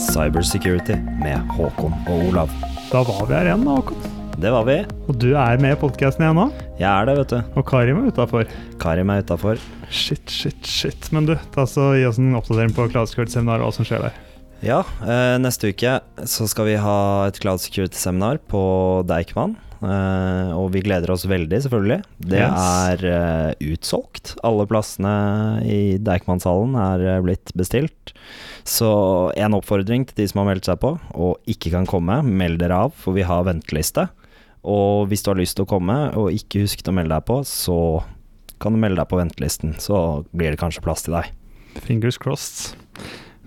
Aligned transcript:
Cybersecurity 0.00 0.96
med 1.20 1.50
Håkon 1.58 1.92
og 2.08 2.22
Olav. 2.30 2.52
Da 2.88 3.02
var 3.04 3.26
vi 3.28 3.36
her 3.36 3.50
igjen, 3.50 3.66
da, 3.66 3.74
Håkon. 3.76 4.06
Det 4.40 4.52
var 4.54 4.64
vi. 4.64 4.78
Og 5.10 5.18
du 5.20 5.28
er 5.36 5.60
med 5.60 5.74
i 5.74 5.78
podkasten 5.82 6.24
igjen 6.24 6.38
nå? 6.38 6.46
Jeg 6.80 6.88
er 6.88 7.10
det, 7.10 7.16
vet 7.18 7.34
du. 7.34 7.58
Og 7.60 7.66
Karim 7.68 8.00
er 8.00 8.08
utafor. 8.08 8.48
Karim 8.80 9.12
er 9.12 9.20
utafor. 9.20 9.60
Shit, 9.92 10.32
shit, 10.32 10.56
shit. 10.64 11.10
Men 11.12 11.28
du, 11.28 11.34
ta 11.52 11.66
så 11.68 11.90
gi 11.98 12.06
oss 12.08 12.20
en 12.22 12.32
oppdatering 12.38 12.72
på 12.76 12.88
Cloud 12.94 13.12
Security-seminaret 13.12 13.60
og 13.60 13.68
hva 13.68 13.76
som 13.76 13.88
skjer 13.88 14.06
der. 14.06 14.16
Ja, 14.64 14.80
eh, 15.04 15.36
neste 15.40 15.74
uke 15.74 15.98
så 16.28 16.48
skal 16.48 16.70
vi 16.70 16.78
ha 16.80 16.96
et 17.28 17.40
Cloud 17.42 17.60
Security-seminar 17.60 18.40
på 18.48 18.62
Deichman. 19.08 19.58
Eh, 19.80 20.50
og 20.52 20.66
vi 20.74 20.82
gleder 20.84 21.08
oss 21.14 21.24
veldig, 21.28 21.56
selvfølgelig. 21.64 22.02
Det 22.20 22.40
Yes. 22.42 22.66
er 22.92 23.04
eh, 23.08 23.54
utsolgt. 23.72 24.34
Alle 24.44 24.66
plassene 24.68 25.12
i 25.64 25.96
Deichman-salen 26.04 26.74
er 26.76 27.04
eh, 27.16 27.20
blitt 27.24 27.52
bestilt. 27.56 28.12
Så 28.68 28.90
en 29.40 29.56
oppfordring 29.56 30.04
til 30.10 30.18
de 30.20 30.28
som 30.28 30.42
har 30.42 30.50
meldt 30.52 30.68
seg 30.68 30.80
på 30.82 30.92
og 31.16 31.38
ikke 31.48 31.72
kan 31.72 31.88
komme, 31.88 32.20
meld 32.22 32.60
dere 32.60 32.76
av, 32.86 32.92
for 32.92 33.16
vi 33.16 33.24
har 33.24 33.46
venteliste. 33.48 34.08
Og 34.68 35.08
hvis 35.08 35.24
du 35.24 35.30
har 35.32 35.40
lyst 35.40 35.56
til 35.56 35.64
å 35.64 35.70
komme 35.72 35.96
og 36.20 36.28
ikke 36.36 36.66
husket 36.66 36.90
å 36.92 36.94
melde 36.94 37.16
deg 37.16 37.24
på, 37.30 37.40
så 37.48 37.78
kan 38.60 38.76
du 38.76 38.78
melde 38.82 39.00
deg 39.00 39.08
på 39.08 39.16
ventelisten. 39.16 39.72
Så 39.80 40.26
blir 40.36 40.52
det 40.52 40.60
kanskje 40.60 40.84
plass 40.84 41.06
til 41.06 41.16
deg. 41.16 41.30
Fingers 41.80 42.18
crossed. 42.20 42.74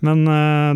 Men 0.02 0.26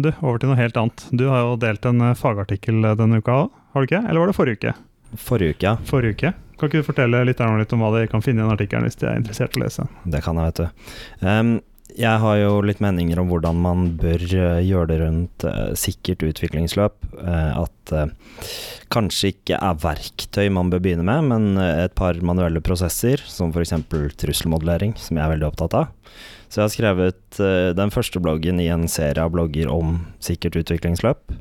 du, 0.05 0.11
over 0.21 0.37
til 0.39 0.51
noe 0.53 0.59
helt 0.61 0.77
annet. 0.77 1.01
Du 1.11 1.25
har 1.31 1.41
jo 1.41 1.57
delt 1.59 1.83
en 1.89 2.13
fagartikkel 2.15 2.85
denne 2.95 3.17
uka 3.19 3.33
òg, 3.47 3.49
har 3.73 3.81
du 3.83 3.89
ikke? 3.89 4.03
Eller 4.05 4.21
var 4.21 4.29
det 4.29 4.37
forrige 4.37 4.61
uke? 4.61 4.75
Forrige 5.15 5.55
uke. 5.55 5.77
Forrige 5.87 6.17
uke. 6.17 6.33
Kan 6.57 6.71
ikke 6.71 6.81
du 6.81 6.87
fortelle 6.87 7.23
litt, 7.27 7.39
litt 7.39 7.73
om 7.75 7.83
hva 7.85 7.93
de 7.93 8.07
kan 8.09 8.23
finne 8.25 8.41
i 8.41 8.45
den 8.45 8.53
artikkelen 8.53 8.87
hvis 8.87 8.97
de 8.97 9.09
er 9.09 9.19
interessert 9.19 9.53
i 9.53 9.61
å 9.61 9.63
lese? 9.63 9.87
Det 10.09 10.23
kan 10.25 10.39
jeg, 10.39 10.49
vet 10.49 10.61
du. 10.63 10.93
Um, 11.21 11.57
jeg 11.97 12.21
har 12.21 12.35
jo 12.37 12.59
litt 12.65 12.81
meninger 12.83 13.17
om 13.21 13.29
hvordan 13.31 13.57
man 13.63 13.85
bør 13.97 14.21
eh, 14.21 14.59
gjøre 14.67 14.89
det 14.91 14.97
rundt 15.01 15.45
uh, 15.47 15.71
sikkert 15.77 16.25
utviklingsløp. 16.27 16.97
Uh, 17.15 17.63
at 17.63 17.93
uh, 17.95 18.49
kanskje 18.93 19.31
ikke 19.31 19.57
er 19.57 19.79
verktøy 19.81 20.49
man 20.53 20.69
bør 20.73 20.83
begynne 20.83 21.05
med, 21.07 21.29
men 21.31 21.61
et 21.61 21.95
par 21.97 22.19
manuelle 22.25 22.61
prosesser, 22.61 23.23
som 23.25 23.53
f.eks. 23.53 23.73
trusselmodellering, 24.19 24.93
som 24.99 25.17
jeg 25.17 25.25
er 25.25 25.33
veldig 25.33 25.49
opptatt 25.49 25.77
av. 25.79 26.17
Så 26.47 26.61
jeg 26.61 26.65
har 26.65 26.73
skrevet 26.75 27.39
den 27.75 27.91
første 27.91 28.21
bloggen 28.23 28.61
i 28.63 28.69
en 28.71 28.85
serie 28.87 29.19
av 29.19 29.33
blogger 29.33 29.67
om 29.67 29.97
sikkert 30.23 30.55
utviklingsløp. 30.61 31.33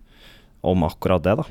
Om 0.66 0.82
akkurat 0.88 1.22
det, 1.22 1.36
da. 1.38 1.46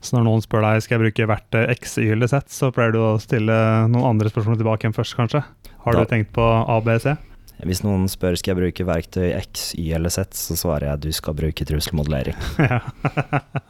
Så 0.00 0.16
når 0.16 0.24
noen 0.26 0.44
spør 0.44 0.64
deg 0.64 0.80
skal 0.84 0.96
jeg 0.96 1.02
bruke 1.06 1.26
verktøy 1.28 1.64
X, 1.76 1.98
Y 2.00 2.12
eller 2.14 2.30
Z, 2.32 2.48
så 2.48 2.70
pleier 2.72 2.94
du 2.94 3.00
å 3.04 3.16
stille 3.20 3.56
noen 3.92 4.06
andre 4.14 4.30
spørsmål 4.32 4.56
tilbake 4.60 4.88
enn 4.88 4.96
først, 4.96 5.16
kanskje. 5.18 5.42
Har 5.84 5.96
Da- 5.96 6.04
du 6.04 6.08
tenkt 6.14 6.32
på 6.36 6.44
A, 6.44 6.80
B, 6.80 6.96
C? 6.98 7.16
Hvis 7.60 7.82
noen 7.84 8.06
spør 8.08 8.38
skal 8.40 8.54
jeg 8.54 8.58
bruke 8.62 8.86
verktøy 8.88 9.34
X, 9.36 9.74
Y 9.76 9.90
eller 9.92 10.08
Z, 10.08 10.32
så 10.32 10.56
svarer 10.56 10.86
jeg 10.88 11.00
du 11.04 11.10
skal 11.12 11.34
bruke 11.36 11.66
trusselmodellering. 11.68 12.32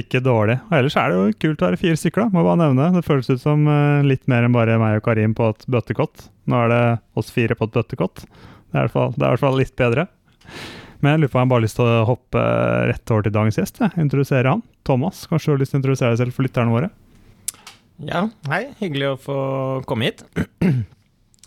Ikke 0.00 0.22
dårlig. 0.24 0.56
Og 0.70 0.76
ellers 0.78 0.96
er 0.96 1.12
det 1.12 1.18
jo 1.18 1.34
kult 1.44 1.64
å 1.64 1.68
være 1.68 1.80
fire 1.80 1.98
stykker, 2.00 2.24
da. 2.24 2.32
Må 2.32 2.44
bare 2.46 2.60
nevne. 2.62 2.88
Det 2.96 3.04
føles 3.04 3.28
ut 3.28 3.42
som 3.42 3.66
eh, 3.68 4.06
litt 4.08 4.24
mer 4.30 4.46
enn 4.46 4.54
bare 4.56 4.78
meg 4.80 5.00
og 5.00 5.04
Karim 5.08 5.34
på 5.36 5.50
et 5.52 5.66
bøttekott. 5.68 6.28
Nå 6.48 6.62
er 6.64 6.72
det 6.72 6.82
oss 7.20 7.28
fire 7.34 7.56
på 7.58 7.68
et 7.68 7.76
bøttekott. 7.76 8.24
Det 8.24 8.76
i 8.76 8.80
hvert 8.80 8.94
fall, 8.94 9.12
det 9.16 9.24
er 9.24 9.28
i 9.28 9.32
hvert 9.36 9.44
fall 9.44 9.58
litt 9.60 9.74
bedre. 9.80 10.06
Men 11.00 11.14
jeg 11.14 11.22
lurer 11.22 11.32
på 11.32 11.38
om 11.38 11.44
jeg 11.44 11.50
bare 11.52 11.60
har 11.60 11.66
lyst 11.66 11.78
til 11.78 11.88
å 11.88 12.04
hoppe 12.08 12.44
rett 12.90 13.12
over 13.14 13.26
til 13.26 13.34
dagens 13.34 13.58
gjest. 13.60 13.80
Jeg. 13.84 13.94
Introdusere 14.02 14.54
han. 14.54 14.64
Thomas, 14.88 15.26
kanskje 15.30 15.50
du 15.50 15.54
har 15.54 15.62
lyst 15.62 15.74
til 15.74 15.78
å 15.78 15.82
introdusere 15.82 16.14
deg 16.14 16.22
selv 16.22 16.36
for 16.36 16.46
lytterne 16.46 16.74
våre? 16.74 16.90
Ja, 18.08 18.28
hei. 18.50 18.62
Hyggelig 18.78 19.12
å 19.12 19.18
få 19.22 19.40
komme 19.88 20.10
hit. 20.10 20.24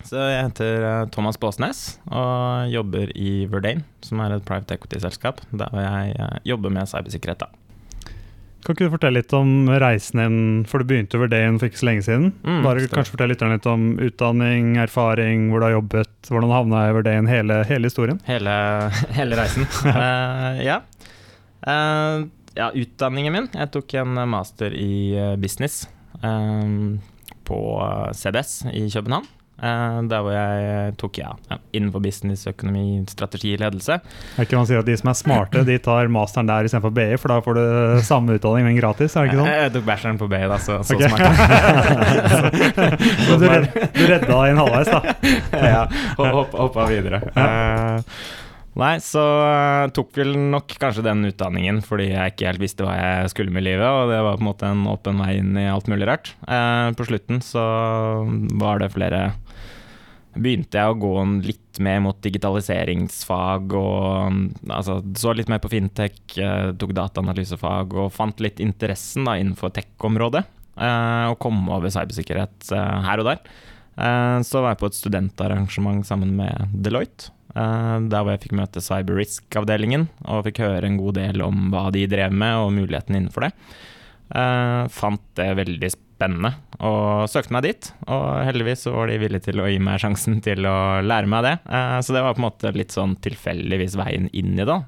Så 0.08 0.17
jeg 0.17 0.45
heter 0.47 0.85
eh, 0.88 1.03
Thomas 1.13 1.38
Båsnes 1.38 1.81
og 2.09 2.71
jobber 2.73 3.11
i 3.13 3.45
Verdane, 3.52 3.83
som 4.02 4.21
er 4.23 4.33
et 4.33 4.45
private 4.47 4.73
equity-selskap 4.80 5.43
der 5.53 5.77
jeg 5.77 6.15
eh, 6.17 6.38
jobber 6.52 6.73
med 6.73 6.89
cybersikkerhet. 6.89 7.43
da. 7.43 7.61
Kan 8.61 8.76
ikke 8.76 8.88
du 8.89 8.94
fortelle 8.94 9.22
litt 9.22 9.33
om 9.33 9.70
reisen 9.82 10.20
din, 10.22 10.36
for 10.70 10.82
du 10.82 10.89
begynte 10.92 11.17
over 11.17 11.26
Verdane 11.32 11.58
for 11.58 11.70
ikke 11.70 11.82
så 11.82 11.88
lenge 11.88 12.04
siden. 12.05 12.27
Mm, 12.45 12.60
Bare 12.66 12.83
kanskje 12.92 13.16
fortelle 13.16 13.33
litt, 13.33 13.45
litt 13.55 13.70
om 13.70 13.88
utdanning, 14.05 14.76
erfaring, 14.83 15.48
hvor 15.49 15.64
du 15.64 15.67
har 15.67 15.73
jobbet, 15.80 16.11
hvordan 16.30 16.52
du 16.52 16.55
havna 16.55 16.83
i 16.89 16.94
Verdane, 17.00 17.32
hele, 17.32 17.58
hele 17.70 17.89
historien. 17.89 18.21
Hele, 18.30 18.54
hele 19.17 19.39
reisen. 19.39 19.66
uh, 19.88 20.61
ja. 20.70 20.77
Uh, 21.66 22.30
ja, 22.58 22.67
utdanningen 22.76 23.33
min 23.33 23.45
Jeg 23.55 23.70
tok 23.71 23.94
en 24.02 24.17
master 24.27 24.73
i 24.76 25.14
eh, 25.16 25.36
business 25.39 25.86
eh, 26.20 26.73
på 27.48 27.60
CBS 28.17 28.66
i 28.73 28.89
København. 28.92 29.30
Eh, 29.61 29.99
der 30.11 30.26
hvor 30.26 30.36
jeg 30.36 30.95
tok 31.02 31.22
ja, 31.22 31.32
innenfor 31.72 32.04
business, 32.04 32.48
økonomi, 32.49 33.04
strategi, 33.11 33.54
ledelse. 33.61 33.99
Er 34.02 34.48
ikke 34.48 34.60
man 34.60 34.70
sier 34.70 34.82
at 34.82 34.89
De 34.89 34.98
som 34.99 35.11
er 35.14 35.17
smarte, 35.20 35.66
de 35.67 35.77
tar 35.83 36.11
masteren 36.11 36.49
der 36.49 36.67
istedenfor 36.67 36.95
BI, 36.98 37.10
for 37.22 37.33
da 37.33 37.39
får 37.45 37.60
du 37.60 37.64
samme 38.08 38.38
utdanning, 38.39 38.67
men 38.70 38.80
gratis? 38.80 39.16
er 39.16 39.27
det 39.27 39.33
ikke 39.33 39.42
sånn? 39.42 39.52
Jeg, 39.54 39.73
tok 39.77 39.88
bacheloren 39.88 40.21
på 40.21 40.30
BI, 40.32 40.44
da, 40.52 40.60
så, 40.61 40.82
så 40.86 40.98
okay. 40.98 41.10
smart. 41.10 41.30
Så 43.32 43.38
du, 43.39 43.48
red, 43.48 43.67
du 43.95 44.04
redda 44.08 44.27
deg 44.27 44.52
inn 44.52 44.61
halvveis, 44.61 44.92
da. 44.92 45.16
ja, 45.73 45.82
og 46.17 46.32
hopp, 46.36 46.55
hoppa 46.58 46.88
videre. 46.89 47.21
Uh, 47.36 48.02
nei, 48.80 48.94
så 49.04 49.23
eh, 49.44 49.92
tok 49.95 50.14
vel 50.16 50.33
nok 50.54 50.76
kanskje 50.80 51.04
den 51.05 51.26
utdanningen 51.27 51.82
fordi 51.83 52.11
jeg 52.14 52.33
ikke 52.33 52.48
helt 52.48 52.64
visste 52.64 52.86
hva 52.88 52.95
jeg 52.95 53.33
skulle 53.33 53.54
med 53.54 53.66
livet, 53.67 53.86
og 53.86 54.11
det 54.11 54.21
var 54.23 54.39
på 54.39 54.45
en 54.45 54.50
måte 54.50 54.71
en 54.71 54.86
åpen 54.92 55.21
vei 55.21 55.33
inn 55.42 55.58
i 55.60 55.67
alt 55.71 55.89
mulig 55.92 56.08
rart. 56.10 56.33
Eh, 56.48 56.89
på 56.98 57.08
slutten 57.10 57.42
så 57.45 57.66
var 58.61 58.82
det 58.83 58.94
flere 58.95 59.23
Begynte 60.31 60.80
jeg 60.80 60.93
å 60.93 60.95
gå 60.95 61.11
litt 61.43 61.80
mer 61.83 61.99
mot 62.05 62.15
digitaliseringsfag 62.23 63.73
og 63.75 64.69
altså, 64.71 65.02
så 65.19 65.33
litt 65.36 65.52
mer 65.52 65.59
på 65.64 65.71
fintech, 65.73 66.21
eh, 66.39 66.71
tok 66.80 66.93
dataanalysefag 66.95 67.97
og 67.99 68.14
fant 68.15 68.39
litt 68.43 68.61
interessen 68.64 69.27
da, 69.27 69.36
innenfor 69.39 69.73
tech-området. 69.75 70.45
eh, 70.80 71.25
og 71.27 71.37
kom 71.43 71.67
over 71.67 71.91
cybersikkerhet 71.91 72.71
eh, 72.71 72.97
her 73.08 73.20
og 73.20 73.31
der. 73.31 73.43
Så 74.47 74.61
var 74.64 74.71
jeg 74.71 74.80
på 74.80 74.87
et 74.87 74.95
studentarrangement 74.97 76.08
sammen 76.08 76.31
med 76.37 76.71
Deloitte. 76.73 77.30
Der 77.53 78.23
hvor 78.23 78.31
jeg 78.31 78.39
fikk 78.45 78.53
møte 78.55 78.81
cyberrisk-avdelingen 78.81 80.08
og 80.31 80.45
fikk 80.47 80.61
høre 80.64 80.87
en 80.87 80.95
god 80.97 81.20
del 81.20 81.43
om 81.43 81.67
hva 81.73 81.89
de 81.93 82.05
drev 82.09 82.31
med 82.31 82.55
og 82.64 82.71
mulighetene 82.73 83.20
innenfor 83.20 83.45
det. 83.45 83.52
Fant 84.95 85.21
det 85.37 85.49
veldig 85.59 85.91
spennende 85.91 86.11
og 86.82 87.27
søkte 87.30 87.52
meg 87.55 87.64
dit. 87.64 87.89
Og 88.08 88.45
heldigvis 88.48 88.86
var 88.93 89.08
de 89.11 89.17
villige 89.21 89.43
til 89.49 89.61
å 89.61 89.67
gi 89.70 89.80
meg 89.80 89.99
sjansen 90.02 90.39
til 90.42 90.65
å 90.65 91.02
lære 91.05 91.27
meg 91.30 91.43
det. 91.43 91.54
Eh, 91.70 91.99
Så 92.02 92.14
det 92.14 92.21
var 92.23 92.33
på 92.33 92.42
en 92.43 92.48
måte 92.49 92.71
litt 92.76 92.92
sånn 92.92 93.15
tilfeldigvis 93.21 93.95
veien 93.99 94.30
inn 94.33 94.54
i 94.59 94.65
det. 94.65 94.80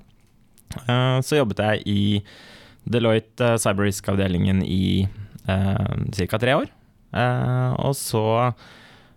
Eh, 0.88 1.19
Så 1.21 1.38
jobbet 1.38 1.57
jeg 1.59 1.83
i 1.88 2.23
Deloitte 2.89 3.57
Cyber 3.57 3.85
Risk-avdelingen 3.88 4.63
i 4.66 5.07
ca. 5.47 6.38
tre 6.39 6.53
år. 6.55 6.69
Eh, 7.13 7.73
og 7.79 7.94
så 7.95 8.53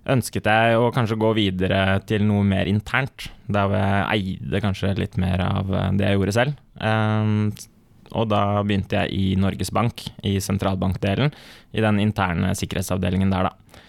ønsket 0.06 0.44
jeg 0.46 0.76
å 0.78 0.92
kanskje 0.94 1.16
gå 1.18 1.32
videre 1.34 2.00
til 2.06 2.22
noe 2.28 2.44
mer 2.46 2.66
internt, 2.70 3.28
der 3.50 3.72
jeg 3.74 4.38
eide 4.38 4.60
kanskje 4.62 4.92
litt 4.98 5.16
mer 5.18 5.40
av 5.42 5.72
eh, 5.74 5.90
det 5.98 6.06
jeg 6.10 6.18
gjorde 6.20 6.36
selv. 6.36 6.54
Eh, 8.06 8.16
og 8.16 8.28
da 8.30 8.62
begynte 8.62 9.02
jeg 9.04 9.12
i 9.12 9.36
Norges 9.40 9.72
Bank, 9.74 10.06
i 10.24 10.38
sentralbankdelen, 10.40 11.32
i 11.72 11.80
den 11.84 12.00
interne 12.00 12.54
sikkerhetsavdelingen 12.56 13.30
der, 13.30 13.50
da. 13.50 13.82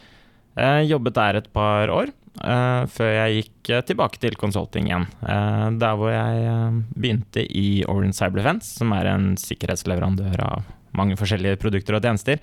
Jeg 0.58 0.90
jobbet 0.90 1.14
der 1.14 1.38
et 1.38 1.54
par 1.54 1.90
år, 1.94 2.10
eh, 2.42 2.86
før 2.90 3.12
jeg 3.14 3.44
gikk 3.44 3.70
eh, 3.70 3.82
tilbake 3.86 4.18
til 4.20 4.36
consulting 4.36 4.90
igjen. 4.90 5.06
Eh, 5.22 5.70
der 5.78 5.96
hvor 5.96 6.10
jeg 6.10 6.48
eh, 6.50 6.82
begynte 6.98 7.46
i 7.46 7.84
Orange 7.86 8.18
Cyber 8.18 8.42
Defense, 8.42 8.78
som 8.80 8.92
er 8.98 9.12
en 9.14 9.36
sikkerhetsleverandør 9.38 10.42
av 10.42 10.66
mange 10.98 11.18
forskjellige 11.20 11.60
produkter 11.62 11.98
og 11.98 12.02
tjenester. 12.02 12.42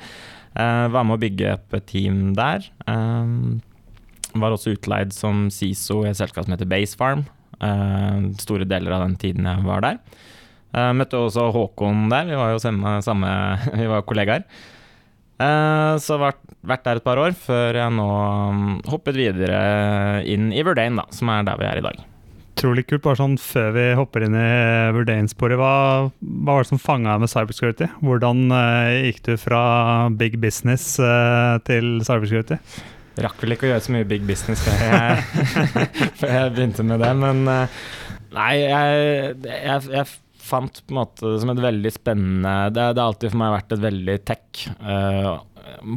Eh, 0.54 0.86
var 0.94 1.04
med 1.04 1.16
å 1.16 1.22
bygge 1.22 1.54
opp 1.56 1.74
et 1.74 1.88
team 1.90 2.34
der. 2.38 2.62
Eh, 2.86 3.34
var 4.34 4.54
også 4.54 4.74
utleid 4.74 5.12
som 5.14 5.48
SISO 5.50 6.04
i 6.04 6.10
et 6.12 6.18
selskap 6.18 6.46
som 6.46 6.54
heter 6.54 6.70
Basefarm. 6.70 7.26
Eh, 7.58 8.30
store 8.38 8.66
deler 8.66 8.94
av 8.94 9.08
den 9.08 9.18
tiden 9.18 9.50
jeg 9.50 9.66
var 9.66 9.82
der. 9.82 9.98
Eh, 10.74 10.92
møtte 10.98 11.20
også 11.20 11.50
Håkon 11.54 12.08
der, 12.10 12.26
vi 12.26 12.38
var 12.38 12.54
jo 12.54 12.62
samme, 12.62 12.96
samme 13.06 13.28
vi 13.80 13.90
var 13.90 14.06
kollegaer. 14.06 14.46
Eh, 15.42 15.92
så 16.02 16.18
vært, 16.18 16.42
vært 16.66 16.86
der 16.86 17.00
et 17.00 17.06
par 17.06 17.20
år, 17.22 17.36
før 17.38 17.78
jeg 17.78 17.94
nå 17.94 18.08
mm, 18.08 18.72
hoppet 18.90 19.18
videre 19.18 19.60
inn 20.30 20.50
i 20.54 20.64
Verdane, 20.66 21.04
da, 21.04 21.06
som 21.14 21.30
er 21.30 21.46
der 21.46 21.60
vi 21.60 21.68
er 21.70 21.80
i 21.80 21.84
dag. 21.86 22.02
Utrolig 22.54 22.84
kult. 22.86 23.02
Bare 23.04 23.18
sånn 23.18 23.36
før 23.42 23.72
vi 23.74 23.84
hopper 23.98 24.26
inn 24.26 24.34
i 24.38 24.48
vurderingssporet, 24.94 25.58
hva, 25.58 25.74
hva 26.10 26.56
var 26.56 26.64
det 26.64 26.70
som 26.72 26.82
fanga 26.82 27.14
deg 27.14 27.24
med 27.24 27.32
cybersecurity? 27.34 27.90
Hvordan 28.02 28.44
eh, 28.58 28.98
gikk 29.10 29.22
du 29.28 29.32
fra 29.38 29.62
big 30.10 30.38
business 30.42 30.96
til 31.68 31.96
cybersecurity? 32.06 32.58
Rakk 33.22 33.44
vel 33.44 33.54
ikke 33.54 33.68
å 33.68 33.70
gjøre 33.70 33.82
så 33.84 33.92
mye 33.94 34.06
big 34.10 34.24
business 34.26 34.64
før 34.66 34.80
jeg, 34.82 35.50
før 36.18 36.32
jeg 36.34 36.54
begynte 36.56 36.86
med 36.86 36.98
det, 37.04 37.12
men 37.20 37.44
Nei, 38.34 38.54
jeg, 38.58 39.34
jeg, 39.46 39.82
jeg 39.94 40.06
fant 40.44 40.82
på 40.84 40.94
en 40.94 41.00
måte 41.00 41.32
som 41.40 41.50
et 41.52 41.62
veldig 41.64 41.92
spennende 41.94 42.52
Det, 42.74 42.84
har 42.90 43.00
alltid 43.06 43.32
for 43.32 43.40
meg 43.40 43.54
vært 43.56 43.74
et 43.76 43.82
veldig 43.84 44.18
tech, 44.28 44.66
uh, 44.84 45.40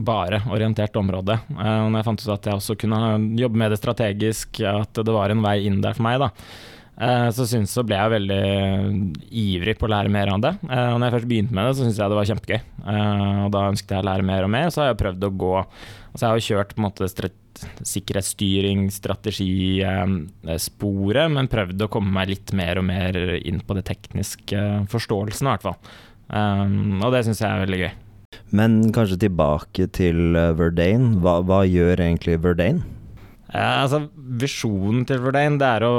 bare 0.08 0.42
orientert 0.54 0.96
område. 1.00 1.38
Uh, 1.52 1.88
når 1.88 2.00
jeg 2.00 2.08
fant 2.08 2.24
ut 2.24 2.34
at 2.38 2.50
jeg 2.50 2.62
også 2.62 2.78
kunne 2.80 3.02
jobbe 3.40 3.62
med 3.64 3.74
det 3.74 3.82
strategisk, 3.82 4.64
at 4.72 5.04
det 5.04 5.16
var 5.16 5.34
en 5.34 5.44
vei 5.46 5.60
inn 5.68 5.82
der 5.84 5.98
for 5.98 6.08
meg, 6.08 6.22
da. 6.24 6.32
eh, 6.98 7.28
så, 7.36 7.46
synes, 7.46 7.76
så 7.76 7.84
ble 7.86 8.00
jeg 8.00 8.14
veldig 8.16 8.42
ivrig 9.30 9.76
på 9.78 9.86
å 9.86 9.92
lære 9.94 10.10
mer 10.10 10.32
av 10.34 10.42
det. 10.42 10.56
Og 10.66 10.96
når 10.98 11.06
jeg 11.06 11.16
først 11.18 11.30
begynte 11.30 11.54
med 11.54 11.68
det, 11.68 11.76
så 11.76 11.84
syntes 11.84 12.02
jeg 12.02 12.14
det 12.14 12.18
var 12.18 12.30
kjempegøy. 12.32 12.60
Og 13.46 13.52
da 13.54 13.68
ønsket 13.70 13.94
jeg 13.94 14.02
å 14.02 14.08
lære 14.08 14.26
mer 14.32 14.48
og 14.48 14.54
mer, 14.56 14.66
og 14.70 14.74
så 14.74 14.82
har 14.82 14.90
jeg 14.90 15.02
prøvd 15.04 15.28
å 15.28 15.36
gå 15.46 15.54
Altså 16.18 16.26
jeg 16.26 16.32
har 16.32 16.40
jo 16.40 16.46
kjørt 16.48 16.72
på 16.74 16.80
en 16.82 16.86
måte 16.88 17.08
sikkerhetsstyring, 17.88 18.90
strategisporet, 18.94 21.32
men 21.34 21.52
prøvd 21.52 21.80
å 21.86 21.92
komme 21.92 22.12
meg 22.16 22.26
litt 22.34 22.50
mer 22.58 22.76
og 22.82 22.86
mer 22.90 23.12
inn 23.38 23.62
på 23.66 23.72
det 23.78 23.86
tekniske 23.90 24.60
forståelsen, 24.92 25.46
i 25.48 25.50
hvert 25.54 25.68
fall. 25.68 25.80
Um, 26.28 27.00
og 27.00 27.10
det 27.16 27.22
syns 27.28 27.42
jeg 27.44 27.50
er 27.50 27.64
veldig 27.64 27.82
gøy. 27.86 27.94
Men 28.58 28.72
kanskje 28.96 29.24
tilbake 29.26 29.84
til 29.96 30.20
Verdane. 30.60 31.08
Hva, 31.24 31.34
hva 31.48 31.60
gjør 31.68 31.96
egentlig 32.04 32.36
Verdane? 32.44 32.82
Eh, 33.48 33.76
altså, 33.84 34.00
visjonen 34.42 35.02
til 35.08 35.20
Verdane 35.24 35.60
det 35.62 35.70
er 35.78 35.82
å 35.88 35.96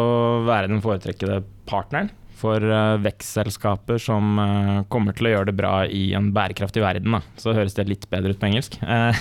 være 0.47 0.71
den 0.71 0.85
foretrekkede 0.85 1.37
partneren 1.69 2.11
for 2.39 2.63
uh, 2.63 2.99
vekstselskaper 3.03 4.01
som 4.03 4.39
uh, 4.39 4.85
kommer 4.93 5.17
til 5.17 5.29
å 5.29 5.33
gjøre 5.33 5.51
det 5.51 5.57
bra 5.59 5.73
i 5.85 6.13
en 6.17 6.31
bærekraftig 6.35 6.83
verden. 6.85 7.17
Da. 7.17 7.21
Så 7.41 7.55
høres 7.57 7.77
det 7.77 7.89
litt 7.91 8.07
bedre 8.13 8.35
ut 8.35 8.41
på 8.41 8.49
engelsk. 8.51 8.79
Uh, 8.83 9.15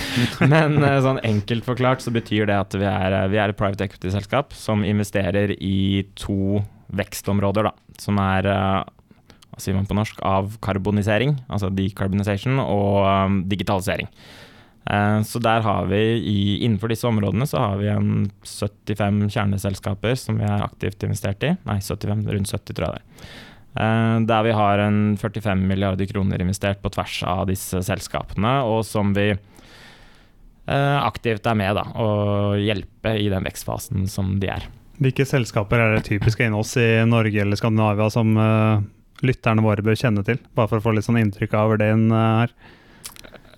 men 0.52 0.78
sånn 1.04 1.22
enkelt 1.24 1.66
forklart 1.66 2.04
så 2.04 2.14
betyr 2.14 2.50
det 2.50 2.58
at 2.58 2.76
vi 2.78 2.88
er, 2.88 3.18
vi 3.32 3.40
er 3.40 3.52
et 3.52 3.60
private 3.60 3.88
equity-selskap 3.88 4.56
som 4.58 4.84
investerer 4.86 5.54
i 5.58 6.04
to 6.18 6.62
vekstområder, 6.94 7.70
da, 7.70 7.74
som 8.00 8.18
er 8.22 8.46
hva 8.46 9.62
sier 9.62 9.76
man 9.76 9.86
på 9.86 9.96
norsk, 9.96 10.18
avkarbonisering, 10.26 11.36
altså 11.46 11.70
decarbonization, 11.74 12.58
og 12.58 13.38
digitalisering. 13.50 14.10
Eh, 14.90 15.22
så 15.22 15.40
der 15.40 15.64
har 15.64 15.86
vi 15.88 16.00
i, 16.20 16.64
innenfor 16.64 16.92
disse 16.92 17.08
områdene 17.08 17.46
så 17.48 17.62
har 17.62 17.80
vi 17.80 17.88
en 17.88 18.28
75 18.44 19.24
kjerneselskaper 19.32 20.18
som 20.20 20.38
vi 20.40 20.44
er 20.48 20.66
aktivt 20.66 21.06
investert 21.06 21.44
i. 21.46 21.54
Nei, 21.64 21.78
75, 21.80 22.26
rundt 22.28 22.52
70 22.52 22.76
tror 22.76 22.88
jeg 22.88 22.98
det 22.98 23.00
er. 23.00 23.32
Eh, 23.74 24.18
der 24.28 24.46
vi 24.46 24.54
har 24.58 24.84
en 24.84 25.00
45 25.20 25.64
milliarder 25.70 26.10
kroner 26.10 26.44
investert 26.44 26.82
på 26.84 26.92
tvers 26.94 27.22
av 27.26 27.48
disse 27.50 27.80
selskapene, 27.86 28.58
og 28.68 28.84
som 28.86 29.16
vi 29.16 29.30
eh, 29.32 30.98
aktivt 31.00 31.48
er 31.48 31.58
med 31.58 31.80
da, 31.80 31.88
og 31.96 32.60
hjelpe 32.60 33.16
i 33.16 33.30
den 33.32 33.48
vekstfasen 33.48 34.04
som 34.10 34.36
de 34.42 34.52
er. 34.52 34.68
Hvilke 35.00 35.24
selskaper 35.26 35.80
er 35.80 35.96
det 35.96 36.06
typiske 36.06 36.44
innen 36.44 36.60
oss 36.60 36.76
i 36.78 37.02
Norge 37.08 37.40
eller 37.42 37.58
Skandinavia 37.58 38.06
som 38.14 38.36
lytterne 39.26 39.64
våre 39.64 39.82
bør 39.82 39.96
kjenne 39.98 40.22
til? 40.22 40.38
Bare 40.54 40.70
for 40.70 40.78
å 40.78 40.84
få 40.84 40.92
litt 40.94 41.08
sånn 41.08 41.18
inntrykk 41.18 41.56
av 41.58 41.72
verdien 41.72 42.04
det 42.12 42.20
her. 42.22 42.52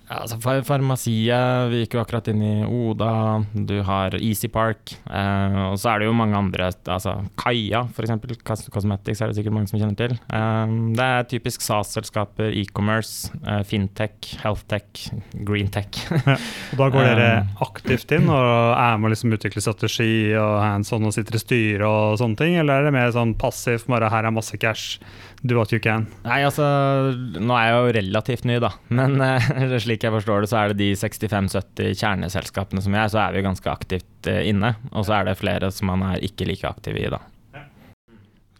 Ja, 0.07 0.21
altså 0.23 0.37
Farmasiet, 0.39 1.67
vi 1.67 1.81
gikk 1.81 1.97
jo 1.97 1.99
akkurat 1.99 2.29
inn 2.31 2.39
i 2.39 2.51
Oda, 2.63 3.41
du 3.51 3.81
har 3.83 4.13
Easy 4.15 4.47
Park. 4.47 4.93
Eh, 5.03 5.57
og 5.65 5.75
så 5.81 5.91
er 5.91 5.99
det 5.99 6.07
jo 6.07 6.13
mange 6.15 6.37
andre, 6.39 6.69
altså 6.87 7.17
Kaja 7.35 7.81
f.eks., 7.91 8.69
Cosmetics 8.71 9.19
er 9.19 9.33
det 9.33 9.35
sikkert 9.35 9.57
mange 9.57 9.67
som 9.67 9.81
kjenner 9.81 9.97
til. 9.99 10.15
Eh, 10.31 10.75
det 10.95 11.09
er 11.17 11.27
typisk 11.27 11.65
SAS-selskaper, 11.65 12.55
e-commerce, 12.55 13.33
eh, 13.43 13.59
fintech, 13.67 14.31
healthtech, 14.45 15.09
greentech. 15.43 15.99
og 16.15 16.79
da 16.79 16.87
går 16.93 17.09
dere 17.09 17.27
eh. 17.41 17.53
aktivt 17.67 18.15
inn 18.15 18.31
og 18.31 18.47
er 18.79 18.95
med 18.95 19.11
å 19.11 19.15
liksom 19.17 19.35
utvikle 19.35 19.65
strategi 19.65 20.31
og 20.39 20.55
hands 20.63 20.95
on 20.95 21.11
og 21.11 21.17
sitter 21.19 21.35
i 21.35 21.43
styret 21.43 21.87
og 21.87 22.15
sånne 22.23 22.39
ting, 22.39 22.55
eller 22.61 22.79
er 22.79 22.87
det 22.87 22.95
mer 22.95 23.11
sånn 23.11 23.35
passivt, 23.35 23.91
bare 23.91 24.13
her 24.13 24.31
er 24.31 24.39
masse 24.39 24.55
cash? 24.55 25.01
Do 25.43 25.57
what 25.57 25.71
you 25.73 25.79
can? 25.83 26.07
Nei, 26.25 26.41
altså, 26.47 26.65
nå 27.37 27.55
er 27.57 27.69
jeg 27.69 27.77
jo 27.77 27.95
relativt 27.99 28.47
ny, 28.49 28.57
da. 28.63 28.71
Men 28.89 29.17
uh, 29.21 29.49
slik 29.83 30.05
jeg 30.05 30.13
forstår 30.15 30.43
det, 30.43 30.51
så 30.51 30.61
er 30.61 30.73
det 30.73 30.79
de 30.81 30.91
65-70 30.97 31.97
kjerneselskapene 32.01 32.83
som 32.83 32.97
jeg 32.97 33.03
er, 33.03 33.13
så 33.13 33.23
er 33.25 33.37
vi 33.37 33.45
ganske 33.45 33.71
aktivt 33.71 34.29
uh, 34.29 34.41
inne. 34.41 34.75
Og 34.93 35.07
så 35.07 35.19
er 35.19 35.29
det 35.29 35.39
flere 35.39 35.71
som 35.73 35.91
man 35.93 36.05
er 36.09 36.23
ikke 36.25 36.49
like 36.49 36.67
aktiv 36.69 36.99
i, 36.99 37.09
da. 37.13 37.21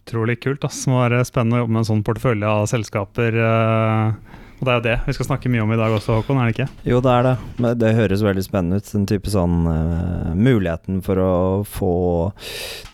Utrolig 0.08 0.38
kult. 0.40 0.62
Det 0.64 0.88
må 0.88 1.02
være 1.02 1.24
spennende 1.28 1.58
å 1.58 1.64
jobbe 1.64 1.74
med 1.74 1.82
en 1.82 1.90
sånn 1.90 2.04
portefølje 2.06 2.52
av 2.58 2.68
selskaper. 2.70 3.42
Uh 3.44 4.44
og 4.58 4.66
det 4.66 4.72
er 4.72 4.78
jo 4.78 4.84
det 4.88 4.94
vi 5.06 5.14
skal 5.14 5.28
snakke 5.28 5.50
mye 5.52 5.62
om 5.62 5.70
i 5.70 5.78
dag 5.78 5.92
også, 5.94 6.16
Håkon, 6.18 6.40
er 6.42 6.48
det 6.48 6.54
ikke? 6.56 6.66
Jo, 6.90 6.98
det 7.04 7.12
er 7.12 7.26
det. 7.28 7.34
Men 7.62 7.76
det 7.78 7.92
høres 7.94 8.24
veldig 8.26 8.42
spennende 8.42 8.80
ut. 8.80 8.88
Den 8.90 9.06
type 9.06 9.30
sånn 9.30 9.56
uh, 9.70 10.32
Muligheten 10.34 10.98
for 11.06 11.20
å 11.22 11.32
få 11.68 11.92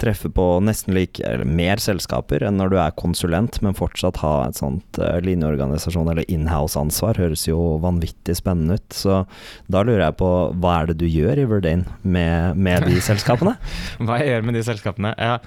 treffe 0.01 0.29
på 0.35 0.47
nesten 0.65 0.93
like, 0.97 1.25
eller 1.25 1.49
mer 1.49 1.81
selskaper 1.81 2.45
enn 2.45 2.59
når 2.61 2.75
du 2.75 2.79
er 2.83 2.97
konsulent, 3.01 3.61
men 3.65 3.77
fortsatt 3.79 4.21
ha 4.21 4.35
et 4.49 4.61
sånt 4.61 5.01
uh, 5.01 5.17
linjeorganisasjon 5.25 6.11
eller 6.13 6.29
inhouse-ansvar, 6.29 7.23
høres 7.23 7.47
jo 7.49 7.79
vanvittig 7.85 8.37
spennende 8.37 8.77
ut. 8.77 8.89
Så 8.93 9.23
da 9.73 9.85
lurer 9.87 10.05
jeg 10.07 10.19
på 10.21 10.33
hva 10.61 10.81
er 10.83 10.93
det 10.93 10.99
du 11.01 11.07
gjør 11.09 11.41
i 11.41 11.47
Verdane 11.49 11.97
med, 12.03 12.61
med 12.61 12.85
de 12.91 13.01
selskapene? 13.05 13.57
hva 14.05 14.21
jeg 14.21 14.35
gjør 14.35 14.45
med 14.51 14.61
de 14.61 14.67
selskapene? 14.69 15.15
Ja. 15.17 15.39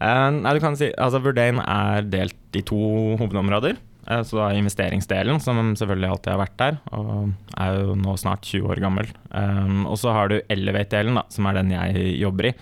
Uh, 0.00 0.32
nei, 0.34 0.56
du 0.56 0.64
kan 0.64 0.74
si 0.80 0.90
altså 0.96 1.22
Verdane 1.22 1.62
er 1.62 2.10
delt 2.10 2.58
i 2.58 2.64
to 2.66 2.80
hovedområder. 3.20 3.78
Eh, 4.06 4.22
så 4.26 4.40
da 4.40 4.50
investeringsdelen, 4.56 5.40
som 5.42 5.60
selvfølgelig 5.78 6.10
alltid 6.10 6.32
har 6.34 6.42
vært 6.42 6.58
der, 6.60 6.78
og 6.96 7.32
er 7.60 7.80
jo 7.80 7.96
nå 8.00 8.16
snart 8.20 8.46
20 8.48 8.74
år 8.74 8.82
gammel. 8.82 9.10
Um, 9.30 9.86
og 9.90 9.98
så 10.00 10.14
har 10.16 10.30
du 10.30 10.40
Elevate-delen, 10.50 11.20
som 11.32 11.48
er 11.48 11.60
den 11.60 11.74
jeg 11.74 12.12
jobber 12.20 12.50
i, 12.50 12.54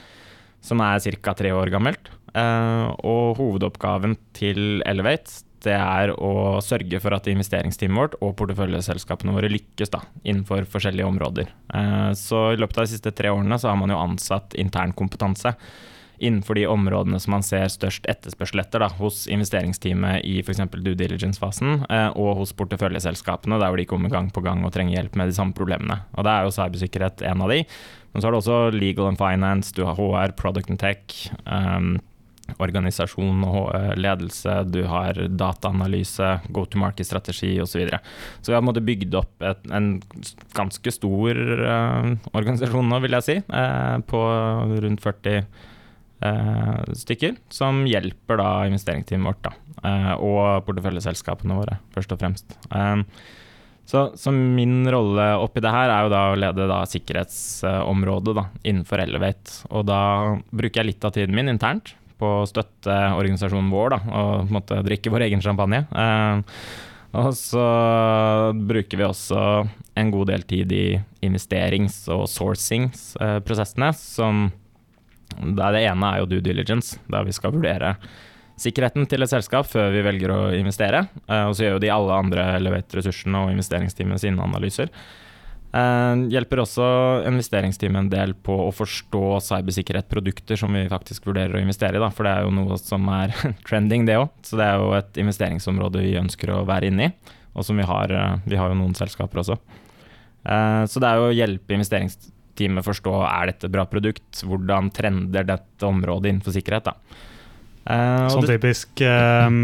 som 0.64 0.82
er 0.84 1.02
ca. 1.22 1.36
tre 1.38 1.52
år 1.54 1.72
gammelt. 1.74 2.10
Uh, 2.34 2.94
og 3.08 3.38
hovedoppgaven 3.38 4.18
til 4.36 4.82
Elevate 4.86 5.44
det 5.64 5.74
er 5.74 6.12
å 6.22 6.60
sørge 6.62 7.00
for 7.02 7.16
at 7.16 7.26
investeringsteamet 7.26 7.98
vårt 7.98 8.12
og 8.22 8.36
porteføljeselskapene 8.38 9.32
våre 9.34 9.50
lykkes 9.50 9.90
da, 9.90 10.04
innenfor 10.22 10.68
forskjellige 10.70 11.08
områder. 11.08 11.50
Uh, 11.72 12.12
så 12.18 12.52
i 12.52 12.60
løpet 12.60 12.78
av 12.78 12.86
de 12.86 12.92
siste 12.92 13.14
tre 13.16 13.32
årene 13.34 13.58
så 13.58 13.72
har 13.72 13.80
man 13.80 13.90
jo 13.90 13.98
ansatt 13.98 14.54
intern 14.60 14.94
kompetanse 14.98 15.56
innenfor 16.18 16.58
de 16.58 16.66
områdene 16.70 17.20
som 17.22 17.36
man 17.36 17.44
ser 17.46 17.68
størst 17.72 18.08
etterspørsel 18.10 18.62
etter 18.62 18.82
da, 18.84 18.90
hos 18.98 19.26
investeringsteamet 19.30 20.26
i 20.26 20.38
f.eks. 20.42 20.64
due 20.76 20.98
diligence-fasen, 20.98 21.84
eh, 21.88 22.10
og 22.18 22.42
hos 22.42 22.54
porteføljeselskapene, 22.58 23.60
der 23.60 23.72
hvor 23.72 23.80
de 23.80 23.88
kommer 23.88 24.12
gang 24.12 24.32
på 24.34 24.44
gang 24.44 24.64
og 24.66 24.74
trenger 24.74 24.98
hjelp 24.98 25.18
med 25.18 25.30
de 25.30 25.38
samme 25.38 25.56
problemene. 25.56 26.02
Og 26.16 26.26
Da 26.28 26.38
er 26.38 26.48
jo 26.48 26.54
cybersikkerhet 26.58 27.24
en 27.28 27.46
av 27.46 27.54
de. 27.54 27.62
Men 28.12 28.22
så 28.22 28.28
har 28.28 28.34
du 28.34 28.40
også 28.40 28.60
legal 28.74 29.10
and 29.10 29.20
finance, 29.20 29.74
du 29.76 29.84
har 29.84 29.98
HR, 29.98 30.36
product 30.36 30.70
and 30.70 30.80
tech. 30.80 31.30
Um, 31.46 31.98
organisasjon 32.56 33.42
og 33.44 33.72
eh, 33.76 33.94
ledelse, 34.00 34.54
du 34.72 34.80
har 34.88 35.18
dataanalyse, 35.28 36.30
go 36.54 36.64
to 36.64 36.80
market-strategi 36.80 37.52
osv. 37.60 37.68
Så, 37.68 37.82
videre. 37.82 38.00
så 38.40 38.52
vi 38.52 38.56
har 38.56 38.64
måttet 38.64 38.86
bygd 38.88 39.16
opp 39.20 39.44
et, 39.44 39.66
en 39.74 39.90
ganske 40.56 40.92
stor 40.94 41.38
uh, 41.60 42.08
organisasjon 42.32 42.88
nå, 42.88 43.02
vil 43.04 43.18
jeg 43.18 43.26
si, 43.26 43.36
uh, 43.52 43.98
på 44.08 44.22
rundt 44.86 45.04
40 45.04 45.36
eh, 45.36 45.66
stykker, 46.18 47.36
som 47.52 47.84
hjelper 47.86 48.40
da 48.40 48.48
investeringsteamet 48.66 49.28
vårt 49.28 49.44
da, 49.46 49.52
eh, 49.86 50.14
og 50.18 50.64
porteføljeselskapene 50.66 51.58
våre, 51.58 51.78
først 51.94 52.14
og 52.14 52.22
fremst. 52.22 52.56
Eh, 52.74 53.04
så, 53.88 54.02
så, 54.20 54.32
min 54.34 54.82
rolle 54.92 55.30
oppi 55.40 55.62
det 55.64 55.72
her 55.72 55.88
er 55.88 56.04
jo 56.04 56.10
da 56.12 56.24
å 56.28 56.36
lede 56.36 56.66
da 56.68 56.82
sikkerhetsområdet 56.90 58.34
da, 58.36 58.44
innenfor 58.68 59.00
Elevate. 59.00 59.62
Og 59.72 59.86
da 59.88 60.02
bruker 60.50 60.82
jeg 60.82 60.90
litt 60.90 61.06
av 61.08 61.14
tiden 61.16 61.38
min 61.38 61.48
internt 61.48 61.94
på 62.20 62.34
å 62.42 62.48
støtte 62.50 62.98
organisasjonen 63.16 63.72
vår 63.72 63.94
da, 63.94 64.02
og 64.20 64.52
måtte 64.52 64.82
drikke 64.84 65.14
vår 65.14 65.28
egen 65.30 65.44
champagne. 65.44 65.86
Eh, 65.88 66.60
og 67.16 67.32
så 67.32 67.64
bruker 68.68 69.00
vi 69.00 69.06
også 69.06 69.42
en 69.96 70.10
god 70.12 70.34
del 70.34 70.44
tid 70.50 70.72
i 70.76 70.86
investerings- 71.24 72.02
og 72.12 72.26
sourcingsprosessene, 72.28 73.88
som 73.96 74.50
det 75.38 75.84
ene 75.84 76.10
er 76.12 76.22
jo 76.22 76.32
due 76.32 76.44
diligence, 76.44 76.98
der 77.10 77.26
vi 77.26 77.36
skal 77.36 77.54
vurdere 77.54 77.96
sikkerheten 78.58 79.06
til 79.08 79.22
et 79.22 79.30
selskap 79.30 79.68
før 79.70 79.92
vi 79.94 80.02
velger 80.04 80.34
å 80.34 80.42
investere. 80.56 81.06
Eh, 81.28 81.46
og 81.48 81.56
så 81.56 81.64
gjør 81.64 81.76
jo 81.76 81.84
de 81.84 81.94
alle 81.94 82.18
andre 82.18 82.50
Elevate-ressursene 82.58 83.44
og 83.44 83.54
investeringsteamet 83.54 84.24
sine 84.24 84.44
analyser. 84.44 84.92
Uh, 85.68 86.22
hjelper 86.32 86.62
også 86.62 86.84
investeringsteamet 87.28 88.00
en 88.00 88.06
del 88.08 88.30
på 88.40 88.54
å 88.56 88.70
forstå 88.72 89.34
cybersikkerhet-produkter 89.44 90.56
som 90.56 90.72
vi 90.72 90.86
faktisk 90.88 91.28
vurderer 91.28 91.58
å 91.58 91.60
investere 91.60 91.98
i, 91.98 92.00
da, 92.00 92.08
for 92.08 92.24
det 92.24 92.32
er 92.32 92.46
jo 92.46 92.54
noe 92.56 92.78
som 92.80 93.04
er 93.12 93.34
trending, 93.68 94.06
det 94.08 94.16
òg. 94.16 94.30
Så 94.48 94.56
det 94.56 94.64
er 94.64 94.80
jo 94.80 94.94
et 94.96 95.20
investeringsområde 95.20 96.06
vi 96.06 96.16
ønsker 96.22 96.54
å 96.54 96.62
være 96.68 96.88
inne 96.88 97.10
i, 97.10 97.36
og 97.52 97.68
som 97.68 97.76
vi 97.76 97.84
har, 97.84 98.16
uh, 98.16 98.40
vi 98.48 98.56
har 98.56 98.72
jo 98.72 98.80
noen 98.80 98.96
selskaper 98.96 99.44
også. 99.44 99.60
Så 100.48 101.00
det 101.02 101.04
er 101.04 101.18
jo 101.18 101.24
å 101.28 101.32
hjelpe 101.34 101.74
investeringsteamet 101.76 102.37
teamet 102.58 102.86
forstå 102.86 103.14
er 103.30 103.52
dette 103.52 103.70
bra 103.72 103.86
produkt, 103.88 104.42
hvordan 104.44 104.92
trender 104.94 105.46
dette 105.46 105.88
området 105.88 106.32
innenfor 106.34 106.56
sikkerhet. 106.56 106.90
da. 106.90 107.24
Uh, 107.88 108.26
sånn 108.28 108.44
typisk 108.44 109.00
um, 109.00 109.54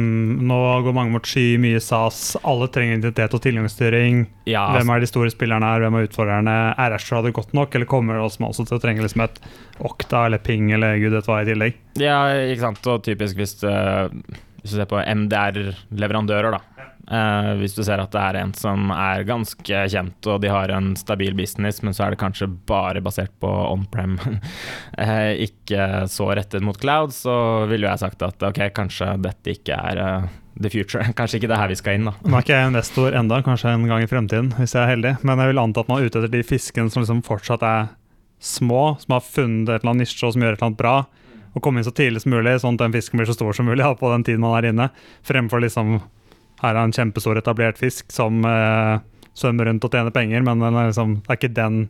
Nå 0.49 0.57
går 0.87 0.95
mange 0.97 1.13
mot 1.13 1.27
sky, 1.29 1.59
mye 1.61 1.81
SAS. 1.83 2.39
Alle 2.41 2.71
trenger 2.73 2.97
identitet 2.97 3.37
og 3.37 3.43
tilgangsstyring. 3.45 4.23
Ja, 4.49 4.63
hvem 4.73 4.93
er 4.95 5.05
de 5.05 5.11
store 5.11 5.33
spillerne 5.33 5.69
her, 5.69 5.85
hvem 5.85 5.99
er 5.99 6.09
utfordrerne? 6.09 6.55
Er 6.81 6.97
Asher 6.97 7.21
det 7.27 7.35
godt 7.37 7.53
nok, 7.57 7.77
eller 7.77 7.91
kommer 7.91 8.17
det 8.17 8.25
også 8.25 8.65
til 8.65 8.79
å 8.79 8.81
trenge 8.81 9.05
liksom 9.05 9.27
et 9.27 9.37
Okta 9.85 10.25
eller 10.31 10.41
Ping 10.41 10.73
eller 10.73 10.97
gud 11.03 11.19
vet 11.19 11.29
hva 11.29 11.43
i 11.43 11.51
tillegg? 11.51 11.77
Ja, 12.01 12.19
ikke 12.49 12.65
sant. 12.65 12.89
Og 12.89 13.05
typisk 13.05 13.43
hvis, 13.43 13.59
uh, 13.69 14.09
hvis 14.63 14.73
du 14.73 14.79
ser 14.79 14.89
på 14.89 15.05
MDR-leverandører, 15.05 16.57
da. 16.57 16.63
Eh, 17.05 17.51
hvis 17.61 17.75
du 17.77 17.83
ser 17.85 18.01
at 18.01 18.13
det 18.15 18.21
er 18.21 18.39
en 18.41 18.53
som 18.57 18.89
er 18.95 19.27
ganske 19.29 19.81
kjent 19.93 20.29
og 20.31 20.39
de 20.41 20.53
har 20.53 20.73
en 20.73 20.95
stabil 20.97 21.35
business, 21.37 21.83
men 21.85 21.97
så 21.97 22.07
er 22.07 22.15
det 22.15 22.21
kanskje 22.23 22.49
bare 22.69 23.03
basert 23.05 23.35
på 23.45 23.51
on-prem, 23.51 24.17
uh, 24.21 25.33
ikke 25.47 26.07
så 26.11 26.31
rettet 26.33 26.65
mot 26.65 26.79
cloud, 26.81 27.13
så 27.13 27.35
ville 27.69 27.91
jeg 27.91 28.01
sagt 28.01 28.25
at 28.25 28.47
ok, 28.49 28.63
kanskje 28.77 29.11
dette 29.25 29.53
ikke 29.59 29.77
er 29.77 30.01
uh, 30.01 30.31
the 30.57 30.71
future. 30.71 31.05
Kanskje 31.19 31.41
ikke 31.41 31.51
det 31.51 31.57
er 31.59 31.65
her 31.65 31.73
vi 31.73 31.81
skal 31.81 31.99
inn, 31.99 32.09
da. 32.09 32.15
Nå 32.23 32.39
er 32.39 32.47
ikke 32.47 32.57
jeg 32.57 32.71
investor 32.71 33.19
enda, 33.19 33.41
kanskje 33.45 33.75
en 33.75 33.89
gang 33.91 34.05
i 34.05 34.09
fremtiden, 34.09 34.53
hvis 34.61 34.77
jeg 34.77 34.85
er 34.85 34.93
heldig, 34.95 35.13
men 35.27 35.43
jeg 35.43 35.51
vil 35.51 35.61
anta 35.65 35.83
at 35.83 35.91
man 35.91 36.01
er 36.01 36.09
ute 36.09 36.23
etter 36.23 36.33
de 36.33 36.45
fiskene 36.47 36.93
som 36.95 37.03
liksom 37.03 37.25
fortsatt 37.27 37.67
er 37.67 37.93
små, 38.45 38.95
som 39.03 39.17
har 39.17 39.27
funnet 39.27 39.69
et 39.69 39.83
eller 39.83 39.93
annet 39.93 40.07
nisje 40.07 40.25
og 40.25 40.37
som 40.37 40.45
gjør 40.45 40.55
et 40.55 40.61
eller 40.61 40.71
annet 40.71 40.81
bra 40.81 40.97
og 41.55 41.63
komme 41.63 41.81
inn 41.81 41.87
så 41.87 41.95
tidlig 41.95 42.25
som 42.25 42.35
mulig, 42.35 42.57
sånn 42.61 42.75
at 42.75 42.83
den 42.83 42.95
fisken 42.97 43.21
blir 43.21 43.29
så 43.29 43.37
stor 43.37 43.55
som 43.55 43.69
mulig 43.69 43.85
ja, 43.85 43.93
på 43.95 44.11
den 44.11 44.25
tiden 44.27 44.43
man 44.43 44.57
er 44.59 44.73
inne. 44.73 44.89
Fremfor 45.27 45.63
liksom 45.63 46.01
her 46.65 46.79
er 46.79 46.85
en 46.85 46.95
kjempestor 46.95 47.41
etablert 47.41 47.81
fisk 47.81 48.13
som 48.13 48.45
eh, 48.49 49.03
svømmer 49.35 49.69
rundt 49.69 49.85
og 49.85 49.95
tjener 49.95 50.15
penger, 50.15 50.45
men 50.47 50.63
er 50.63 50.89
liksom, 50.89 51.17
det 51.25 51.33
er 51.33 51.39
ikke 51.41 51.53
den 51.57 51.81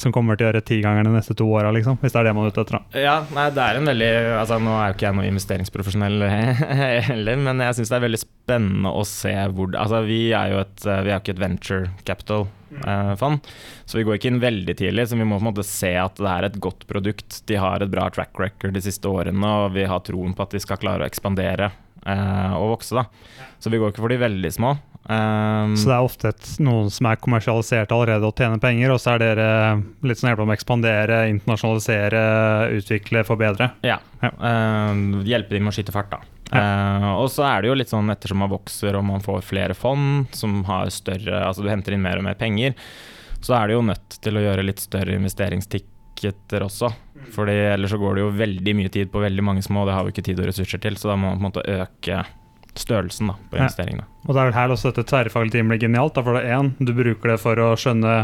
som 0.00 0.12
kommer 0.14 0.38
til 0.38 0.46
å 0.46 0.50
gjøre 0.50 0.64
tigangeren 0.64 1.10
de 1.10 1.18
neste 1.18 1.36
to 1.36 1.46
åra, 1.52 1.72
liksom, 1.76 1.98
hvis 2.00 2.14
det 2.14 2.20
er 2.22 2.28
det 2.28 2.34
man 2.36 2.48
er 2.48 2.54
ute 2.54 2.64
etter. 2.64 2.80
Ja, 3.04 3.18
nei, 3.36 3.46
det 3.54 3.64
er 3.64 3.80
en 3.80 3.90
veldig 3.92 4.10
altså 4.40 4.58
Nå 4.64 4.74
er 4.78 4.88
jo 4.88 4.96
ikke 4.96 5.08
jeg 5.08 5.18
noe 5.18 5.28
investeringsprofesjonell 5.28 6.26
heller, 7.10 7.40
men 7.44 7.64
jeg 7.66 7.78
syns 7.78 7.92
det 7.92 7.98
er 7.98 8.06
veldig 8.06 8.22
spennende 8.24 8.92
å 8.92 9.04
se 9.08 9.34
hvor 9.52 9.72
Altså, 9.74 10.00
vi 10.06 10.20
er 10.36 10.52
jo 10.52 10.60
et, 10.62 10.84
vi 10.84 11.12
er 11.12 11.20
ikke 11.20 11.34
et 11.34 11.42
venture 11.42 11.90
capital 12.06 12.46
eh. 12.86 13.24
Så 13.84 13.98
vi 13.98 14.04
går 14.06 14.18
ikke 14.18 14.30
inn 14.32 14.42
veldig 14.42 14.76
tidlig, 14.78 15.08
så 15.10 15.18
vi 15.18 15.26
må 15.28 15.38
på 15.38 15.44
en 15.44 15.50
måte 15.50 15.66
se 15.66 15.92
at 16.00 16.20
det 16.20 16.30
er 16.30 16.48
et 16.48 16.60
godt 16.62 16.86
produkt. 16.88 17.42
De 17.48 17.58
har 17.60 17.84
et 17.84 17.92
bra 17.92 18.08
track 18.12 18.32
record 18.40 18.76
de 18.76 18.84
siste 18.84 19.08
årene, 19.08 19.54
og 19.64 19.74
vi 19.76 19.84
har 19.88 20.04
troen 20.06 20.36
på 20.36 20.46
at 20.46 20.56
de 20.56 20.62
skal 20.62 20.80
klare 20.80 21.04
å 21.04 21.08
ekspandere 21.10 21.72
eh, 22.06 22.56
å 22.56 22.66
vokse. 22.72 22.96
da. 22.96 23.06
Så 23.58 23.72
vi 23.72 23.80
går 23.80 23.92
ikke 23.92 24.04
for 24.04 24.12
de 24.12 24.20
veldig 24.20 24.52
små. 24.54 24.74
Um, 25.04 25.74
så 25.76 25.90
det 25.90 25.96
er 25.98 26.06
ofte 26.06 26.30
et, 26.32 26.46
noen 26.64 26.86
som 26.92 27.10
er 27.10 27.18
kommersialisert 27.20 27.90
allerede 27.92 28.24
og 28.24 28.38
tjener 28.40 28.60
penger, 28.60 28.94
og 28.94 29.02
så 29.02 29.12
er 29.14 29.20
dere 29.20 29.48
litt 30.06 30.16
sånn 30.16 30.30
hjelpe 30.30 30.46
dem 30.46 30.52
å 30.52 30.56
ekspandere, 30.56 31.18
internasjonalisere, 31.34 32.22
utvikle, 32.78 33.24
forbedre? 33.28 33.68
Ja. 33.84 33.98
ja. 34.24 34.30
Uh, 34.40 35.20
hjelpe 35.28 35.56
dem 35.56 35.66
med 35.66 35.74
å 35.74 35.76
skyte 35.76 35.92
fart, 35.94 36.14
da. 36.14 36.22
Ja. 36.54 36.60
Uh, 36.60 37.10
og 37.24 37.28
så 37.32 37.44
er 37.48 37.64
det 37.64 37.72
jo 37.72 37.76
litt 37.76 37.92
sånn 37.92 38.12
ettersom 38.12 38.40
man 38.44 38.52
vokser 38.52 38.96
og 38.96 39.04
man 39.08 39.24
får 39.24 39.44
flere 39.44 39.76
fond 39.76 40.28
som 40.36 40.58
har 40.68 40.90
større 40.92 41.40
Altså 41.40 41.64
du 41.64 41.70
henter 41.72 41.96
inn 41.96 42.04
mer 42.04 42.20
og 42.20 42.26
mer 42.26 42.36
penger, 42.38 42.76
så 43.44 43.56
er 43.58 43.68
det 43.68 43.76
jo 43.76 43.84
nødt 43.84 44.18
til 44.24 44.38
å 44.38 44.44
gjøre 44.44 44.64
litt 44.64 44.80
større 44.80 45.16
investeringstiketer 46.14 46.64
også. 46.64 46.92
Fordi 47.32 47.52
ellers 47.52 47.90
så 47.90 47.98
går 47.98 48.14
det 48.14 48.22
jo 48.22 48.30
veldig 48.36 48.74
mye 48.76 48.90
tid 48.90 49.10
på 49.10 49.20
veldig 49.20 49.42
mange 49.42 49.62
små, 49.62 49.82
og 49.82 49.88
det 49.88 49.94
har 49.94 50.04
vi 50.04 50.12
ikke 50.12 50.24
tid 50.24 50.40
og 50.40 50.46
ressurser 50.48 50.78
til, 50.78 50.96
så 50.96 51.08
da 51.08 51.16
må 51.16 51.30
man 51.30 51.38
på 51.38 51.44
en 51.44 51.50
måte 51.50 51.64
øke 51.66 52.24
størrelsen 52.76 53.28
da, 53.28 53.34
på 53.50 53.56
investeringene. 53.56 54.04
Ja. 54.04 54.28
Og 54.28 54.34
det 54.34 54.40
er 54.40 54.48
vel 54.48 54.56
her 54.58 54.70
også 54.74 54.90
dette 54.90 55.06
tverrfaglige 55.08 55.52
teamet 55.52 55.74
blir 55.74 55.88
genialt. 55.88 56.14
Da, 56.14 56.22
for 56.22 56.34
det 56.34 56.50
én, 56.50 56.72
du 56.78 56.92
bruker 56.92 57.30
det 57.30 57.38
for 57.40 57.60
å 57.62 57.74
skjønne 57.78 58.14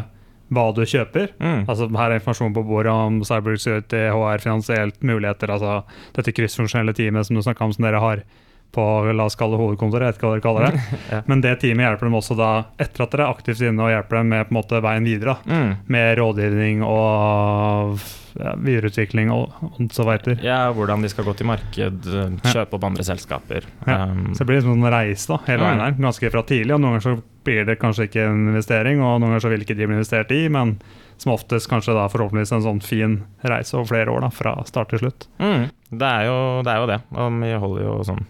hva 0.50 0.64
du 0.75 0.82
kjøper. 0.82 1.30
Mm. 1.38 1.68
Altså 1.70 1.87
Her 1.94 2.11
er 2.11 2.18
informasjon 2.18 2.54
på 2.56 2.64
bordet 2.66 2.90
om 2.90 3.20
cybersecurity, 3.23 4.09
HR, 4.11 4.42
finansielt, 4.42 4.99
muligheter. 5.06 5.52
altså 5.54 5.85
Dette 6.16 6.35
kryssfunksjonelle 6.35 6.94
teamet 6.99 7.28
som 7.28 7.38
du 7.38 7.44
snakka 7.47 7.64
om, 7.64 7.75
som 7.76 7.87
dere 7.87 8.02
har 8.02 8.25
på 8.74 8.84
la 9.12 9.26
oss 9.26 9.36
kalle 9.38 9.58
hovedkontoret, 9.58 10.06
jeg 10.06 10.12
vet 10.12 10.20
ikke 10.20 10.28
hva 10.28 10.36
dere 10.36 10.44
kaller 10.44 10.66
det. 10.68 10.96
ja. 11.12 11.20
Men 11.30 11.42
det 11.44 11.56
teamet 11.62 11.86
hjelper 11.88 12.10
dem 12.10 12.16
også 12.20 12.36
da, 12.38 12.50
etter 12.80 13.04
at 13.04 13.14
dere 13.14 13.26
er 13.26 13.34
aktivt 13.34 13.62
inne 13.66 13.86
og 13.86 13.92
hjelper 13.94 14.20
dem 14.20 14.32
med 14.34 14.46
på 14.46 14.54
en 14.54 14.58
måte 14.60 14.82
veien 14.84 15.06
videre. 15.08 15.36
Mm. 15.50 15.72
Med 15.90 16.12
rådgivning 16.20 16.84
og 16.86 17.98
ja, 18.38 18.54
videreutvikling 18.54 19.32
og, 19.34 19.58
og 19.66 19.90
så 19.94 20.06
videre. 20.06 20.38
Ja, 20.46 20.60
hvordan 20.76 21.02
de 21.02 21.10
skal 21.10 21.26
gå 21.26 21.34
til 21.38 21.50
marked, 21.50 22.08
kjøpe 22.46 22.78
opp 22.78 22.88
andre 22.92 23.06
selskaper. 23.06 23.66
Ja. 23.88 24.04
Um, 24.06 24.30
så 24.34 24.44
det 24.44 24.50
blir 24.52 24.62
liksom 24.62 24.78
en 24.78 24.94
reise 24.94 25.34
da, 25.34 25.42
hele 25.50 25.66
veien 25.66 25.84
her, 25.84 26.00
ganske 26.06 26.32
fra 26.32 26.46
tidlig. 26.46 26.76
og 26.76 26.82
Noen 26.84 26.98
ganger 26.98 27.06
så 27.08 27.16
blir 27.46 27.66
det 27.66 27.78
kanskje 27.80 28.06
ikke 28.06 28.26
en 28.28 28.50
investering, 28.52 29.02
og 29.02 29.18
noen 29.18 29.32
ganger 29.32 29.46
så 29.46 29.52
vil 29.52 29.64
ikke 29.66 29.78
de 29.78 29.88
bli 29.88 29.98
investert 29.98 30.34
i. 30.36 30.44
men 30.52 30.78
som 31.20 31.34
oftest 31.34 31.68
kanskje 31.68 31.92
da 31.92 32.06
forhåpentligvis 32.08 32.52
en 32.56 32.62
sånn 32.64 32.78
fin 32.80 33.16
reise 33.44 33.76
over 33.76 33.90
flere 33.90 34.12
år, 34.12 34.22
da, 34.24 34.30
fra 34.32 34.54
start 34.64 34.94
til 34.94 35.02
slutt. 35.02 35.26
Mm. 35.36 35.66
Det, 35.90 36.06
er 36.08 36.28
jo, 36.30 36.36
det, 36.64 36.72
er 36.72 36.78
jo, 36.80 36.86
det 36.88 37.00
Og 37.12 37.34
vi 37.42 37.50
holder 37.64 37.84
jo 37.84 37.96
sånn 38.08 38.22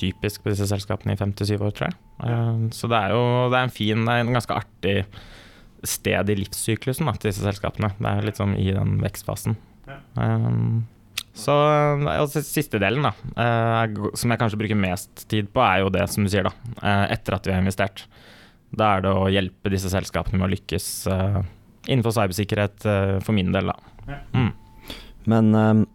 typisk 0.00 0.44
på 0.44 0.52
disse 0.52 0.68
selskapene 0.70 1.14
i 1.14 1.20
fem 1.20 1.34
til 1.36 1.52
syv 1.52 1.66
år, 1.68 1.74
tror 1.76 1.90
jeg. 1.90 2.00
Uh, 2.24 2.68
så 2.74 2.90
det 2.90 3.00
er 3.00 3.14
jo 3.14 3.22
det 3.52 3.60
er 3.60 3.68
en 3.68 3.74
fin, 3.74 4.06
det 4.06 4.14
er 4.14 4.24
en 4.24 4.36
ganske 4.36 4.56
artig 4.56 4.96
sted 5.86 6.30
i 6.32 6.38
livssyklusen 6.42 7.08
da, 7.08 7.16
til 7.16 7.30
disse 7.30 7.44
selskapene. 7.44 7.92
Det 7.98 8.08
er 8.10 8.26
litt 8.26 8.40
sånn 8.40 8.56
i 8.58 8.70
den 8.76 8.98
vekstfasen. 9.04 9.56
Um, 10.14 10.82
så 11.36 11.54
Siste 12.30 12.80
delen, 12.82 13.06
da, 13.06 13.14
uh, 13.38 14.10
som 14.18 14.32
jeg 14.32 14.40
kanskje 14.40 14.60
bruker 14.60 14.78
mest 14.78 15.24
tid 15.30 15.48
på, 15.54 15.62
er 15.64 15.84
jo 15.84 15.92
det 15.94 16.04
som 16.12 16.26
du 16.26 16.32
sier, 16.32 16.46
da. 16.46 16.74
Uh, 16.82 17.06
etter 17.14 17.36
at 17.36 17.48
vi 17.48 17.54
har 17.54 17.62
investert. 17.64 18.04
Da 18.76 18.96
er 18.96 19.06
det 19.06 19.14
å 19.14 19.30
hjelpe 19.32 19.72
disse 19.72 19.90
selskapene 19.92 20.38
med 20.38 20.50
å 20.50 20.52
lykkes 20.52 20.90
uh, 21.10 21.40
innenfor 21.88 22.14
cybersikkerhet, 22.18 22.84
for 23.24 23.34
min 23.34 23.54
del, 23.54 23.72
da. 23.72 24.20
Mm. 24.36 24.50
Men 25.30 25.54
um, 25.56 25.86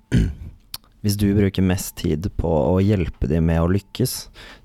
hvis 1.06 1.20
du 1.22 1.28
bruker 1.38 1.62
mest 1.62 2.00
tid 2.02 2.26
på 2.40 2.50
å 2.50 2.80
hjelpe 2.82 3.30
dem 3.30 3.46
med 3.46 3.62
å 3.62 3.70
lykkes, 3.70 4.14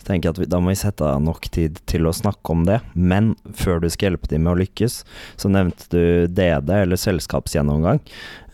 så 0.00 0.06
tenker 0.06 0.30
jeg 0.30 0.32
at 0.32 0.40
vi, 0.40 0.48
da 0.48 0.60
må 0.62 0.72
vi 0.72 0.78
sette 0.80 1.04
av 1.04 1.20
nok 1.20 1.50
tid 1.52 1.76
til 1.90 2.08
å 2.08 2.14
snakke 2.16 2.54
om 2.54 2.62
det. 2.64 2.78
Men 2.94 3.34
før 3.52 3.82
du 3.82 3.90
skal 3.92 4.10
hjelpe 4.10 4.30
dem 4.30 4.46
med 4.46 4.54
å 4.54 4.60
lykkes, 4.62 5.02
så 5.36 5.50
nevnte 5.52 5.90
du 5.92 6.30
DD, 6.32 6.72
eller 6.78 7.00
selskapsgjennomgang. 7.00 8.00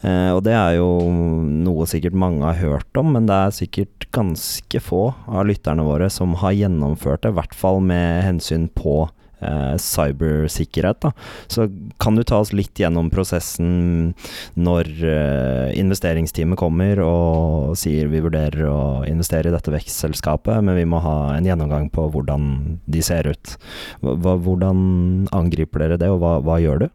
Eh, 0.03 0.33
og 0.35 0.43
det 0.49 0.57
er 0.59 0.81
jo 0.81 0.89
noe 1.47 1.87
sikkert 1.87 2.19
mange 2.19 2.43
har 2.43 2.59
hørt 2.59 2.99
om, 2.99 3.15
men 3.15 3.31
det 3.31 3.39
er 3.39 3.55
sikkert 3.55 4.09
ganske 4.17 4.83
få 4.83 5.05
av 5.31 5.47
lytterne 5.47 5.87
våre 5.87 6.11
som 6.13 6.35
har 6.43 6.59
gjennomført 6.59 7.23
det, 7.23 7.33
i 7.33 7.39
hvert 7.39 7.55
fall 7.55 7.79
med 7.85 8.25
hensyn 8.27 8.67
på 8.75 9.05
eh, 9.41 9.75
cybersikkerhet. 9.81 11.09
Så 11.53 11.69
kan 12.03 12.17
du 12.17 12.25
ta 12.25 12.41
oss 12.43 12.53
litt 12.57 12.79
gjennom 12.81 13.11
prosessen 13.13 14.15
når 14.55 14.91
eh, 15.05 15.77
investeringsteamet 15.81 16.59
kommer 16.61 17.01
og 17.05 17.77
sier 17.79 18.11
vi 18.13 18.23
vurderer 18.25 18.69
å 18.71 18.83
investere 19.09 19.51
i 19.51 19.55
dette 19.55 19.75
vekstselskapet, 19.75 20.63
men 20.65 20.79
vi 20.79 20.87
må 20.89 21.03
ha 21.05 21.17
en 21.37 21.47
gjennomgang 21.47 21.91
på 21.93 22.09
hvordan 22.15 22.79
de 22.87 23.03
ser 23.05 23.29
ut. 23.31 23.57
Hva, 24.03 24.37
hvordan 24.37 25.29
angriper 25.37 25.85
dere 25.85 26.01
det, 26.01 26.13
og 26.13 26.23
hva, 26.23 26.39
hva 26.45 26.61
gjør 26.63 26.87
du? 26.87 26.89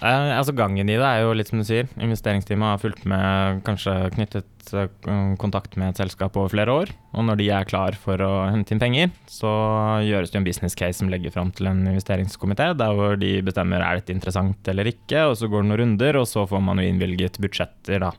Eh, 0.00 0.30
altså 0.38 0.54
Gangen 0.56 0.88
i 0.88 0.96
det 0.96 1.04
er 1.04 1.20
jo 1.22 1.34
litt 1.36 1.50
som 1.50 1.60
du 1.60 1.66
sier. 1.66 1.88
Investeringsteamet 2.00 2.70
har 2.70 2.80
fulgt 2.80 3.04
med, 3.08 3.60
kanskje 3.66 3.92
knyttet 4.14 4.72
eh, 4.78 4.88
kontakt 5.40 5.76
med 5.80 5.92
et 5.92 6.00
selskap 6.00 6.36
over 6.40 6.52
flere 6.54 6.76
år. 6.82 6.92
Og 7.12 7.26
når 7.28 7.40
de 7.40 7.48
er 7.52 7.68
klar 7.68 7.96
for 8.00 8.22
å 8.24 8.30
hente 8.48 8.72
inn 8.74 8.82
penger, 8.82 9.12
så 9.30 9.52
gjøres 10.06 10.32
det 10.32 10.40
en 10.40 10.48
business 10.48 10.78
case 10.78 11.02
som 11.02 11.12
legger 11.12 11.34
fram 11.34 11.52
til 11.54 11.68
en 11.70 11.84
investeringskomité, 11.84 12.72
der 12.78 12.96
hvor 12.96 13.20
de 13.20 13.34
bestemmer 13.44 13.84
er 13.84 14.00
dette 14.00 14.16
interessant 14.16 14.72
eller 14.72 14.88
ikke, 14.94 15.26
og 15.28 15.36
så 15.38 15.50
går 15.52 15.62
det 15.62 15.70
noen 15.70 15.82
runder, 15.84 16.20
og 16.22 16.28
så 16.30 16.46
får 16.48 16.64
man 16.64 16.80
jo 16.80 16.88
innvilget 16.88 17.40
budsjetter 17.42 18.06
da, 18.06 18.12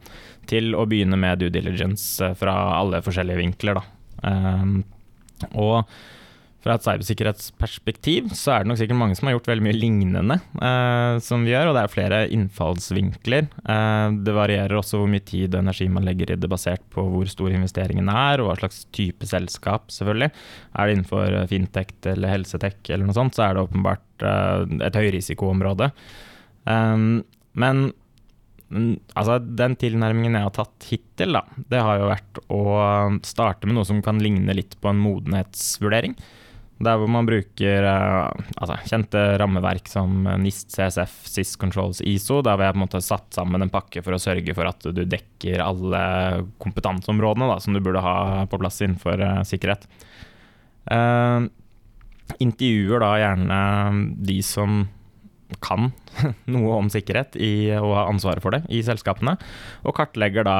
til 0.50 0.77
å 0.77 0.86
begynne 0.89 1.20
med 1.20 1.42
due 1.42 1.53
diligence 1.53 2.22
eh, 2.24 2.38
fra 2.38 2.58
alle 2.77 3.01
forskjellige 3.06 3.42
vinkler. 3.42 3.82
Da. 3.82 4.30
Eh, 4.30 5.50
og 5.58 5.96
fra 6.63 6.77
et 6.77 6.86
cybersikkerhetsperspektiv 6.86 8.29
så 8.39 8.53
er 8.53 8.63
det 8.63 8.72
nok 8.72 8.79
sikkert 8.79 9.00
mange 9.00 9.17
som 9.20 9.27
har 9.27 9.36
gjort 9.36 9.50
veldig 9.51 9.65
mye 9.65 9.75
lignende 9.75 10.38
eh, 10.39 11.17
som 11.24 11.43
vi 11.43 11.51
gjør, 11.51 11.70
og 11.70 11.75
det 11.75 11.82
er 11.84 11.91
flere 11.91 12.20
innfallsvinkler. 12.32 13.50
Eh, 13.74 14.05
det 14.24 14.36
varierer 14.38 14.77
også 14.79 15.01
hvor 15.01 15.12
mye 15.12 15.25
tid 15.27 15.51
og 15.51 15.60
energi 15.60 15.89
man 15.91 16.08
legger 16.08 16.32
i 16.32 16.38
det, 16.39 16.50
basert 16.51 16.86
på 16.93 17.03
hvor 17.03 17.27
stor 17.32 17.51
investeringen 17.51 18.08
er, 18.08 18.39
og 18.39 18.48
hva 18.48 18.55
slags 18.62 18.86
type 18.96 19.27
selskap, 19.27 19.91
selvfølgelig. 19.91 20.32
Er 20.72 20.88
det 20.88 20.96
innenfor 20.98 21.36
eh, 21.41 21.50
fintech 21.51 21.91
eller 22.13 22.32
helsetech 22.32 22.93
eller 22.93 23.10
noe 23.10 23.17
sånt, 23.17 23.36
så 23.36 23.48
er 23.48 23.58
det 23.58 23.65
åpenbart 23.65 24.27
eh, 24.29 24.77
et 24.88 25.00
høyrisikoområde. 25.01 25.91
Um, 26.63 27.25
men 27.60 27.89
altså, 29.20 29.36
den 29.43 29.75
tilnærmingen 29.79 30.38
jeg 30.38 30.48
har 30.48 30.55
tatt 30.55 30.88
hittil, 30.88 31.36
da, 31.36 31.43
det 31.70 31.82
har 31.84 32.00
jo 32.00 32.08
vært 32.08 32.39
å 32.48 32.62
starte 33.27 33.67
med 33.67 33.77
noe 33.77 33.88
som 33.88 34.00
kan 34.05 34.22
ligne 34.24 34.55
litt 34.55 34.77
på 34.79 34.93
en 34.93 35.03
modenhetsvurdering. 35.03 36.15
Der 36.84 37.00
hvor 37.00 37.10
man 37.12 37.28
bruker 37.28 37.88
uh, 37.88 38.44
altså, 38.60 38.78
kjente 38.90 39.22
rammeverk 39.42 39.90
som 39.92 40.28
NIST, 40.42 40.74
CSF, 40.75 41.16
SIS 41.30 41.56
Controls, 41.60 42.02
ISO. 42.06 42.42
Der 42.46 42.58
hvor 42.58 42.68
jeg 42.68 42.75
på 42.75 42.82
en 42.82 42.86
måte 42.86 43.04
satt 43.04 43.30
sammen 43.36 43.63
en 43.63 43.74
pakke 43.74 44.04
for 44.06 44.16
å 44.16 44.22
sørge 44.22 44.56
for 44.58 44.70
at 44.70 44.88
du 44.96 45.04
dekker 45.04 45.63
alle 45.63 46.04
kompetanseområdene 46.63 47.50
da, 47.52 47.60
som 47.63 47.75
du 47.75 47.82
burde 47.84 48.04
ha 48.04 48.46
på 48.50 48.60
plass 48.62 48.82
innenfor 48.84 49.24
uh, 49.24 49.42
sikkerhet. 49.48 49.88
Uh, 50.92 51.50
intervjuer 52.44 53.04
da 53.04 53.13
gjerne 53.22 53.60
de 54.25 54.40
som 54.46 54.84
kan 55.63 55.92
noe 56.54 56.80
om 56.80 56.90
sikkerhet 56.92 57.38
i, 57.38 57.72
og 57.78 57.94
har 57.96 58.10
ansvaret 58.12 58.44
for 58.44 58.56
det 58.56 58.63
i 58.74 58.82
selskapene, 58.86 59.38
og 59.84 59.96
kartlegger 59.98 60.48
da 60.48 60.58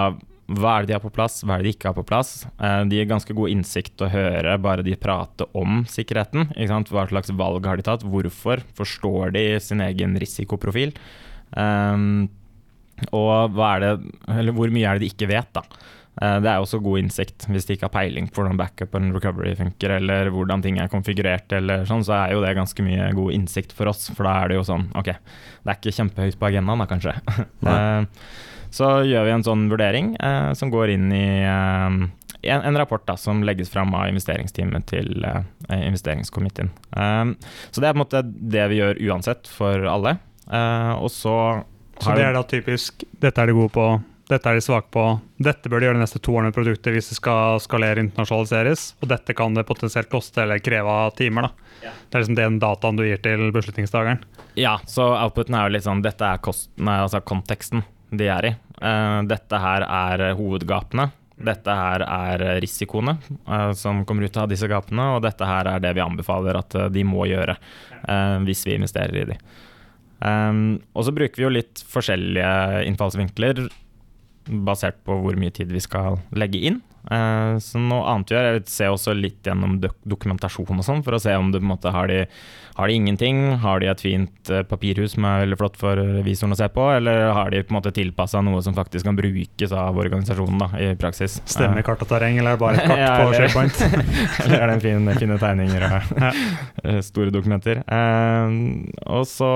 hva 0.58 0.76
er 0.76 0.84
det 0.84 0.92
de 0.92 0.98
har 0.98 1.04
på 1.04 1.14
plass, 1.14 1.42
hva 1.44 1.56
er 1.56 1.64
det 1.64 1.72
de 1.72 1.74
ikke 1.78 1.90
har 1.92 1.98
på 1.98 2.06
plass? 2.08 2.32
Eh, 2.58 2.82
de 2.90 3.00
gir 3.00 3.10
ganske 3.10 3.36
god 3.38 3.54
innsikt 3.54 4.04
å 4.04 4.12
høre 4.12 4.58
bare 4.62 4.86
de 4.86 4.96
prater 5.00 5.50
om 5.58 5.84
sikkerheten. 5.90 6.52
Hva 6.92 7.08
slags 7.10 7.34
valg 7.38 7.68
har 7.70 7.80
de 7.80 7.88
tatt, 7.88 8.06
hvorfor? 8.06 8.64
Forstår 8.78 9.34
de 9.36 9.48
sin 9.64 9.84
egen 9.86 10.18
risikoprofil? 10.22 10.96
Um, 11.54 12.30
og 13.14 13.58
det, 13.82 13.92
hvor 14.56 14.72
mye 14.74 14.88
er 14.88 14.98
det 14.98 15.06
de 15.06 15.12
ikke 15.12 15.30
vet, 15.32 15.52
da? 15.56 15.66
Eh, 16.22 16.38
det 16.46 16.50
er 16.50 16.62
også 16.62 16.82
god 16.84 17.02
innsikt. 17.02 17.48
Hvis 17.50 17.68
de 17.68 17.78
ikke 17.78 17.88
har 17.88 17.96
peiling 17.96 18.30
på 18.30 18.42
hvordan 18.42 18.60
backup 18.60 18.94
og 18.98 19.10
recovery 19.18 19.56
funker, 19.58 19.98
eller 19.98 20.30
hvordan 20.34 20.64
ting 20.66 20.80
er 20.82 20.92
konfigurert, 20.92 21.52
eller 21.58 21.88
sånn, 21.90 22.06
så 22.06 22.18
er 22.20 22.36
jo 22.36 22.44
det 22.44 22.54
ganske 22.58 22.86
mye 22.86 23.10
god 23.18 23.38
innsikt 23.40 23.74
for 23.76 23.90
oss. 23.92 24.08
For 24.14 24.28
da 24.28 24.38
er 24.42 24.54
det 24.54 24.62
jo 24.62 24.68
sånn 24.70 24.90
OK, 25.00 25.10
det 25.10 25.74
er 25.74 25.80
ikke 25.80 25.98
kjempehøyt 26.00 26.40
på 26.40 26.50
agendaen 26.52 26.84
da, 26.84 26.90
kanskje. 26.90 27.18
Eh, 28.74 28.76
så 28.76 29.04
gjør 29.06 29.26
vi 29.26 29.32
en 29.32 29.46
sånn 29.46 29.70
vurdering 29.70 30.16
eh, 30.18 30.54
som 30.54 30.72
går 30.74 30.96
inn 30.96 31.12
i 31.14 31.44
eh, 31.46 31.90
en, 32.44 32.62
en, 32.62 32.78
rapport 32.78 33.06
da, 33.06 33.16
som 33.18 33.44
legges 33.44 33.70
fram 33.70 33.94
av 33.96 34.10
investeringsteamet 34.10 34.88
til 34.90 35.24
eh, 35.24 35.44
investeringskomiteen. 35.70 36.72
så 36.92 37.82
det 37.82 37.88
er 37.88 37.94
på 37.94 37.98
en 37.98 38.04
måte 38.04 38.24
det 38.26 38.66
vi 38.72 38.82
gjør 38.82 39.00
uansett 39.10 39.48
for 39.48 39.86
alle. 39.88 40.18
og 41.00 41.12
så 41.12 41.64
Så 42.00 42.16
det 42.18 42.26
er 42.26 42.34
da 42.34 42.44
typisk 42.44 43.06
Dette 43.22 43.42
er 43.42 43.48
de 43.48 43.54
gode 43.56 43.72
på, 43.72 43.86
dette 44.28 44.50
er 44.50 44.58
de 44.58 44.64
svake 44.64 44.90
på. 44.92 45.04
Dette 45.38 45.70
bør 45.70 45.80
de 45.80 45.88
gjøre 45.88 45.98
de 45.98 46.04
neste 46.04 46.20
to 46.24 46.34
årene 46.34 46.50
med 46.50 46.56
produktet 46.56 46.96
hvis 46.96 47.10
det 47.12 47.18
skal 47.20 47.60
skalere 47.64 48.02
internasjonaliseres. 48.02 48.86
Og 49.04 49.10
dette 49.12 49.36
kan 49.38 49.56
det 49.56 49.66
potensielt 49.68 50.10
koste 50.12 50.44
eller 50.44 50.64
kreve 50.64 50.90
av 50.90 51.12
timer. 51.18 51.48
da. 51.48 51.74
Ja. 51.84 51.92
Det 52.10 52.18
er 52.18 52.24
liksom 52.24 52.40
den 52.40 52.60
dataen 52.64 53.00
du 53.00 53.04
gir 53.06 53.20
til 53.24 53.52
beslutningstakeren. 53.56 54.24
Ja, 54.60 54.78
så 54.88 55.10
outputen 55.12 55.58
er 55.58 55.68
jo 55.68 55.76
litt 55.76 55.86
sånn 55.86 56.04
Dette 56.06 56.28
er 56.30 56.42
kosten, 56.44 56.88
altså 56.88 57.22
konteksten 57.24 57.84
de 58.20 58.30
er 58.32 58.48
i. 58.50 58.54
Uh, 58.84 59.22
dette 59.30 59.60
her 59.64 59.86
er 59.88 60.24
hovedgapene. 60.38 61.10
Dette 61.44 61.76
her 61.76 62.04
er 62.06 62.44
risikoene 62.64 63.18
uh, 63.48 63.72
som 63.78 64.04
kommer 64.08 64.28
ut 64.28 64.40
av 64.40 64.50
disse 64.52 64.70
gapene, 64.70 65.14
og 65.16 65.24
dette 65.26 65.48
her 65.48 65.70
er 65.72 65.84
det 65.84 65.96
vi 65.98 66.04
anbefaler 66.04 66.60
at 66.60 66.78
uh, 66.80 66.90
de 66.94 67.06
må 67.08 67.28
gjøre 67.32 67.58
hvis 68.44 68.66
vi 68.68 68.74
investerer 68.76 69.16
i 69.16 69.22
de. 69.30 69.36
Og 70.28 71.06
så 71.08 71.14
bruker 71.16 71.40
vi 71.40 71.46
jo 71.46 71.52
litt 71.56 71.80
forskjellige 71.88 72.82
innfallsvinkler 72.90 73.62
basert 74.48 75.00
på 75.06 75.20
hvor 75.24 75.38
mye 75.40 75.54
tid 75.54 75.72
vi 75.74 75.84
skal 75.84 76.20
legge 76.36 76.62
inn. 76.70 76.82
Uh, 77.04 77.60
så 77.60 77.82
noe 77.84 78.06
annet 78.08 78.30
vi 78.32 78.36
gjør, 78.38 78.46
jeg 78.48 78.64
ser 78.72 78.94
også 78.94 79.12
litt 79.18 79.44
gjennom 79.44 79.76
dok 79.84 79.98
dokumentasjon 80.08 80.80
og 80.80 80.86
sånn, 80.88 81.02
for 81.04 81.18
å 81.18 81.20
se 81.20 81.34
om 81.36 81.50
det 81.52 81.60
på 81.60 81.66
en 81.66 81.72
måte 81.74 81.92
har 81.92 82.08
de, 82.08 82.22
har 82.78 82.88
de 82.88 82.96
ingenting, 82.96 83.42
har 83.60 83.84
de 83.84 83.90
et 83.92 84.04
fint 84.06 84.52
uh, 84.54 84.62
papirhus 84.68 85.18
som 85.18 85.28
er 85.28 85.44
veldig 85.44 85.60
flott 85.60 85.76
for 85.82 86.00
revisoren 86.00 86.56
å 86.56 86.60
se 86.62 86.70
på, 86.72 86.88
eller 86.96 87.28
har 87.36 87.52
de 87.52 87.60
på 87.66 87.76
en 87.76 87.80
måte 87.82 87.92
tilpassa 87.96 88.40
noe 88.46 88.64
som 88.64 88.78
faktisk 88.78 89.10
kan 89.10 89.20
brukes 89.20 89.76
av 89.76 90.00
organisasjonen 90.00 90.64
da, 90.64 90.72
i 90.80 90.94
praksis. 91.00 91.42
Stemmer 91.44 91.84
uh, 91.84 91.88
kart 91.90 92.08
og 92.08 92.12
terreng, 92.14 92.40
eller 92.40 92.60
bare 92.62 92.80
et 92.80 92.88
kart 92.94 93.04
ja, 93.04 93.14
på 93.20 93.36
SharePoint? 93.36 93.84
eller 94.46 94.60
er 94.62 94.68
det 94.72 94.78
en 94.80 94.86
fin, 94.88 95.16
fine 95.20 95.42
tegninger 95.44 95.90
og 95.90 97.02
store 97.12 97.36
dokumenter. 97.36 97.84
og 99.04 99.28
så 99.28 99.52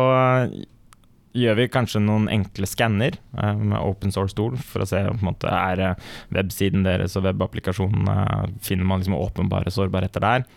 gjør 1.38 1.58
vi 1.60 1.68
kanskje 1.72 2.02
noen 2.04 2.28
enkle 2.32 2.68
skanner 2.70 3.18
uh, 3.38 3.54
med 3.58 3.80
open 3.80 4.14
source-stol 4.14 4.58
for 4.60 4.84
å 4.84 4.88
se 4.90 5.02
på 5.08 5.16
en 5.16 5.28
måte 5.30 5.52
er 5.52 5.84
uh, 5.94 6.08
websiden 6.36 6.86
deres 6.88 7.18
og 7.20 7.28
webapplikasjonene 7.28 8.18
Finner 8.66 8.88
man 8.88 9.04
liksom 9.04 9.18
åpenbare 9.18 9.74
sårbarheter 9.74 10.24
der? 10.24 10.48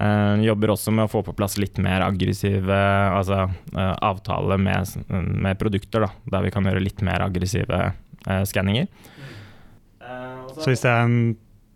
Uh, 0.00 0.40
jobber 0.40 0.72
også 0.72 0.94
med 0.96 1.06
å 1.06 1.12
få 1.12 1.22
på 1.26 1.36
plass 1.36 1.58
litt 1.60 1.76
mer 1.82 2.06
aggressive 2.06 2.80
altså, 3.12 3.44
uh, 3.76 3.94
avtale 4.06 4.56
med, 4.56 4.96
med, 5.12 5.60
produkter, 5.60 6.06
da, 6.06 6.32
der 6.36 6.48
vi 6.48 6.54
kan 6.54 6.66
gjøre 6.66 6.82
litt 6.84 7.04
mer 7.04 7.26
aggressive 7.26 7.90
skanninger. 8.20 8.84
Så 10.60 10.66
hvis 10.68 10.82
det 10.84 10.90
er 10.90 11.06
en 11.06 11.20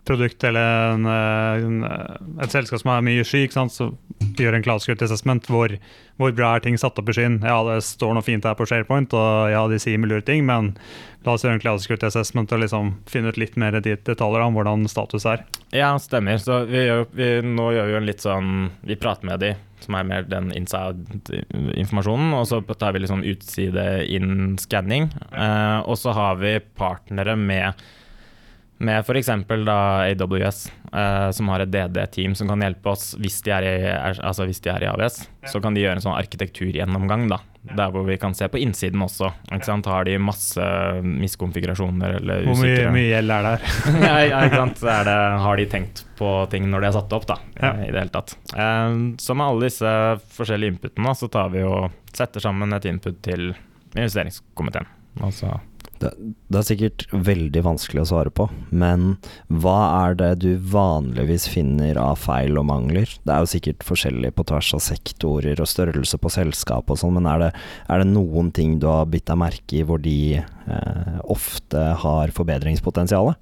produkt 0.04 0.44
eller 0.44 0.92
en, 0.92 1.06
eh, 1.06 1.64
en, 1.64 1.84
eh, 1.84 2.42
et 2.44 2.50
selskap 2.50 2.80
som 2.80 2.90
har 2.90 3.02
mye 3.02 3.24
sky, 3.24 3.48
så 3.48 3.94
gjør 4.38 4.56
en 4.56 4.64
cloud 4.64 5.02
assessment. 5.02 5.46
Hvor, 5.50 5.74
hvor, 6.20 6.32
bra 6.36 6.54
er 6.54 6.64
ting 6.64 6.78
satt 6.80 6.98
opp 7.00 7.10
i 7.10 7.16
skyen? 7.16 7.40
Ja, 7.44 7.58
det 7.68 7.80
står 7.86 8.14
noe 8.16 8.26
fint 8.26 8.46
her 8.46 8.56
på 8.58 8.66
SharePoint, 8.68 9.14
og 9.16 9.50
ja, 9.52 9.64
de 9.70 9.80
sier 9.82 9.98
lure 9.98 10.24
ting, 10.24 10.44
men 10.48 10.74
la 11.24 11.34
oss 11.34 11.44
gjøre 11.44 11.58
en 11.58 11.62
cloud 11.62 12.04
assessment 12.04 12.52
og 12.52 12.60
liksom 12.60 12.94
finne 13.10 13.32
ut 13.32 13.40
litt 13.40 13.56
mer 13.60 13.78
detaljer 13.80 14.44
om 14.44 14.56
hvordan 14.58 14.88
status 14.90 15.26
er. 15.28 15.44
Ja, 15.74 15.94
stemmer. 15.98 16.40
Så 16.42 16.64
vi 16.68 16.84
gjør, 16.84 17.06
vi, 17.12 17.30
nå 17.46 17.70
gjør 17.74 17.88
vi 17.88 17.94
jo 17.94 18.00
en 18.02 18.10
litt 18.10 18.24
sånn 18.24 18.50
Vi 18.84 18.98
prater 19.00 19.30
med 19.30 19.40
de 19.42 19.54
som 19.84 19.96
er 19.98 20.06
mer 20.08 20.28
den 20.28 20.52
inside-informasjonen. 20.56 22.32
Og 22.38 22.46
så 22.48 22.60
tar 22.72 22.94
vi 22.94 23.02
liksom 23.04 23.24
utside-in-skanning. 23.34 25.10
Eh, 25.32 25.78
og 25.84 25.98
så 26.00 26.14
har 26.16 26.40
vi 26.40 26.56
partnere 26.78 27.36
med 27.36 27.84
med 28.84 29.00
f.eks. 29.00 29.28
AWS, 29.28 30.60
eh, 30.92 31.30
som 31.30 31.48
har 31.52 31.64
et 31.64 31.72
DD-team 31.72 32.34
som 32.38 32.50
kan 32.50 32.62
hjelpe 32.64 32.92
oss 32.92 33.14
hvis 33.20 33.40
de 33.46 33.54
er 33.54 33.66
i, 33.68 33.74
altså 34.12 34.46
hvis 34.48 34.62
de 34.64 34.70
er 34.72 34.84
i 34.84 34.90
AWS. 34.92 35.18
Så 35.50 35.60
kan 35.64 35.76
de 35.76 35.82
gjøre 35.84 35.98
en 35.98 36.04
sånn 36.04 36.16
arkitekturgjennomgang, 36.16 37.26
da, 37.32 37.40
der 37.74 37.92
hvor 37.94 38.06
vi 38.08 38.16
kan 38.20 38.36
se 38.36 38.48
på 38.52 38.60
innsiden 38.62 39.02
også. 39.04 39.32
Ikke 39.50 39.68
sant? 39.68 39.88
Har 39.90 40.06
de 40.08 40.16
masse 40.20 40.68
miskonfigurasjoner 41.04 42.18
eller 42.20 42.46
usikre 42.46 42.54
Hvor 42.54 42.64
mye, 42.64 42.94
mye 42.96 43.10
gjeld 43.10 43.36
er 43.36 43.48
der? 43.50 43.68
ja, 44.06 44.14
ja, 44.28 44.40
ikke 44.48 44.62
sant? 44.62 44.86
Det, 45.10 45.18
har 45.44 45.60
de 45.60 45.68
tenkt 45.76 46.06
på 46.18 46.32
ting 46.52 46.70
når 46.70 46.84
de 46.84 46.90
har 46.90 46.96
satt 47.00 47.18
opp, 47.18 47.28
da, 47.30 47.38
ja. 47.58 47.74
i 47.84 47.90
det 47.90 48.00
hele 48.04 48.14
tatt. 48.14 48.38
Eh, 48.54 48.96
så 49.20 49.36
med 49.36 49.46
alle 49.48 49.70
disse 49.70 49.94
forskjellige 50.38 50.76
inputene, 50.76 51.18
så 51.18 51.30
tar 51.32 51.52
vi 51.54 51.64
og 51.66 51.92
setter 52.14 52.44
sammen 52.44 52.76
et 52.76 52.90
input 52.90 53.22
til 53.24 53.52
investeringskomiteen. 53.94 54.90
Altså 55.22 55.56
det, 56.04 56.10
det, 56.52 56.58
er 56.60 56.66
sikkert 56.68 57.04
veldig 57.12 57.62
vanskelig 57.64 58.02
å 58.04 58.08
svare 58.10 58.32
på, 58.34 58.46
men 58.70 59.16
hva 59.48 59.78
er 60.04 60.18
det 60.20 60.30
du 60.44 60.50
vanligvis 60.70 61.46
finner 61.50 61.98
av 62.00 62.20
feil 62.22 62.58
og 62.60 62.68
mangler? 62.68 63.10
Det 63.24 63.32
er 63.32 63.44
jo 63.44 63.52
sikkert 63.54 63.86
forskjellig 63.88 64.34
på 64.36 64.46
tvers 64.50 64.72
av 64.76 64.84
sektorer 64.84 65.62
og 65.62 65.70
størrelse 65.70 66.20
på 66.20 66.32
selskap 66.32 66.92
og 66.92 67.00
sånn, 67.00 67.16
men 67.18 67.30
er 67.30 67.46
det, 67.46 67.50
er 67.88 68.04
det, 68.04 68.10
noen 68.12 68.52
ting 68.54 68.76
du 68.82 68.88
har 68.90 69.08
bitt 69.10 69.26
deg 69.30 69.40
merke 69.40 69.80
i 69.80 69.86
hvor 69.86 70.02
de 70.04 70.18
eh, 70.42 71.16
ofte 71.32 71.88
har 72.04 72.34
forbedringspotensial? 72.36 73.32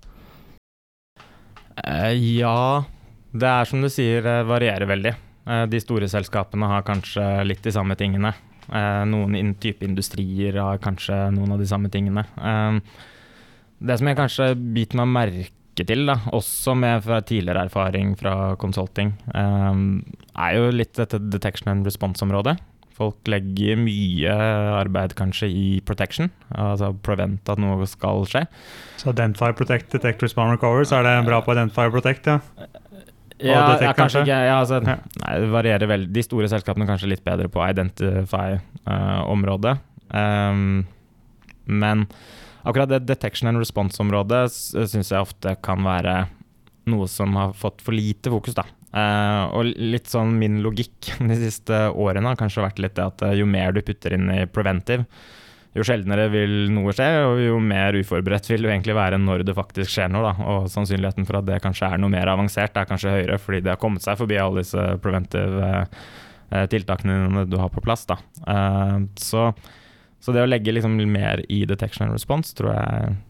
Eh, 1.83 2.15
ja, 2.39 2.85
det 3.33 3.53
er 3.53 3.69
som 3.69 3.83
du 3.83 3.91
sier, 3.93 4.27
varierer 4.49 4.89
veldig. 4.91 5.15
Eh, 5.49 5.67
de 5.67 5.83
store 5.83 6.09
selskapene 6.11 6.71
har 6.71 6.87
kanskje 6.87 7.27
litt 7.49 7.65
de 7.65 7.75
samme 7.75 7.99
tingene. 7.99 8.35
Eh, 8.71 9.03
noen 9.11 9.55
type 9.63 9.85
industrier 9.87 10.59
har 10.61 10.83
kanskje 10.83 11.17
noen 11.35 11.55
av 11.55 11.63
de 11.63 11.69
samme 11.69 11.91
tingene. 11.93 12.25
Eh, 12.39 12.79
det 13.83 13.99
som 13.99 14.11
jeg 14.11 14.21
kanskje 14.21 14.53
biter 14.55 15.01
meg 15.03 15.11
merke 15.17 15.87
til, 15.89 16.05
da, 16.07 16.19
også 16.37 16.77
med 16.79 17.09
tidligere 17.27 17.67
erfaring 17.67 18.15
fra 18.21 18.55
consulting, 18.61 19.15
eh, 19.35 19.73
er 20.37 20.59
jo 20.59 20.71
litt 20.71 20.95
dette 21.01 21.19
detection 21.33 21.73
and 21.73 21.89
response-området. 21.89 22.59
Folk 22.93 23.27
legger 23.27 23.79
mye 23.81 24.33
arbeid 24.77 25.15
kanskje 25.17 25.49
i 25.49 25.81
protection, 25.81 26.29
altså 26.53 26.93
prevent 27.03 27.49
at 27.49 27.59
noe 27.59 27.87
skal 27.89 28.27
skje. 28.29 28.45
Så 29.01 29.15
identify, 29.15 29.51
protect, 29.57 29.89
detect, 29.97 30.23
respond, 30.23 30.53
recover, 30.53 30.85
så 30.85 31.01
er 31.01 31.09
det 31.09 31.15
bra 31.27 31.41
på 31.43 31.57
identify 31.57 31.89
protect, 31.91 32.29
ja? 32.29 32.69
Ja, 33.43 33.79
ja, 33.81 33.93
kanskje 33.97 34.21
ikke. 34.25 34.39
Ja, 34.47 34.59
altså, 34.61 34.81
nei, 34.83 34.97
det 35.43 35.49
varierer 35.53 35.89
veldig. 35.91 36.11
De 36.15 36.23
store 36.25 36.49
selskapene 36.53 36.85
er 36.87 36.91
kanskje 36.93 37.13
litt 37.13 37.25
bedre 37.27 37.49
på 37.53 37.61
identify-området. 37.67 39.75
Uh, 40.13 40.51
um, 40.53 40.85
men 41.65 42.07
akkurat 42.63 42.91
det 42.91 43.07
detection 43.09 43.49
and 43.51 43.59
response-området 43.63 44.53
syns 44.53 45.13
jeg 45.13 45.23
ofte 45.23 45.57
kan 45.65 45.85
være 45.87 46.15
noe 46.91 47.07
som 47.11 47.37
har 47.39 47.53
fått 47.57 47.83
for 47.85 47.93
lite 47.95 48.31
fokus, 48.33 48.55
da. 48.59 48.65
Uh, 48.93 49.45
og 49.57 49.63
litt 49.79 50.09
sånn 50.13 50.31
min 50.37 50.61
logikk 50.65 51.01
de 51.31 51.37
siste 51.41 51.77
årene 51.91 52.29
har 52.29 52.41
kanskje 52.41 52.67
vært 52.67 52.81
litt 52.83 52.97
det 52.99 53.07
at 53.07 53.19
jo 53.39 53.47
mer 53.49 53.73
du 53.73 53.81
putter 53.87 54.11
inn 54.19 54.27
i 54.35 54.41
preventive, 54.51 55.05
jo 55.73 55.85
sjeldnere 55.87 56.27
vil 56.33 56.55
noe 56.73 56.93
skje, 56.93 57.09
og 57.25 57.39
jo 57.41 57.57
mer 57.65 57.97
uforberedt 57.97 58.51
vil 58.51 58.67
det 58.67 58.75
egentlig 58.75 58.97
være 58.97 59.21
når 59.21 59.45
det 59.49 59.57
faktisk 59.57 59.95
skjer 59.95 60.11
noe. 60.13 60.27
Da. 60.27 60.49
Og 60.53 60.69
sannsynligheten 60.73 61.29
for 61.29 61.41
at 61.41 61.49
det 61.49 61.63
kanskje 61.65 61.89
er 61.95 62.03
noe 62.03 62.13
mer 62.13 62.29
avansert, 62.29 62.77
er 62.77 62.89
kanskje 62.89 63.15
høyere, 63.15 63.39
fordi 63.41 63.63
det 63.65 63.73
har 63.73 63.81
kommet 63.81 64.05
seg 64.05 64.19
forbi 64.21 64.37
alle 64.41 64.61
disse 64.65 64.85
preventive 65.05 65.71
eh, 65.81 66.67
tiltakene 66.73 67.47
du 67.49 67.57
har 67.61 67.73
på 67.73 67.85
plass. 67.85 68.05
Da. 68.11 68.19
Eh, 68.45 68.99
så, 69.17 69.49
så, 70.21 70.37
det 70.37 70.45
å 70.45 70.51
legge 70.51 70.77
liksom 70.77 70.99
mer 71.09 71.45
i 71.49 71.63
detection 71.69 72.07
and 72.07 72.17
response, 72.17 72.53
tror 72.59 72.75
jeg 72.77 73.21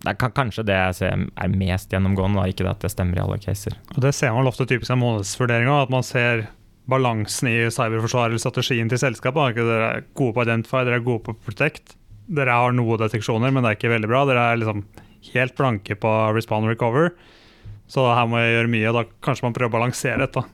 det 0.00 0.12
er 0.12 0.32
kanskje 0.32 0.64
det 0.68 0.76
jeg 0.76 0.96
ser 0.96 1.22
er 1.28 1.52
mest 1.52 1.92
gjennomgående, 1.92 2.40
da. 2.40 2.48
ikke 2.48 2.64
det 2.64 2.72
at 2.72 2.84
det 2.84 2.92
stemmer 2.92 3.20
i 3.20 3.22
alle 3.22 3.36
caser. 3.40 3.76
Og 3.94 4.00
Det 4.04 4.14
ser 4.16 4.32
man 4.32 4.48
ofte 4.48 4.64
typisk 4.68 4.92
av 4.92 5.00
månedsvurderinga, 5.00 5.82
at 5.84 5.92
man 5.92 6.04
ser 6.04 6.46
balansen 6.90 7.48
i 7.50 7.56
cyberforsvar 7.72 8.28
eller 8.30 8.42
strategien 8.42 8.90
til 8.90 9.00
selskapet. 9.00 9.58
Dere 9.58 9.90
er 9.90 10.06
gode 10.18 10.36
på 10.36 10.44
Identify, 10.46 10.84
dere 10.86 11.00
er 11.00 11.06
gode 11.06 11.24
på 11.28 11.36
Protect. 11.46 11.96
Dere 12.30 12.54
har 12.54 12.74
noe 12.76 12.98
deteksjoner, 13.00 13.50
men 13.50 13.64
det 13.64 13.72
er 13.72 13.78
ikke 13.78 13.94
veldig 13.94 14.10
bra. 14.10 14.24
Dere 14.28 14.46
er 14.52 14.60
liksom 14.60 14.84
helt 15.32 15.56
blanke 15.58 15.96
på 15.98 16.14
Respond 16.36 16.70
Recover. 16.70 17.12
Så 17.90 18.04
her 18.06 18.28
må 18.30 18.38
jeg 18.38 18.54
gjøre 18.54 18.72
mye, 18.74 18.88
og 18.90 18.98
da 18.98 19.04
kanskje 19.26 19.46
man 19.48 19.56
prøver 19.56 19.72
å 19.72 19.78
balansere 19.78 20.22
dette. 20.22 20.44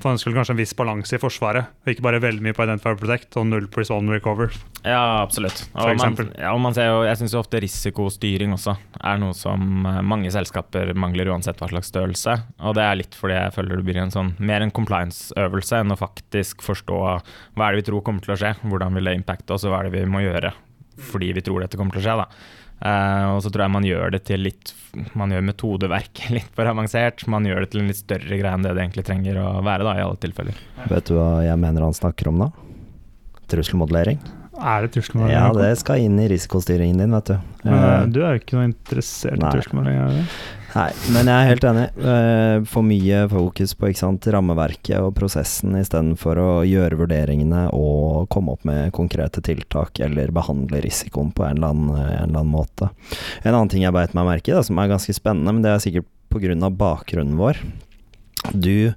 For 0.00 0.14
ønsker 0.14 0.34
kanskje 0.36 0.54
en 0.54 0.60
viss 0.60 0.74
balanse 0.78 1.16
i 1.16 1.20
Forsvaret, 1.20 1.72
og 1.82 1.90
ikke 1.92 2.04
bare 2.06 2.20
veldig 2.22 2.44
mye 2.44 2.56
på 2.56 2.64
Identify 2.64 2.94
Protect 3.00 3.36
og 3.40 3.48
null 3.50 3.66
Respond 3.74 4.12
Recover. 4.12 4.54
Ja, 4.84 5.20
absolutt. 5.20 5.64
Og 5.74 5.98
man, 5.98 6.16
ja, 6.38 6.54
man 6.62 6.76
ser 6.76 6.88
jo, 6.88 7.02
jeg 7.08 7.20
syns 7.20 7.36
ofte 7.36 7.60
risikostyring 7.60 8.54
også 8.56 8.76
er 9.00 9.20
noe 9.20 9.36
som 9.36 9.84
eh, 9.88 10.00
mange 10.06 10.32
selskaper 10.32 10.94
mangler 10.96 11.32
uansett 11.34 11.60
hva 11.60 11.68
slags 11.72 11.92
størrelse. 11.92 12.38
Og 12.64 12.78
det 12.78 12.86
er 12.86 13.02
litt 13.02 13.18
fordi 13.18 13.36
jeg 13.36 13.56
føler 13.58 13.76
det 13.76 13.88
blir 13.90 14.00
en 14.04 14.14
sånn, 14.14 14.32
mer 14.38 14.64
en 14.64 14.72
compliance-øvelse 14.74 15.82
enn 15.82 15.96
å 15.96 16.00
faktisk 16.00 16.64
forstå 16.64 17.02
hva 17.04 17.68
er 17.68 17.74
det 17.74 17.82
vi 17.82 17.88
tror 17.90 18.06
kommer 18.06 18.24
til 18.24 18.36
å 18.36 18.40
skje, 18.40 18.54
hvordan 18.64 18.96
vil 18.96 19.10
det 19.10 19.18
impacte 19.20 19.56
oss, 19.56 19.66
og 19.66 19.74
hva 19.74 19.82
er 19.82 19.90
det 19.90 20.00
vi 20.00 20.10
må 20.10 20.24
gjøre 20.24 20.54
fordi 21.00 21.30
vi 21.32 21.40
tror 21.44 21.62
dette 21.64 21.78
kommer 21.80 21.96
til 21.96 22.02
å 22.02 22.04
skje. 22.04 22.16
da. 22.20 22.26
Eh, 22.80 23.24
og 23.34 23.42
så 23.44 23.50
tror 23.52 23.66
jeg 23.66 23.74
man 23.74 23.84
gjør 23.84 24.14
det 24.14 24.22
til 24.24 24.40
litt 24.40 24.70
Man 25.12 25.30
gjør 25.34 25.42
metodeverket 25.44 26.30
litt 26.36 26.48
for 26.56 26.66
avansert. 26.70 27.26
Man 27.30 27.44
gjør 27.46 27.64
det 27.66 27.70
til 27.74 27.82
en 27.84 27.90
litt 27.92 28.00
større 28.00 28.40
greie 28.40 28.54
enn 28.56 28.64
det 28.64 28.72
det 28.74 28.82
egentlig 28.86 29.04
trenger 29.06 29.38
å 29.42 29.50
være, 29.62 29.84
da, 29.86 29.94
i 29.98 30.04
alle 30.06 30.18
tilfeller. 30.22 30.56
Vet 30.90 31.10
du 31.12 31.16
hva 31.18 31.30
jeg 31.44 31.60
mener 31.60 31.86
han 31.86 31.96
snakker 31.96 32.32
om 32.32 32.44
da? 32.46 32.50
Trusselmodellering. 33.52 34.18
Er 34.60 34.84
det 34.84 34.92
trusselmodellering? 34.96 35.36
Ja, 35.40 35.68
det 35.70 35.78
skal 35.80 36.02
inn 36.04 36.18
i 36.20 36.26
risikostyringen 36.30 37.00
din, 37.04 37.14
vet 37.16 37.30
du. 37.32 37.36
Men, 37.64 37.74
eh, 37.74 37.90
Eh, 38.00 38.06
du 38.12 38.20
er 38.24 38.34
jo 38.34 38.42
ikke 38.42 38.58
noe 38.58 38.68
interessert 38.70 39.38
i 39.38 39.44
Nei. 39.44 40.24
Nei, 40.70 40.90
men 41.10 41.26
jeg 41.26 41.34
er 41.34 41.48
helt 41.50 41.64
enig. 41.66 41.86
Eh, 41.98 42.56
For 42.70 42.86
mye 42.86 43.24
fokus 43.32 43.74
på 43.78 43.90
sant, 43.98 44.28
rammeverket 44.30 45.02
og 45.02 45.16
prosessen 45.18 45.74
istedenfor 45.80 46.38
å 46.38 46.48
gjøre 46.68 46.98
vurderingene 47.00 47.66
og 47.74 48.28
komme 48.30 48.54
opp 48.54 48.66
med 48.68 48.92
konkrete 48.94 49.42
tiltak 49.42 49.98
eller 50.04 50.30
behandle 50.34 50.82
risikoen 50.84 51.34
på 51.34 51.46
en 51.46 51.58
eller 51.58 51.74
annen, 51.74 51.90
en 51.98 52.14
eller 52.28 52.42
annen 52.44 52.54
måte. 52.54 52.92
En 53.42 53.54
annen 53.54 53.72
ting 53.72 53.82
jeg 53.86 53.96
beit 53.96 54.14
meg 54.14 54.28
merke 54.30 54.54
i, 54.54 54.64
som 54.66 54.78
er 54.78 54.92
ganske 54.92 55.16
spennende, 55.16 55.56
men 55.56 55.66
det 55.66 55.74
er 55.74 55.82
sikkert 55.82 56.10
pga. 56.30 56.70
bakgrunnen 56.70 57.38
vår. 57.40 57.58
Du 58.54 58.92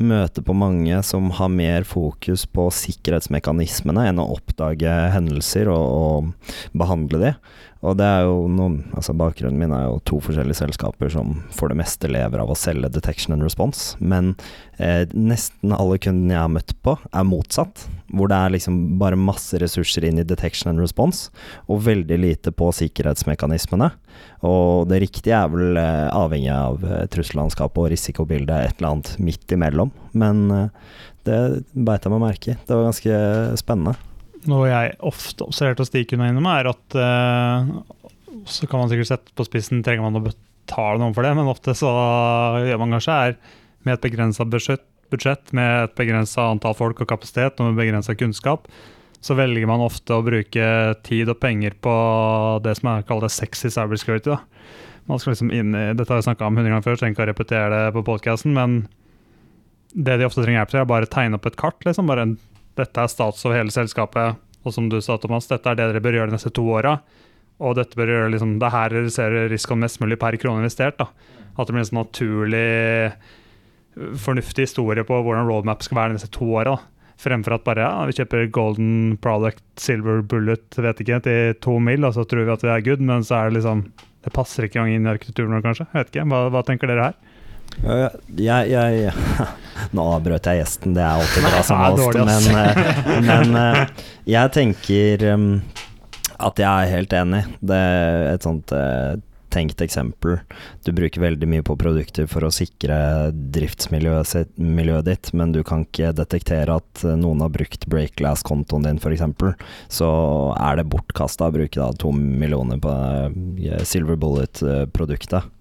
møter 0.00 0.42
på 0.42 0.54
mange 0.56 1.02
som 1.04 1.28
har 1.36 1.50
mer 1.52 1.84
fokus 1.84 2.46
på 2.48 2.70
sikkerhetsmekanismene 2.72 4.06
enn 4.08 4.22
å 4.22 4.30
oppdage 4.38 4.94
hendelser 5.12 5.68
og, 5.68 5.84
og 5.84 6.78
behandle 6.78 7.20
de. 7.20 7.32
Og 7.86 7.96
det 8.00 8.06
er 8.06 8.24
jo 8.26 8.46
noen 8.50 8.80
Altså 8.96 9.14
bakgrunnen 9.16 9.60
min 9.60 9.74
er 9.74 9.86
jo 9.86 10.00
to 10.08 10.18
forskjellige 10.24 10.58
selskaper 10.58 11.10
som 11.12 11.36
for 11.54 11.70
det 11.70 11.78
meste 11.78 12.08
lever 12.10 12.40
av 12.42 12.50
å 12.50 12.58
selge 12.58 12.90
detection 12.92 13.34
and 13.36 13.44
response, 13.44 13.94
men 14.00 14.32
eh, 14.82 15.04
nesten 15.12 15.74
alle 15.76 15.98
kundene 16.02 16.34
jeg 16.34 16.42
har 16.42 16.52
møtt 16.52 16.74
på, 16.84 16.96
er 16.96 17.28
motsatt. 17.28 17.84
Hvor 18.16 18.30
det 18.30 18.38
er 18.38 18.54
liksom 18.54 18.78
bare 19.00 19.18
masse 19.18 19.58
ressurser 19.60 20.06
inn 20.08 20.20
i 20.22 20.26
detection 20.26 20.70
and 20.72 20.82
response, 20.82 21.30
og 21.68 21.84
veldig 21.86 22.18
lite 22.22 22.54
på 22.54 22.70
sikkerhetsmekanismene. 22.78 23.90
Og 24.48 24.88
det 24.90 25.02
riktige 25.04 25.36
er 25.38 25.52
vel 25.52 25.80
eh, 25.80 26.08
avhengig 26.14 26.52
av 26.54 26.84
eh, 26.86 27.06
trussellandskapet 27.12 27.84
og 27.84 27.92
risikobildet, 27.92 28.56
et 28.56 28.80
eller 28.80 28.94
annet 28.94 29.14
midt 29.22 29.56
imellom. 29.56 29.92
Men 30.16 30.44
eh, 30.54 30.68
det 31.28 31.40
beit 31.74 32.06
jeg 32.06 32.14
meg 32.14 32.24
merke 32.24 32.54
i. 32.54 32.60
Det 32.66 32.76
var 32.76 32.88
ganske 32.88 33.24
spennende. 33.60 33.96
Noe 34.50 34.70
jeg 34.70 34.96
ofte 35.06 35.46
observerte 35.46 35.82
hos 35.82 35.92
de 35.94 36.04
kundene 36.06 36.32
innom, 36.32 36.48
er 36.50 36.70
at 36.70 36.96
uh, 36.98 37.70
Så 38.46 38.68
kan 38.70 38.82
man 38.82 38.90
sikkert 38.92 39.10
sette 39.10 39.34
på 39.36 39.46
spissen, 39.48 39.82
trenger 39.86 40.06
man 40.06 40.20
å 40.20 40.24
betale 40.26 41.00
noen 41.02 41.14
for 41.16 41.26
det, 41.26 41.32
men 41.38 41.50
ofte 41.50 41.74
så 41.78 41.90
gjør 42.62 42.82
man 42.82 42.96
kanskje 42.96 43.20
er 43.28 43.38
med 43.86 43.96
et 43.96 44.04
begrensa 44.04 44.46
budsjett, 44.46 45.54
med 45.54 45.84
et 45.84 45.96
begrensa 45.98 46.48
antall 46.50 46.74
folk 46.78 47.00
og 47.02 47.10
kapasitet 47.10 47.60
og 47.60 47.68
med 47.68 47.78
begrensa 47.78 48.16
kunnskap, 48.18 48.66
så 49.22 49.36
velger 49.38 49.66
man 49.70 49.82
ofte 49.82 50.14
å 50.14 50.24
bruke 50.26 50.66
tid 51.06 51.30
og 51.30 51.38
penger 51.42 51.74
på 51.82 51.94
det 52.62 52.74
som 52.78 52.90
er 52.92 53.06
kalt 53.06 53.26
sexy 53.32 53.70
cybersecurity. 53.72 54.34
Da. 54.34 54.42
Man 55.06 55.22
skal 55.22 55.34
liksom 55.34 55.52
inn 55.54 55.74
i, 55.74 55.86
Dette 55.94 56.10
har 56.10 56.20
jeg 56.20 56.28
snakka 56.28 56.48
om 56.48 56.58
hundre 56.58 56.72
ganger 56.72 56.86
før, 56.86 56.98
så 56.98 57.08
jeg 57.08 57.18
å 57.18 57.28
repetere 57.30 57.70
det 57.86 57.94
på 57.94 58.04
podkasten, 58.06 58.54
men 58.58 58.80
det 59.94 60.18
de 60.18 60.26
ofte 60.26 60.42
trenger 60.42 60.60
hjelp 60.60 60.74
til, 60.74 60.82
er 60.82 60.90
bare 60.90 61.08
å 61.08 61.12
tegne 61.14 61.38
opp 61.38 61.46
et 61.48 61.58
kart. 61.58 61.78
liksom 61.86 62.10
bare 62.10 62.26
en 62.26 62.36
dette 62.76 63.02
er 63.02 63.12
stats 63.12 63.44
over 63.46 63.58
hele 63.58 63.72
selskapet, 63.74 64.42
og 64.66 64.74
som 64.74 64.90
du 64.90 64.98
sa, 65.04 65.16
Thomas, 65.22 65.48
dette 65.48 65.70
er 65.70 65.78
det 65.78 65.86
dere 65.92 66.02
bør 66.02 66.18
gjøre 66.18 66.32
de 66.32 66.36
neste 66.36 66.52
to 66.54 66.64
åra. 66.74 66.96
Og 67.62 67.76
dette 67.78 67.96
bør 67.96 68.10
gjøre 68.12 68.32
liksom, 68.34 68.58
det 68.60 68.72
her 68.74 68.92
reduserer 68.92 69.48
risikoen 69.52 69.84
mest 69.84 70.00
mulig 70.02 70.18
per 70.20 70.36
krone 70.40 70.64
investert. 70.64 70.98
da. 70.98 71.06
At 71.56 71.68
det 71.68 71.72
blir 71.72 71.84
en 71.84 71.88
sånn 71.88 72.02
naturlig, 72.02 72.66
fornuftig 73.96 74.66
historie 74.66 75.06
på 75.08 75.22
hvordan 75.24 75.48
roadmap 75.48 75.86
skal 75.86 76.00
være 76.00 76.12
de 76.12 76.18
neste 76.18 76.32
to 76.34 76.50
åra. 76.58 76.74
Fremfor 77.16 77.54
at 77.56 77.64
bare 77.64 77.86
ja, 77.86 78.02
vi 78.04 78.18
kjøper 78.18 78.50
golden 78.52 78.90
product, 79.24 79.62
silver 79.80 80.20
bullet, 80.20 80.66
vet 80.76 81.00
ikke, 81.00 81.22
til 81.24 81.54
to 81.64 81.78
mil, 81.80 82.04
og 82.04 82.12
så 82.12 82.26
tror 82.28 82.44
vi 82.44 82.52
at 82.52 82.66
det 82.66 82.74
er 82.74 82.84
good, 82.90 83.00
men 83.00 83.24
så 83.24 83.38
er 83.38 83.48
det 83.48 83.62
liksom 83.62 83.86
Det 84.26 84.34
passer 84.34 84.66
ikke 84.66 84.80
engang 84.82 84.96
inn 84.98 85.06
i 85.06 85.10
arkitekturen 85.12 85.54
vår, 85.54 85.62
kanskje. 85.62 85.84
Vet 85.94 86.08
ikke, 86.10 86.26
hva, 86.26 86.40
hva 86.50 86.64
tenker 86.66 86.90
dere 86.90 87.04
her? 87.08 87.35
Øh, 87.84 88.08
Jeg, 88.38 88.70
jeg 88.70 89.12
Nå 89.96 90.06
avbrøt 90.16 90.48
jeg 90.48 90.62
gjesten, 90.62 90.96
det 90.96 91.04
er 91.04 91.20
alltid 91.20 91.44
bra 91.46 91.62
som 91.66 91.82
host, 91.84 92.16
men, 92.16 92.46
eh, 92.56 93.20
men 93.26 93.58
uh, 93.60 94.04
jeg 94.26 94.52
tenker 94.56 95.24
um, 95.34 95.46
at 96.40 96.60
jeg 96.60 96.66
er 96.66 96.92
helt 96.94 97.12
enig. 97.16 97.42
Det 97.60 97.76
er 97.76 98.30
et 98.32 98.46
sånt 98.46 98.72
uh, 98.72 99.20
tenkt 99.52 99.84
eksempel. 99.84 100.38
Du 100.84 100.90
bruker 100.96 101.22
veldig 101.22 101.48
mye 101.52 101.64
på 101.64 101.76
produkter 101.78 102.26
for 102.28 102.48
å 102.48 102.52
sikre 102.52 102.96
driftsmiljøet 103.54 105.06
ditt, 105.06 105.30
men 105.36 105.52
du 105.54 105.62
kan 105.64 105.84
ikke 105.86 106.14
detektere 106.16 106.80
at 106.80 107.06
noen 107.20 107.44
har 107.44 107.52
brukt 107.54 107.86
breakglass-kontoen 107.92 108.88
din, 108.88 109.00
f.eks. 109.00 109.24
Så 109.92 110.10
er 110.56 110.80
det 110.80 110.88
bortkasta 110.92 111.48
å 111.48 111.56
bruke 111.56 111.80
da 111.80 111.92
to 112.00 112.12
millioner 112.16 112.80
på 112.82 112.96
Silver 113.84 114.20
Bullet-produktet. 114.20 115.52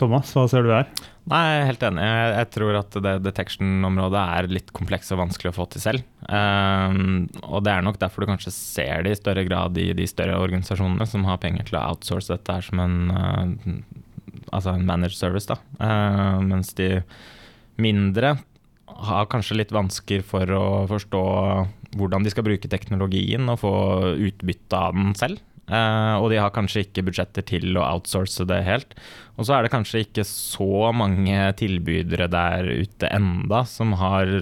Thomas, 0.00 0.30
hva 0.32 0.46
ser 0.48 0.64
du 0.64 0.72
her? 0.72 0.88
Nei, 1.30 1.40
jeg 1.44 1.60
er 1.60 1.66
helt 1.68 1.82
enig. 1.86 2.04
Jeg, 2.08 2.48
tror 2.54 2.78
at 2.78 2.96
det 3.04 3.12
detection-området 3.26 4.22
er 4.38 4.48
litt 4.50 4.72
kompleks 4.76 5.12
og 5.12 5.20
vanskelig 5.20 5.52
å 5.52 5.56
få 5.58 5.66
til 5.70 5.82
selv. 5.84 6.06
Um, 6.24 7.26
og 7.44 7.66
det 7.66 7.74
er 7.74 7.84
nok 7.84 8.00
derfor 8.00 8.24
du 8.24 8.30
kanskje 8.32 8.54
ser 8.56 9.04
det 9.04 9.12
i 9.14 9.18
større 9.20 9.44
grad 9.46 9.76
i 9.78 9.90
de 9.96 10.06
større 10.08 10.38
organisasjonene 10.40 11.06
som 11.08 11.26
har 11.28 11.40
penger 11.42 11.68
til 11.68 11.78
å 11.78 11.84
outsource 11.92 12.32
dette 12.32 12.56
her 12.56 12.64
som 12.66 12.80
en, 12.82 12.96
uh, 13.12 14.40
altså 14.48 14.74
en 14.74 14.88
managed 14.88 15.18
service. 15.20 15.50
Da. 15.50 15.60
Uh, 15.76 16.40
mens 16.48 16.72
de 16.80 17.02
mindre 17.80 18.38
har 19.00 19.28
kanskje 19.30 19.60
litt 19.60 19.74
vansker 19.74 20.24
for 20.26 20.56
å 20.56 20.64
forstå 20.90 21.22
hvordan 21.98 22.24
de 22.24 22.32
skal 22.32 22.46
bruke 22.46 22.70
teknologien 22.70 23.48
og 23.50 23.62
få 23.62 23.74
utbytte 24.16 24.80
av 24.80 24.96
den 24.96 25.14
selv. 25.18 25.44
Eh, 25.70 26.14
og 26.18 26.30
de 26.32 26.40
har 26.42 26.50
kanskje 26.54 26.84
ikke 26.84 27.04
budsjetter 27.06 27.46
til 27.46 27.78
å 27.78 27.86
outsource 27.86 28.46
det 28.48 28.60
helt. 28.66 28.96
Og 29.38 29.46
så 29.46 29.56
er 29.56 29.64
det 29.64 29.72
kanskje 29.72 30.02
ikke 30.04 30.24
så 30.26 30.90
mange 30.92 31.36
tilbydere 31.60 32.26
der 32.32 32.66
ute 32.82 33.08
enda 33.14 33.62
som 33.68 33.94
har 34.00 34.32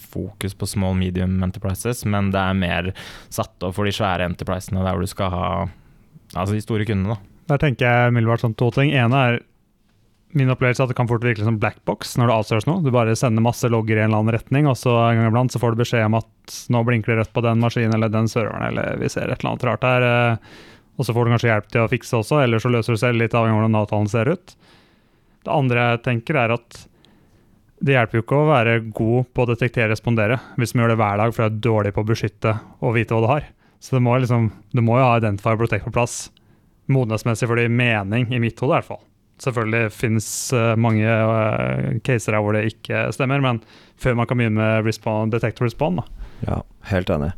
fokus 0.00 0.56
på 0.56 0.70
small 0.70 0.96
medium 0.98 1.36
enterprises, 1.44 2.02
men 2.08 2.32
det 2.34 2.40
er 2.40 2.58
mer 2.58 2.90
satt 3.28 3.66
opp 3.66 3.76
for 3.76 3.86
de 3.86 3.94
svære 3.94 4.26
enterprisene 4.26 4.82
der 4.82 4.96
hvor 4.96 5.04
du 5.04 5.12
skal 5.12 5.34
ha 5.34 5.50
altså 6.34 6.56
de 6.56 6.64
store 6.64 6.88
kundene. 6.88 7.14
da. 7.14 7.30
Der 7.54 7.62
tenker 7.62 7.86
jeg 7.86 8.10
umiddelbart 8.12 8.44
sånn 8.44 8.58
to 8.58 8.70
ting. 8.74 8.92
ene 8.94 9.22
er 9.28 9.40
min 10.38 10.50
opplevelse 10.52 10.84
at 10.84 10.92
det 10.92 10.96
kan 10.98 11.08
fort 11.10 11.24
virke 11.26 11.42
som 11.42 11.58
black 11.58 11.80
box 11.88 12.14
når 12.18 12.28
du 12.28 12.34
outsourcer 12.36 12.70
noe. 12.70 12.82
Du 12.84 12.92
bare 12.94 13.16
sender 13.18 13.42
masse 13.42 13.66
logger 13.66 13.98
i 13.98 14.02
en 14.04 14.12
eller 14.12 14.22
annen 14.22 14.36
retning, 14.36 14.68
og 14.70 14.76
så 14.78 14.92
en 15.08 15.18
gang 15.18 15.30
iblant 15.30 15.50
så 15.50 15.58
får 15.62 15.74
du 15.74 15.82
beskjed 15.82 16.06
om 16.06 16.20
at 16.20 16.58
nå 16.70 16.82
blinker 16.86 17.12
det 17.12 17.18
rødt 17.20 17.32
på 17.34 17.42
den 17.46 17.62
maskinen 17.62 17.96
eller 17.98 18.12
den 18.12 18.30
serveren, 18.30 18.68
eller 18.70 19.00
vi 19.02 19.10
ser 19.10 19.26
et 19.26 19.40
eller 19.40 19.52
annet 19.52 19.66
rart 19.66 19.86
her. 19.88 20.06
Og 21.00 21.06
så 21.06 21.14
får 21.16 21.24
du 21.24 21.32
kanskje 21.32 21.48
hjelp 21.48 21.68
til 21.72 21.80
å 21.80 21.88
fikse 21.88 22.18
også, 22.18 22.42
eller 22.44 22.60
så 22.60 22.68
løser 22.72 22.92
du 22.92 23.00
selv, 23.00 23.16
litt 23.22 23.34
av 23.36 23.48
hvordan 23.48 23.78
avtalen 23.80 24.10
ser 24.12 24.28
ut. 24.28 24.52
Det 25.40 25.52
andre 25.54 25.86
jeg 25.94 26.02
tenker 26.04 26.36
er 26.36 26.52
at 26.52 26.82
det 27.80 27.94
hjelper 27.94 28.18
jo 28.18 28.24
ikke 28.26 28.36
å 28.36 28.48
være 28.50 28.74
god 28.92 29.30
på 29.32 29.44
å 29.44 29.48
detektere 29.48 29.88
og 29.88 29.94
respondere 29.94 30.36
hvis 30.60 30.74
vi 30.74 30.82
gjør 30.82 30.92
det 30.92 30.98
hver 31.00 31.22
dag 31.22 31.32
for 31.32 31.40
du 31.40 31.46
er 31.46 31.62
dårlig 31.64 31.94
på 31.96 32.02
å 32.04 32.08
beskytte 32.10 32.52
og 32.84 32.92
vite 32.98 33.16
hva 33.16 33.24
du 33.24 33.30
har. 33.30 33.46
Så 33.80 33.96
du 33.96 34.04
må 34.04 34.18
liksom, 34.20 34.50
må 34.76 34.98
jo 35.00 35.06
ha 35.06 35.16
Identify 35.16 35.54
og 35.56 35.62
Protect 35.62 35.86
på 35.86 35.94
plass 35.96 36.18
modenhetsmessig 36.90 37.48
for 37.48 37.56
det 37.56 37.68
gir 37.68 37.78
mening, 37.80 38.28
i 38.34 38.42
mitt 38.42 38.60
hode 38.60 38.74
i 38.74 38.76
hvert 38.78 38.90
fall. 38.90 39.02
Selvfølgelig 39.40 39.92
finnes 39.96 40.28
eh, 40.52 40.74
mange 40.76 41.08
uh, 41.08 41.96
caser 42.04 42.36
her 42.36 42.44
hvor 42.44 42.56
det 42.56 42.66
ikke 42.74 43.06
stemmer, 43.16 43.40
men 43.40 43.62
før 44.00 44.18
man 44.18 44.28
kan 44.28 44.40
begynne 44.40 44.60
med 44.60 44.88
respond, 44.88 45.32
detect 45.32 45.62
og 45.62 45.70
respond, 45.70 46.02
da. 46.02 46.26
Ja, 46.44 46.58
helt 46.90 47.12
enig. 47.14 47.32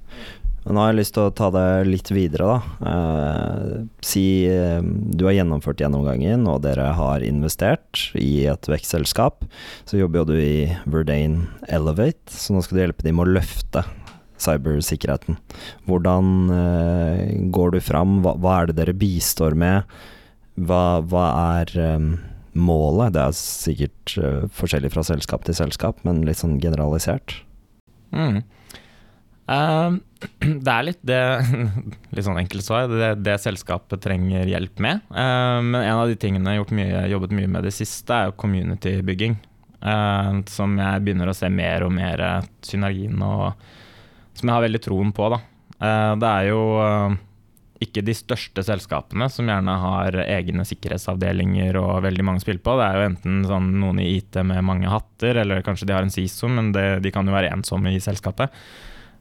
Men 0.62 0.77
nå 0.77 0.83
har 0.83 0.92
jeg 0.92 1.01
lyst 1.01 1.14
til 1.16 1.27
å 1.27 1.35
ta 1.35 1.48
det 1.55 1.66
litt 1.88 2.11
videre, 2.14 2.53
da. 2.53 2.90
Eh, 2.92 3.72
si 4.07 4.27
eh, 4.46 4.79
du 4.83 5.25
har 5.27 5.35
gjennomført 5.35 5.83
gjennomgangen, 5.83 6.46
og 6.51 6.62
dere 6.66 6.92
har 6.98 7.25
investert 7.27 8.05
i 8.18 8.46
et 8.51 8.70
vekstselskap. 8.70 9.42
Så 9.90 9.98
jobber 9.98 10.22
jo 10.22 10.29
du 10.31 10.37
i 10.38 10.70
Verdane 10.87 11.48
Elevate, 11.66 12.31
så 12.31 12.55
nå 12.55 12.62
skal 12.62 12.79
du 12.79 12.85
hjelpe 12.85 13.07
dem 13.07 13.18
med 13.18 13.27
å 13.27 13.37
løfte 13.40 13.83
cybersikkerheten. 14.42 15.38
Hvordan 15.88 16.33
eh, 16.55 17.22
går 17.55 17.77
du 17.77 17.81
fram? 17.83 18.20
Hva, 18.25 18.37
hva 18.38 18.61
er 18.61 18.70
det 18.70 18.79
dere 18.81 18.96
bistår 18.96 19.57
med? 19.59 19.90
Hva, 20.62 21.01
hva 21.09 21.27
er 21.59 21.75
eh, 21.81 22.09
målet? 22.59 23.14
Det 23.16 23.22
er 23.27 23.38
sikkert 23.38 24.16
eh, 24.18 24.42
forskjellig 24.55 24.92
fra 24.94 25.07
selskap 25.07 25.46
til 25.48 25.59
selskap, 25.59 26.03
men 26.07 26.25
litt 26.29 26.42
sånn 26.42 26.59
generalisert. 26.62 27.40
Mm. 28.12 28.42
Ehm, 29.50 29.98
det 30.64 30.70
er 30.72 30.85
litt 30.87 31.00
det 31.02 31.18
Litt 32.14 32.26
sånn 32.26 32.40
enkelt 32.42 32.66
svar. 32.66 32.90
Det, 32.90 33.14
det 33.24 33.38
selskapet 33.42 34.02
trenger 34.05 34.48
hjelp 34.48 34.83
med. 34.83 35.02
Ehm, 35.11 35.72
men 35.72 35.81
en 35.83 36.02
av 36.02 36.11
de 36.11 36.18
tingene 36.20 36.55
jeg 36.55 36.64
har 36.64 36.76
mye, 36.78 37.07
jobbet 37.14 37.35
mye 37.38 37.50
med 37.57 37.66
det 37.68 37.74
siste, 37.76 38.14
er 38.14 38.31
jo 38.31 38.38
community-bygging. 38.42 39.38
Ehm, 39.83 40.44
som 40.50 40.78
jeg 40.78 41.02
begynner 41.05 41.33
å 41.33 41.37
se 41.37 41.50
mer 41.50 41.87
og 41.87 41.94
mer 41.96 42.26
synergien 42.62 43.18
og 43.26 43.50
Som 44.33 44.48
jeg 44.48 44.55
har 44.55 44.64
veldig 44.64 44.81
troen 44.81 45.11
på, 45.12 45.26
da. 45.28 45.42
Uh, 45.83 46.14
det 46.16 46.28
er 46.28 46.46
jo 46.46 46.61
uh, 46.81 47.14
ikke 47.85 48.00
de 48.07 48.14
største 48.16 48.62
selskapene 48.64 49.26
som 49.28 49.50
gjerne 49.50 49.74
har 49.83 50.16
egne 50.22 50.64
sikkerhetsavdelinger 50.64 51.76
og 51.76 52.05
veldig 52.07 52.24
mange 52.24 52.40
spill 52.40 52.61
på. 52.62 52.78
Det 52.78 52.87
er 52.87 52.96
jo 52.96 53.09
enten 53.11 53.42
sånn 53.50 53.66
noen 53.83 54.00
i 54.00 54.07
IT 54.16 54.38
med 54.46 54.64
mange 54.64 54.88
hatter, 54.88 55.42
eller 55.42 55.61
kanskje 55.66 55.90
de 55.90 55.96
har 55.96 56.07
en 56.07 56.14
CISO, 56.14 56.48
men 56.48 56.70
det, 56.72 56.87
de 57.05 57.12
kan 57.12 57.28
jo 57.28 57.35
være 57.35 57.52
ensomme 57.52 57.92
i 57.92 58.00
selskapet. 58.00 58.57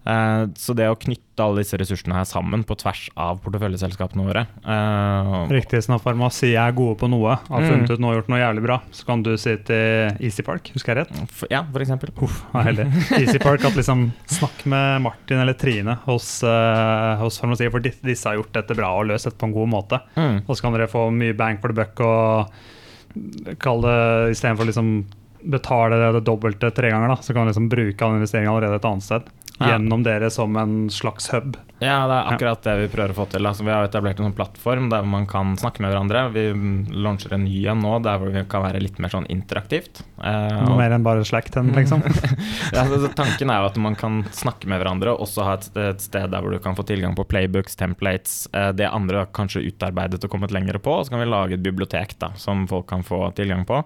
Eh, 0.02 0.44
så 0.58 0.74
det 0.74 0.88
å 0.90 0.96
knytte 0.98 1.44
alle 1.46 1.62
disse 1.62 1.78
ressursene 1.78 2.16
her 2.18 2.26
sammen 2.26 2.64
på 2.66 2.74
tvers 2.82 3.04
av 3.22 3.38
porteføljeselskapene 3.44 4.24
våre 4.26 4.42
uh, 4.66 5.46
Riktig, 5.54 5.78
så 5.86 5.92
når 5.94 6.02
farmasi 6.02 6.50
er 6.58 6.74
gode 6.74 6.96
på 6.98 7.10
noe, 7.12 7.36
har 7.48 7.62
Mm. 7.62 7.68
funnet 7.70 7.92
ut 7.94 8.02
noe 8.02 8.16
og 8.16 8.18
gjort 8.24 8.32
noe 8.34 8.40
jævlig 8.42 8.64
bra, 8.66 8.80
så 8.90 9.06
kan 9.06 9.22
du 9.22 9.30
si 9.38 9.54
til 9.68 10.18
Easy 10.26 10.42
Park, 10.42 10.72
husker 10.74 10.96
jeg 10.98 11.04
rett? 11.06 11.22
f- 11.30 11.46
Ja, 11.54 11.62
for 11.70 11.86
eksempel. 11.86 12.10
Uff, 12.18 12.40
heldig. 12.54 12.88
Easy 13.20 13.38
Park 13.38 13.64
at 13.70 13.78
liksom 13.78 14.08
Snakk 14.26 14.66
med 14.66 15.04
Martin 15.06 15.38
eller 15.44 15.54
Trine 15.54 16.00
hos, 16.08 16.42
uh, 16.44 17.16
hos 17.22 17.38
farmasi, 17.42 17.70
for 17.70 17.80
dis- 17.86 18.02
disse 18.02 18.26
har 18.26 18.38
gjort 18.42 18.54
dette 18.58 18.74
bra 18.78 18.90
og 18.98 19.06
løst 19.12 19.30
dette 19.30 19.38
på 19.38 19.52
en 19.52 19.54
god 19.54 19.70
måte. 19.70 20.02
Mm. 20.18 20.42
Og 20.48 20.56
så 20.58 20.62
kan 20.66 20.74
dere 20.74 20.90
få 20.90 21.12
mye 21.14 21.38
bang 21.38 21.62
for 21.62 21.70
the 21.70 21.78
buck 21.84 22.02
og 22.02 22.50
kall 23.62 23.82
det 23.86 23.98
istedenfor 24.34 24.66
liksom 24.70 24.94
betale 25.42 25.98
det, 25.98 26.10
det 26.20 26.26
dobbelte 26.28 26.70
tre 26.74 26.92
ganger, 26.94 27.10
da, 27.10 27.16
så 27.18 27.34
kan 27.34 27.46
du 27.48 27.50
liksom 27.52 27.70
bruke 27.70 28.06
all 28.06 28.14
investeringen 28.20 28.52
allerede 28.54 28.78
et 28.78 28.86
annet 28.86 29.04
sted. 29.06 29.30
Ja. 29.62 29.76
Gjennom 29.76 30.02
dere 30.06 30.32
som 30.34 30.56
en 30.58 30.90
slags 30.90 31.30
hub. 31.34 31.58
Ja, 31.82 32.04
det 32.06 32.14
er 32.14 32.28
akkurat 32.36 32.62
det 32.62 32.74
vi 32.78 32.90
prøver 32.94 33.14
å 33.14 33.18
få 33.18 33.26
til. 33.32 33.46
Altså, 33.50 33.64
vi 33.66 33.72
har 33.74 33.88
etablert 33.88 34.20
en 34.20 34.28
sånn 34.28 34.36
plattform 34.38 34.90
der 34.92 35.06
man 35.10 35.26
kan 35.30 35.56
snakke 35.58 35.82
med 35.82 35.90
hverandre. 35.90 36.28
Vi 36.36 36.44
launcher 36.94 37.34
en 37.34 37.48
ny 37.48 37.56
en 37.72 37.82
nå 37.82 37.96
der 38.06 38.20
hvor 38.22 38.30
vi 38.30 38.44
kan 38.50 38.62
være 38.68 38.82
litt 38.84 39.00
mer 39.02 39.10
sånn 39.14 39.26
interaktivt. 39.34 40.04
Eh, 40.22 40.60
Noe 40.62 40.78
mer 40.78 40.94
enn 40.94 41.06
bare 41.06 41.26
slack 41.26 41.50
ten, 41.54 41.72
liksom. 41.74 42.04
ja, 42.76 42.86
så, 42.86 43.02
så 43.02 43.12
tanken 43.18 43.50
er 43.50 43.64
jo 43.64 43.72
at 43.72 43.82
man 43.82 43.98
kan 43.98 44.22
snakke 44.36 44.70
med 44.70 44.82
hverandre 44.84 45.16
og 45.16 45.26
også 45.26 45.48
ha 45.48 45.58
et, 45.58 45.70
et 45.82 46.06
sted 46.06 46.30
der 46.30 46.46
hvor 46.46 46.54
du 46.54 46.62
kan 46.62 46.78
få 46.78 46.86
tilgang 46.86 47.18
på 47.18 47.26
playbooks, 47.34 47.78
templates, 47.82 48.46
eh, 48.54 48.70
det 48.78 48.90
andre 48.90 49.24
har 49.24 49.34
kanskje 49.34 49.66
utarbeidet 49.72 50.22
og 50.22 50.34
kommet 50.34 50.54
lenger 50.54 50.78
på, 50.82 51.00
og 51.00 51.06
så 51.08 51.16
kan 51.16 51.26
vi 51.26 51.32
lage 51.34 51.58
et 51.58 51.66
bibliotek 51.66 52.14
da, 52.22 52.34
som 52.38 52.68
folk 52.70 52.90
kan 52.94 53.06
få 53.06 53.26
tilgang 53.38 53.66
på. 53.66 53.82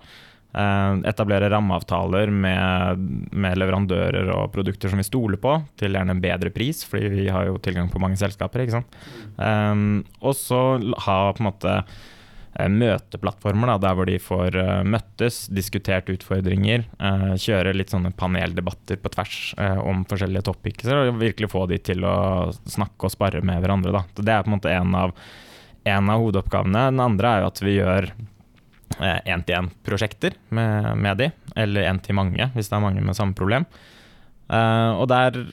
Eh, 0.55 1.09
etablere 1.09 1.49
rammeavtaler 1.51 2.29
med, 2.31 2.99
med 3.35 3.57
leverandører 3.59 4.29
og 4.31 4.53
produkter 4.53 4.87
som 4.87 5.01
vi 5.01 5.03
stoler 5.03 5.39
på, 5.41 5.57
til 5.75 5.97
gjerne 5.97 6.13
en 6.15 6.21
bedre 6.23 6.51
pris, 6.55 6.85
fordi 6.87 7.09
vi 7.11 7.25
har 7.27 7.49
jo 7.49 7.57
tilgang 7.59 7.89
på 7.91 7.99
mange 7.99 8.15
selskaper. 8.21 8.63
ikke 8.63 8.77
sant? 8.77 8.99
Um, 9.35 10.05
og 10.21 10.37
så 10.39 10.59
ha 11.03 11.17
på 11.35 11.43
en 11.43 11.49
måte 11.49 11.73
eh, 11.75 12.69
møteplattformer 12.71 13.73
da, 13.73 13.75
der 13.83 13.97
hvor 13.99 14.07
de 14.07 14.15
får 14.21 14.55
møttes, 14.87 15.41
diskutert 15.51 16.07
utfordringer, 16.13 16.85
uh, 17.03 17.33
kjøre 17.35 17.73
litt 17.75 17.91
sånne 17.91 18.13
paneldebatter 18.15 19.01
på 19.01 19.11
tvers 19.17 19.39
uh, 19.59 19.81
om 19.83 20.05
forskjellige 20.07 20.45
topics, 20.53 20.87
og 20.87 21.19
virkelig 21.19 21.49
få 21.51 21.65
de 21.73 21.81
til 21.83 22.07
å 22.07 22.15
snakke 22.63 23.09
og 23.09 23.11
spare 23.11 23.43
med 23.43 23.59
hverandre. 23.59 23.91
Da. 23.97 24.05
Det 24.21 24.37
er 24.37 24.47
på 24.47 24.53
en 24.53 24.55
måte 24.55 24.71
en 24.71 24.95
av, 25.01 25.11
en 25.97 26.15
av 26.15 26.23
hovedoppgavene. 26.23 26.85
Den 26.93 27.03
andre 27.09 27.33
er 27.33 27.43
jo 27.43 27.51
at 27.51 27.63
vi 27.65 27.75
gjør 27.75 28.09
én-til-én-prosjekter 29.01 30.37
med, 30.55 30.91
med 31.01 31.21
de, 31.21 31.29
eller 31.55 31.89
én 31.89 32.01
til 32.03 32.17
mange, 32.17 32.49
hvis 32.55 32.71
det 32.71 32.77
er 32.77 32.83
mange 32.83 33.03
med 33.03 33.17
samme 33.17 33.37
problem. 33.37 33.67
Uh, 34.49 34.93
og 35.01 35.07
der 35.11 35.45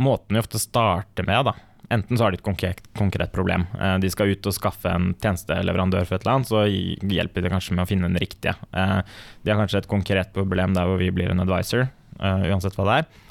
Måten 0.00 0.32
vi 0.32 0.40
ofte 0.40 0.56
starter 0.56 1.26
med, 1.28 1.50
da, 1.50 1.52
Enten 1.92 2.18
så 2.18 2.24
har 2.24 2.34
de 2.34 2.40
et 2.40 2.46
konkret, 2.46 2.80
konkret 2.98 3.30
problem. 3.34 3.66
Uh, 3.78 3.94
de 4.02 4.10
skal 4.10 4.32
ut 4.32 4.48
og 4.48 4.54
skaffe 4.56 4.90
en 4.90 5.12
tjenesteleverandør 5.22 6.06
for 6.06 6.16
et 6.16 6.24
eller 6.24 6.38
annet, 6.38 6.50
så 6.50 6.64
hjelper 6.66 7.44
det 7.44 7.52
kanskje 7.52 7.76
med 7.76 7.84
å 7.84 7.90
finne 7.90 8.10
den 8.10 8.18
riktige. 8.22 8.56
Uh, 8.74 9.04
de 9.44 9.52
har 9.52 9.60
kanskje 9.60 9.84
et 9.84 9.90
konkret 9.90 10.32
problem 10.34 10.74
der 10.74 10.88
hvor 10.88 10.98
vi 10.98 11.12
blir 11.14 11.30
en 11.30 11.44
advisor, 11.44 11.86
eh, 12.18 12.48
uansett 12.50 12.74
hva 12.78 12.88
det 12.88 12.96
er. 13.00 13.25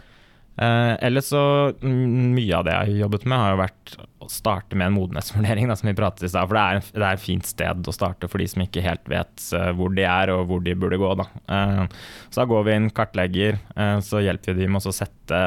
Eh, 0.55 0.93
ellers 1.03 1.25
så 1.25 1.73
Mye 1.83 2.55
av 2.55 2.63
det 2.63 2.71
jeg 2.71 2.79
har 2.79 2.99
jobbet 3.03 3.25
med, 3.27 3.39
har 3.41 3.53
jo 3.53 3.59
vært 3.59 3.95
å 4.23 4.29
starte 4.31 4.77
med 4.79 4.87
en 4.87 4.97
modenhetsvurdering, 4.97 5.67
da, 5.69 5.77
som 5.79 5.89
vi 5.89 5.95
pratet 5.97 6.27
i 6.27 6.31
sted, 6.31 6.47
For 6.47 6.57
det 6.57 6.65
er, 6.65 6.91
det 6.95 7.07
er 7.07 7.19
et 7.19 7.25
fint 7.25 7.47
sted 7.47 7.89
å 7.91 7.95
starte 7.95 8.29
for 8.31 8.41
de 8.41 8.49
som 8.51 8.63
ikke 8.63 8.83
helt 8.85 9.09
vet 9.11 9.47
uh, 9.55 9.71
hvor 9.75 9.95
de 9.95 10.05
er 10.07 10.31
og 10.33 10.45
hvor 10.49 10.63
de 10.63 10.75
burde 10.79 10.99
gå. 11.01 11.13
Da. 11.19 11.29
Eh, 11.55 11.81
så 12.29 12.43
da 12.43 12.49
går 12.51 12.67
vi 12.67 12.77
inn, 12.79 12.91
kartlegger, 12.95 13.59
så 14.05 14.21
hjelper 14.23 14.55
vi 14.55 14.65
dem 14.65 14.75
med 14.75 14.87
å 14.87 14.93
sette 14.95 15.41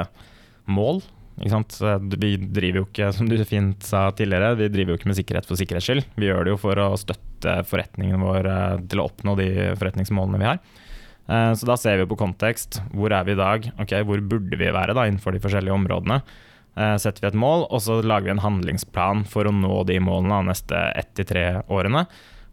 mål. 0.68 1.00
Vi 1.38 2.32
driver 2.42 2.82
jo 2.82 2.86
ikke, 2.86 3.10
som 3.16 3.30
du 3.30 3.38
fint 3.48 3.84
sa 3.86 4.08
tidligere, 4.12 4.56
vi 4.60 4.70
driver 4.74 4.94
jo 4.94 5.00
ikke 5.00 5.12
med 5.12 5.20
sikkerhet 5.20 5.48
for 5.48 5.60
sikkerhets 5.60 5.88
skyld. 5.88 6.04
Vi 6.18 6.28
gjør 6.28 6.44
det 6.44 6.54
jo 6.54 6.60
for 6.60 6.84
å 6.84 6.90
støtte 7.00 7.60
forretningen 7.70 8.20
vår 8.20 8.50
til 8.90 9.00
å 9.00 9.08
oppnå 9.08 9.38
de 9.40 9.48
forretningsmålene 9.78 10.42
vi 10.42 10.50
har. 10.50 10.62
Eh, 11.28 11.52
Så 11.54 11.66
da 11.66 11.76
ser 11.76 11.98
vi 12.00 12.06
på 12.06 12.16
kontekst. 12.18 12.80
Hvor 12.94 13.12
er 13.12 13.24
vi 13.24 13.32
i 13.32 13.40
dag? 13.40 13.70
Ok, 13.78 13.92
Hvor 14.04 14.20
burde 14.20 14.56
vi 14.56 14.70
være 14.72 14.94
da 14.94 15.06
innenfor 15.06 15.32
de 15.32 15.40
forskjellige 15.44 15.74
områdene? 15.76 16.22
Eh, 16.76 16.96
Setter 16.96 17.20
vi 17.22 17.28
et 17.32 17.34
mål, 17.38 17.66
og 17.70 17.80
så 17.80 18.00
lager 18.02 18.24
vi 18.30 18.36
en 18.36 18.44
handlingsplan 18.44 19.24
for 19.26 19.44
å 19.44 19.52
nå 19.54 19.84
de 19.86 19.98
målene 20.00 20.42
de 20.42 20.50
neste 20.52 20.82
ett 20.96 21.14
til 21.14 21.24
tre 21.28 21.62
årene. 21.68 22.06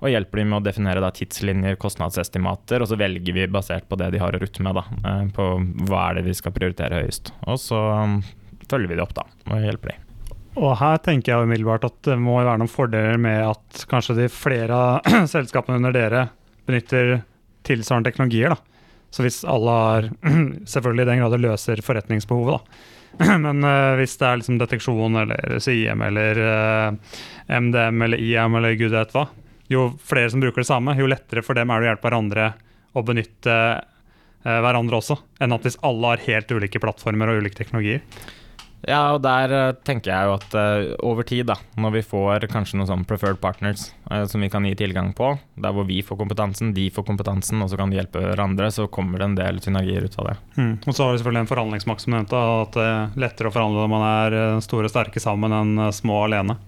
Og 0.04 0.10
hjelper 0.12 0.42
de 0.42 0.46
med 0.46 0.60
å 0.60 0.66
definere 0.66 1.00
da 1.02 1.10
tidslinjer, 1.16 1.78
kostnadsestimater, 1.80 2.82
og 2.84 2.90
så 2.90 2.98
velger 3.00 3.34
vi 3.34 3.46
basert 3.48 3.88
på 3.88 3.96
det 3.98 4.12
de 4.12 4.20
har 4.20 4.36
å 4.36 4.42
rutte 4.42 4.62
med. 4.62 4.76
da, 4.76 4.84
eh, 5.06 5.28
På 5.32 5.56
hva 5.88 6.10
er 6.10 6.16
det 6.16 6.26
vi 6.26 6.34
skal 6.34 6.52
prioritere 6.52 7.04
høyest. 7.04 7.32
Og 7.48 7.58
så 7.58 7.80
um, 8.04 8.22
følger 8.68 8.90
vi 8.90 8.96
det 8.96 9.06
opp 9.06 9.14
da, 9.14 9.24
og 9.48 9.62
hjelper 9.64 9.94
de. 9.94 9.96
Og 10.56 10.78
her 10.80 10.98
tenker 11.04 11.34
jeg 11.34 11.48
umiddelbart 11.48 11.84
at 11.84 12.02
det 12.08 12.18
må 12.18 12.38
være 12.44 12.60
noen 12.60 12.72
fordeler 12.72 13.18
med 13.20 13.42
at 13.44 13.86
kanskje 13.92 14.16
de 14.16 14.28
flere 14.32 14.72
av 14.72 15.02
selskapene 15.34 15.80
under 15.82 15.92
dere 15.96 16.30
benytter 16.66 17.24
tilsvarende 17.68 18.12
teknologier. 18.12 18.56
da. 18.56 18.76
Så 19.16 19.24
hvis 19.24 19.44
alle 19.48 19.72
har 19.72 20.10
Selvfølgelig 20.74 21.06
i 21.06 21.10
den 21.12 21.24
grad 21.24 21.36
det 21.36 21.42
løser 21.46 21.82
forretningsbehovet, 21.86 22.60
da. 22.60 22.92
Men 23.46 23.64
uh, 23.64 23.96
hvis 24.00 24.18
det 24.20 24.28
er 24.28 24.40
liksom 24.42 24.60
deteksjon 24.60 25.22
eller 25.22 25.58
CIM 25.64 26.04
eller 26.04 26.42
uh, 26.44 27.18
MDM 27.48 28.02
eller 28.08 28.20
IM 28.20 28.58
eller 28.60 28.76
gud 28.76 28.92
vet 28.92 29.14
hva, 29.16 29.30
jo 29.72 29.88
flere 30.04 30.34
som 30.34 30.44
bruker 30.44 30.66
det 30.66 30.68
samme, 30.68 30.98
jo 31.00 31.08
lettere 31.08 31.46
for 31.46 31.56
dem 31.56 31.72
er 31.72 31.80
det 31.80 31.88
å 31.88 31.92
hjelpe 31.94 32.10
hverandre 32.10 32.50
å 32.96 33.04
benytte 33.08 33.56
uh, 33.56 34.60
hverandre 34.66 35.00
også, 35.00 35.18
enn 35.40 35.56
at 35.56 35.64
hvis 35.64 35.80
alle 35.88 36.12
har 36.12 36.26
helt 36.28 36.52
ulike 36.52 36.82
plattformer 36.84 37.32
og 37.32 37.40
ulike 37.40 37.62
teknologier. 37.62 38.04
Ja, 38.86 39.16
og 39.16 39.24
der 39.26 39.54
eh, 39.54 39.78
tenker 39.88 40.12
jeg 40.12 40.28
jo 40.28 40.34
at 40.36 40.54
uh, 40.54 40.94
over 41.08 41.26
tid, 41.26 41.48
da, 41.50 41.56
når 41.82 41.96
vi 41.98 42.04
får 42.06 42.46
kanskje 42.52 42.78
noen 42.78 42.90
sånn 42.92 43.06
preferred 43.10 43.40
partners 43.42 43.88
uh, 44.12 44.28
som 44.30 44.44
vi 44.46 44.50
kan 44.54 44.68
gi 44.68 44.76
tilgang 44.78 45.10
på, 45.18 45.32
der 45.58 45.74
hvor 45.74 45.88
vi 45.90 46.04
får 46.06 46.20
kompetansen, 46.20 46.76
de 46.76 46.92
får 46.94 47.08
kompetansen, 47.08 47.64
og 47.66 47.72
så 47.72 47.80
kan 47.80 47.90
de 47.90 47.98
hjelpe 47.98 48.22
hverandre, 48.22 48.70
så 48.74 48.86
kommer 48.86 49.22
det 49.22 49.30
en 49.32 49.40
del 49.40 49.64
synergier 49.66 50.06
ut 50.06 50.20
av 50.22 50.30
det. 50.30 50.38
Mm. 50.60 50.72
Og 50.86 50.92
så 50.92 51.02
har 51.02 51.16
vi 51.16 51.24
selvfølgelig 51.24 51.46
en 51.46 51.52
forhandlingsmakt 51.56 52.06
som 52.06 52.16
nevnte, 52.18 52.46
at 52.62 52.78
det 52.78 52.86
er 52.92 53.20
lettere 53.26 53.50
å 53.50 53.58
forhandle 53.58 53.82
når 53.82 53.92
man 53.96 54.08
er 54.12 54.40
store 54.66 54.90
og 54.90 54.94
sterke 54.94 55.24
sammen 55.24 55.56
enn 55.56 55.90
små 55.96 56.22
alene. 56.28 56.60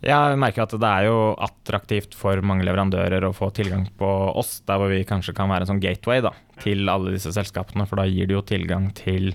Jeg 0.00 0.36
merker 0.40 0.64
at 0.64 0.74
det 0.80 0.90
er 0.90 1.06
jo 1.10 1.16
attraktivt 1.44 2.14
for 2.16 2.40
mange 2.40 2.64
leverandører 2.64 3.26
å 3.26 3.34
få 3.36 3.50
tilgang 3.52 3.84
på 4.00 4.08
oss, 4.40 4.62
der 4.64 4.80
hvor 4.80 4.88
vi 4.88 5.04
kanskje 5.06 5.34
kan 5.36 5.50
være 5.52 5.66
en 5.66 5.74
sånn 5.74 5.82
gateway 5.82 6.22
da, 6.24 6.32
til 6.64 6.88
alle 6.88 7.12
disse 7.12 7.34
selskapene, 7.36 7.84
for 7.86 8.00
da 8.00 8.08
gir 8.08 8.30
det 8.30 8.38
jo 8.38 8.46
tilgang 8.48 8.88
til 8.96 9.34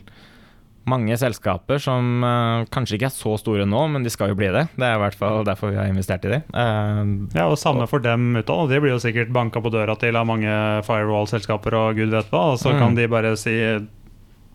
mange 0.86 1.16
selskaper 1.18 1.80
som 1.82 2.22
uh, 2.24 2.64
kanskje 2.70 3.00
ikke 3.00 3.08
er 3.10 3.16
så 3.16 3.34
store 3.42 3.66
nå, 3.66 3.82
men 3.90 4.04
de 4.06 4.12
skal 4.14 4.30
jo 4.30 4.38
bli 4.38 4.52
det. 4.54 4.68
Det 4.78 4.86
er 4.86 4.96
i 5.00 5.02
hvert 5.02 5.18
fall 5.18 5.44
derfor 5.48 5.72
vi 5.74 5.80
har 5.82 5.90
investert 5.90 6.26
i 6.30 6.34
de. 6.36 6.40
Uh, 6.54 7.26
Ja, 7.34 7.48
og 7.50 7.58
samme 7.58 7.88
for 7.90 8.00
dem 8.06 8.36
utad. 8.38 8.70
De 8.70 8.80
blir 8.84 8.94
jo 8.94 9.02
sikkert 9.02 9.34
banka 9.34 9.62
på 9.66 9.72
døra 9.74 9.98
til 10.00 10.16
av 10.16 10.28
mange 10.30 10.54
firewall-selskaper 10.86 11.74
og 11.80 11.96
gud 11.98 12.14
vet 12.14 12.30
hva, 12.34 12.52
og 12.54 12.60
så 12.62 12.74
Mm. 12.76 12.80
kan 12.80 12.96
de 12.96 13.08
bare 13.08 13.36
si 13.38 13.56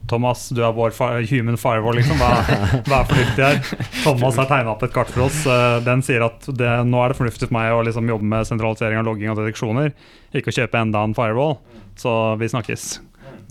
Thomas, 0.09 0.49
du 0.49 0.63
er 0.65 0.73
vår 0.73 0.95
human 1.29 1.59
firewall, 1.61 1.95
liksom. 2.01 2.17
Hva, 2.19 2.31
hva 2.89 3.01
er 3.03 3.11
fornuftig 3.11 3.45
her? 3.45 3.59
Thomas 4.03 4.39
har 4.41 4.47
tegna 4.49 4.73
opp 4.73 4.83
et 4.87 4.95
kart 4.95 5.11
for 5.13 5.27
oss. 5.27 5.43
eh, 5.47 5.77
Den 5.87 6.01
sier 6.03 6.25
at 6.25 6.47
det, 6.57 6.71
nå 6.89 7.03
er 7.05 7.13
det 7.13 7.19
fornuftig 7.21 7.47
for 7.51 7.55
meg 7.59 7.75
å 7.77 7.83
liksom 7.87 8.09
jobbe 8.09 8.25
med 8.33 8.49
sentralisering 8.49 8.99
av 8.99 9.07
logging 9.07 9.31
og 9.31 9.39
deteksjoner, 9.43 9.93
ikke 10.35 10.51
å 10.51 10.57
kjøpe 10.57 10.81
enda 10.81 11.05
en 11.05 11.15
firewall. 11.15 11.59
Så 12.01 12.11
vi 12.41 12.49
snakkes. 12.49 12.89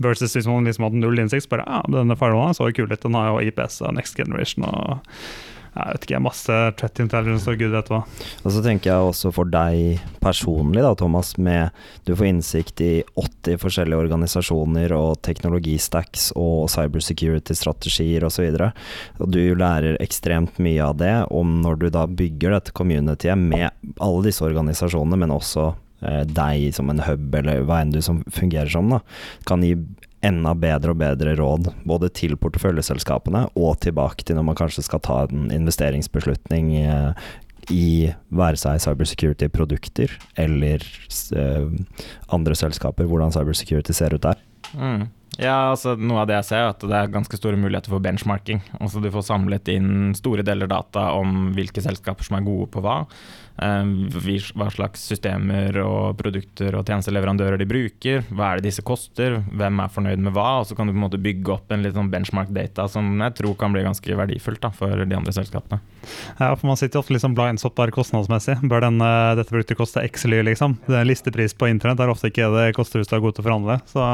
Versus 0.00 0.36
hvis 0.36 0.48
man 0.48 0.68
liksom 0.68 0.88
hadde 0.88 1.02
null 1.02 1.20
innsikt, 1.20 1.50
bare 1.52 1.66
ja, 1.66 1.84
denne 1.92 2.16
firewallen 2.18 2.56
så 2.56 2.70
kul 2.74 2.90
ut, 2.90 3.00
den 3.02 3.18
har 3.18 3.32
jo 3.32 3.46
IPS 3.50 3.80
og 3.84 3.96
Next 3.98 4.18
Generation 4.18 4.68
og 4.68 5.00
jeg 5.70 5.94
vet 5.94 6.06
ikke, 6.06 6.18
masse 6.24 6.54
threat 6.80 7.00
intelligence 7.02 7.50
og 7.50 7.60
gud 7.60 7.70
vet 7.70 7.90
hva. 7.92 8.00
Og 8.42 8.54
så 8.54 8.62
tenker 8.64 8.90
jeg 8.90 9.10
også 9.10 9.30
for 9.34 9.50
deg 9.50 10.00
personlig, 10.22 10.82
da, 10.82 10.90
Thomas, 10.98 11.36
med 11.38 11.70
du 12.08 12.12
får 12.16 12.26
innsikt 12.26 12.82
i 12.82 12.90
80 13.14 13.60
forskjellige 13.62 14.02
organisasjoner 14.02 14.94
og 14.96 15.20
teknologistacks 15.26 16.30
og 16.38 16.66
cybersecurity-strategier 16.74 18.26
osv. 18.26 18.48
Og, 18.50 18.58
så 18.66 19.22
og 19.22 19.30
du 19.36 19.42
lærer 19.58 20.00
ekstremt 20.02 20.58
mye 20.62 20.90
av 20.90 20.98
det 20.98 21.14
om 21.30 21.60
når 21.62 21.84
du 21.84 21.88
da 21.94 22.06
bygger 22.08 22.56
dette 22.56 22.74
communityet 22.74 23.38
med 23.38 23.70
alle 24.02 24.26
disse 24.26 24.42
organisasjonene, 24.44 25.22
men 25.22 25.36
også 25.36 25.68
eh, 25.70 25.78
deg 26.00 26.70
som 26.76 26.90
en 26.92 27.02
hub, 27.04 27.34
eller 27.36 27.64
hva 27.68 27.82
enn 27.82 27.92
du 27.92 28.00
som 28.04 28.22
fungerer 28.32 28.70
som, 28.72 28.88
da, 28.92 29.02
kan 29.48 29.64
gi 29.64 29.74
enda 30.26 30.54
bedre 30.54 30.92
og 30.94 31.00
bedre 31.00 31.34
råd, 31.38 31.70
både 31.88 32.10
til 32.16 32.36
porteføljeselskapene 32.40 33.46
og 33.56 33.78
tilbake 33.84 34.26
til 34.26 34.36
når 34.36 34.50
man 34.50 34.58
kanskje 34.58 34.84
skal 34.84 35.02
ta 35.04 35.22
en 35.26 35.48
investeringsbeslutning 35.54 36.74
eh, 36.82 37.30
i 37.72 38.10
være 38.34 38.60
seg 38.60 38.82
cybersecurity-produkter 38.84 40.12
eller 40.40 40.84
eh, 41.36 41.72
andre 42.34 42.58
selskaper, 42.58 43.08
hvordan 43.08 43.32
cybersecurity 43.36 43.96
ser 43.96 44.16
ut 44.16 44.26
der. 44.26 44.44
Mm. 44.74 45.08
Ja, 45.40 45.70
altså 45.70 45.94
Noe 45.96 46.24
av 46.24 46.28
det 46.28 46.36
jeg 46.40 46.48
ser, 46.50 46.64
er 46.64 46.72
at 46.74 46.82
det 46.84 46.96
er 46.96 47.12
ganske 47.12 47.38
store 47.38 47.56
muligheter 47.56 47.92
for 47.92 48.02
benchmarking. 48.02 48.60
Altså 48.80 49.00
Du 49.00 49.08
får 49.14 49.28
samlet 49.28 49.70
inn 49.72 50.10
store 50.18 50.44
deler 50.44 50.68
data 50.68 51.12
om 51.16 51.52
hvilke 51.56 51.82
selskaper 51.84 52.26
som 52.26 52.36
er 52.36 52.44
gode 52.48 52.68
på 52.74 52.82
hva. 52.84 53.04
Eh, 53.60 53.84
hva 54.56 54.68
slags 54.72 55.02
systemer 55.10 55.76
og 55.82 56.16
produkter 56.20 56.76
og 56.78 56.86
tjenesteleverandører 56.88 57.60
de 57.60 57.68
bruker. 57.68 58.22
Hva 58.30 58.52
er 58.52 58.60
det 58.60 58.70
disse 58.70 58.84
koster, 58.86 59.40
hvem 59.50 59.82
er 59.82 59.92
fornøyd 59.92 60.22
med 60.24 60.34
hva. 60.36 60.60
Og 60.60 60.68
så 60.68 60.76
kan 60.78 60.88
du 60.88 60.94
på 60.94 61.00
en 61.00 61.06
måte 61.06 61.20
bygge 61.20 61.54
opp 61.56 61.74
en 61.74 61.84
litt 61.84 61.96
sånn 61.98 62.12
benchmark-data 62.12 62.86
som 62.90 63.12
jeg 63.20 63.36
tror 63.40 63.58
kan 63.60 63.74
bli 63.74 63.84
ganske 63.86 64.20
verdifullt 64.22 64.62
da, 64.64 64.72
for 64.74 65.04
de 65.04 65.18
andre 65.18 65.34
selskapene. 65.36 65.80
Ja, 66.38 66.54
for 66.54 66.70
Man 66.70 66.78
sitter 66.80 67.02
ofte 67.02 67.16
liksom 67.16 67.36
blindspot 67.36 67.76
bare 67.76 67.94
kostnadsmessig. 67.94 68.60
Bør 68.70 68.86
denne, 68.86 69.10
dette 69.38 69.52
produktet 69.52 69.80
koste 69.80 70.04
x 70.06 70.24
ly, 70.30 70.40
liksom? 70.46 70.78
Det 70.86 70.96
er 70.96 71.08
listepris 71.08 71.56
på 71.56 71.68
internett 71.70 72.00
er 72.00 72.12
ofte 72.12 72.30
ikke 72.30 72.48
det 72.54 72.70
koster 72.78 73.00
hvis 73.02 73.10
du 73.10 73.16
er 73.18 73.24
god 73.24 73.36
til 73.36 73.44
å 73.44 73.48
forhandle. 73.50 73.80
Så 73.90 74.06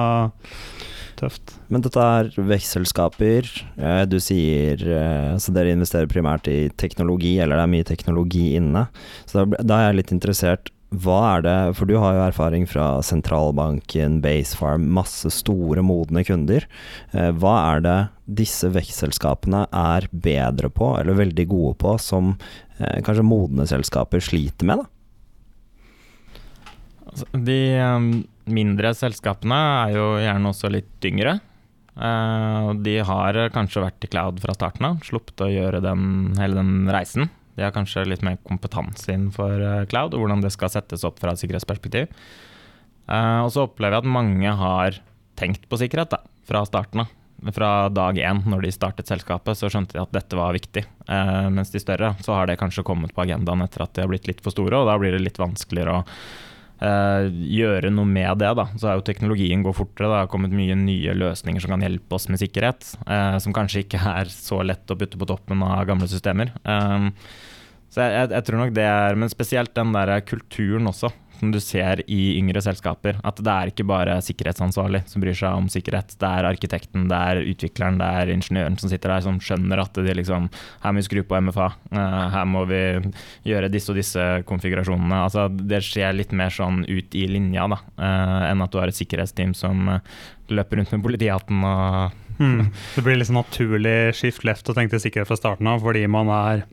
tøft. 1.16 1.55
Men 1.72 1.83
dette 1.85 2.03
er 2.03 2.31
vekstselskaper. 2.37 3.49
Eh, 3.77 4.03
du 4.09 4.18
sier 4.22 4.81
eh, 4.81 5.33
Så 5.42 5.55
dere 5.55 5.75
investerer 5.75 6.11
primært 6.11 6.49
i 6.53 6.68
teknologi, 6.79 7.37
eller 7.42 7.59
det 7.59 7.64
er 7.64 7.72
mye 7.72 7.88
teknologi 7.88 8.46
inne. 8.59 8.87
Så 9.25 9.36
da, 9.37 9.44
da 9.61 9.79
er 9.79 9.90
jeg 9.90 9.99
litt 10.01 10.14
interessert. 10.16 10.72
Hva 10.96 11.18
er 11.35 11.42
det 11.42 11.55
For 11.75 11.90
du 11.90 11.96
har 11.99 12.14
jo 12.14 12.27
erfaring 12.29 12.64
fra 12.70 13.03
sentralbanken, 13.05 14.20
Basefarm, 14.25 14.87
masse 14.96 15.31
store, 15.35 15.83
modne 15.85 16.22
kunder. 16.27 16.66
Eh, 17.12 17.33
hva 17.37 17.57
er 17.75 17.83
det 17.85 17.96
disse 18.42 18.70
vekstselskapene 18.75 19.66
er 19.70 20.07
bedre 20.11 20.70
på, 20.72 20.94
eller 20.99 21.18
veldig 21.18 21.46
gode 21.51 21.75
på, 21.83 21.96
som 22.03 22.37
kanskje 22.77 23.25
modne 23.25 23.64
selskaper 23.68 24.20
sliter 24.20 24.68
med? 24.68 24.83
da? 24.83 24.87
Altså, 27.07 27.29
de 27.46 27.61
um 27.81 28.09
mindre 28.46 28.92
selskapene 28.96 29.57
er 29.57 29.96
jo 29.96 30.07
gjerne 30.22 30.51
også 30.53 30.70
litt 30.72 31.09
yngre. 31.09 31.38
De 31.96 32.94
har 33.09 33.38
kanskje 33.55 33.83
vært 33.87 34.05
i 34.05 34.11
cloud 34.12 34.40
fra 34.42 34.55
starten 34.57 34.90
av, 34.90 35.01
sluppet 35.07 35.46
å 35.46 35.51
gjøre 35.51 35.81
den, 35.85 36.35
hele 36.38 36.61
den 36.61 36.90
reisen. 36.92 37.31
De 37.57 37.64
har 37.64 37.75
kanskje 37.75 38.07
litt 38.07 38.25
mer 38.27 38.38
kompetanse 38.47 39.11
innenfor 39.12 39.61
uh, 39.61 39.85
cloud 39.90 40.14
og 40.14 40.23
hvordan 40.23 40.45
det 40.45 40.53
skal 40.55 40.73
settes 40.73 41.05
opp 41.09 41.21
fra 41.23 41.33
et 41.33 41.42
sikkerhetsperspektiv. 41.42 42.11
Uh, 43.09 43.45
og 43.47 43.53
så 43.55 43.66
opplever 43.66 43.97
jeg 43.97 44.05
at 44.05 44.16
mange 44.16 44.57
har 44.61 44.99
tenkt 45.40 45.69
på 45.71 45.79
sikkerhet 45.81 46.12
da, 46.14 46.23
fra 46.49 46.64
starten 46.69 47.05
av. 47.07 47.14
Fra 47.53 47.71
dag 47.92 48.16
én, 48.16 48.38
når 48.49 48.64
de 48.64 48.73
startet 48.73 49.11
selskapet, 49.11 49.59
så 49.59 49.69
skjønte 49.69 49.92
de 49.92 50.01
at 50.01 50.14
dette 50.14 50.38
var 50.38 50.55
viktig. 50.57 50.87
mens 51.53 51.69
de 51.69 51.83
større, 51.83 52.14
så 52.25 52.33
har 52.33 52.49
det 52.49 52.57
kanskje 52.57 52.83
kommet 52.83 53.12
på 53.12 53.27
agendaen 53.27 53.61
etter 53.61 53.85
at 53.85 53.92
de 53.92 54.01
har 54.01 54.09
blitt 54.09 54.25
litt 54.27 54.40
for 54.40 54.57
store, 54.57 54.81
og 54.81 54.88
da 54.88 54.95
blir 54.97 55.12
det 55.12 55.21
litt 55.21 55.37
vanskeligere 55.37 55.99
å 55.99 56.07
Uh, 56.76 57.32
gjøre 57.48 57.88
noe 57.88 58.04
med 58.04 58.36
det. 58.42 58.50
da, 58.58 58.66
Så 58.76 58.90
er 58.90 58.98
jo 58.98 59.04
teknologien 59.06 59.62
går 59.64 59.76
fortere. 59.76 60.10
Det 60.12 60.20
har 60.20 60.30
kommet 60.32 60.54
mye 60.56 60.76
nye 60.76 61.14
løsninger 61.16 61.64
som 61.64 61.72
kan 61.72 61.84
hjelpe 61.86 62.18
oss 62.18 62.28
med 62.28 62.42
sikkerhet. 62.42 62.90
Eh, 63.06 63.36
som 63.40 63.54
kanskje 63.56 63.86
ikke 63.86 64.00
er 64.12 64.32
så 64.32 64.60
lett 64.66 64.92
å 64.92 64.98
putte 64.98 65.20
på 65.20 65.28
toppen 65.28 65.64
av 65.64 65.86
gamle 65.88 66.08
systemer. 66.10 66.52
Eh, 66.68 67.08
så 67.88 68.04
jeg, 68.04 68.12
jeg, 68.12 68.32
jeg, 68.34 68.44
tror 68.48 68.60
nok 68.60 68.74
det 68.76 68.84
er 68.84 69.16
Men 69.16 69.30
spesielt 69.32 69.72
den 69.78 69.94
der 69.94 70.18
kulturen 70.26 70.90
også 70.90 71.12
som 71.38 71.53
du 71.53 71.59
ser 71.62 72.03
i 72.11 72.37
yngre 72.38 72.62
selskaper. 72.64 73.18
At 73.27 73.40
det 73.44 73.53
er 73.53 73.72
ikke 73.72 73.87
bare 73.88 74.16
sikkerhetsansvarlig 74.25 75.03
som 75.11 75.22
bryr 75.22 75.37
seg 75.37 75.57
om 75.59 75.68
sikkerhet. 75.72 76.16
Det 76.20 76.29
er 76.29 76.49
arkitekten, 76.49 77.07
det 77.11 77.20
er 77.31 77.42
utvikleren, 77.42 78.01
det 78.01 78.11
er 78.20 78.33
ingeniøren 78.35 78.79
som 78.81 78.92
sitter 78.92 79.14
der 79.14 79.25
som 79.27 79.40
skjønner 79.42 79.83
at 79.83 79.96
de 79.96 80.16
liksom 80.16 80.49
Her 80.83 80.94
må 80.94 81.03
vi 81.03 81.07
skru 81.07 81.22
på 81.27 81.40
MFA. 81.49 81.70
Eh, 81.92 82.27
her 82.35 82.46
må 82.49 82.64
vi 82.70 82.83
gjøre 83.49 83.70
disse 83.72 83.92
og 83.92 83.99
disse 84.01 84.27
konfigurasjonene. 84.49 85.22
Altså, 85.27 85.49
det 85.51 85.83
skjer 85.85 86.16
litt 86.16 86.35
mer 86.37 86.53
sånn 86.55 86.85
ut 86.87 87.16
i 87.16 87.27
linja 87.31 87.66
da, 87.72 87.81
eh, 87.99 88.46
enn 88.51 88.62
at 88.64 88.72
du 88.72 88.81
har 88.81 88.92
et 88.92 88.99
sikkerhetsteam 88.99 89.55
som 89.57 89.88
eh, 89.92 90.14
løper 90.53 90.81
rundt 90.81 90.94
med 90.94 91.05
politihatten 91.05 91.64
og 91.66 92.16
hmm. 92.38 92.70
Det 92.94 93.05
blir 93.05 93.25
sånn 93.27 93.40
naturlig 93.40 94.14
skift 94.16 94.46
left 94.46 94.68
og 94.70 94.79
tenkte 94.79 95.01
sikkerhet 95.03 95.31
fra 95.31 95.38
starten 95.38 95.68
av, 95.70 95.83
fordi 95.85 96.07
man 96.11 96.31
er 96.33 96.66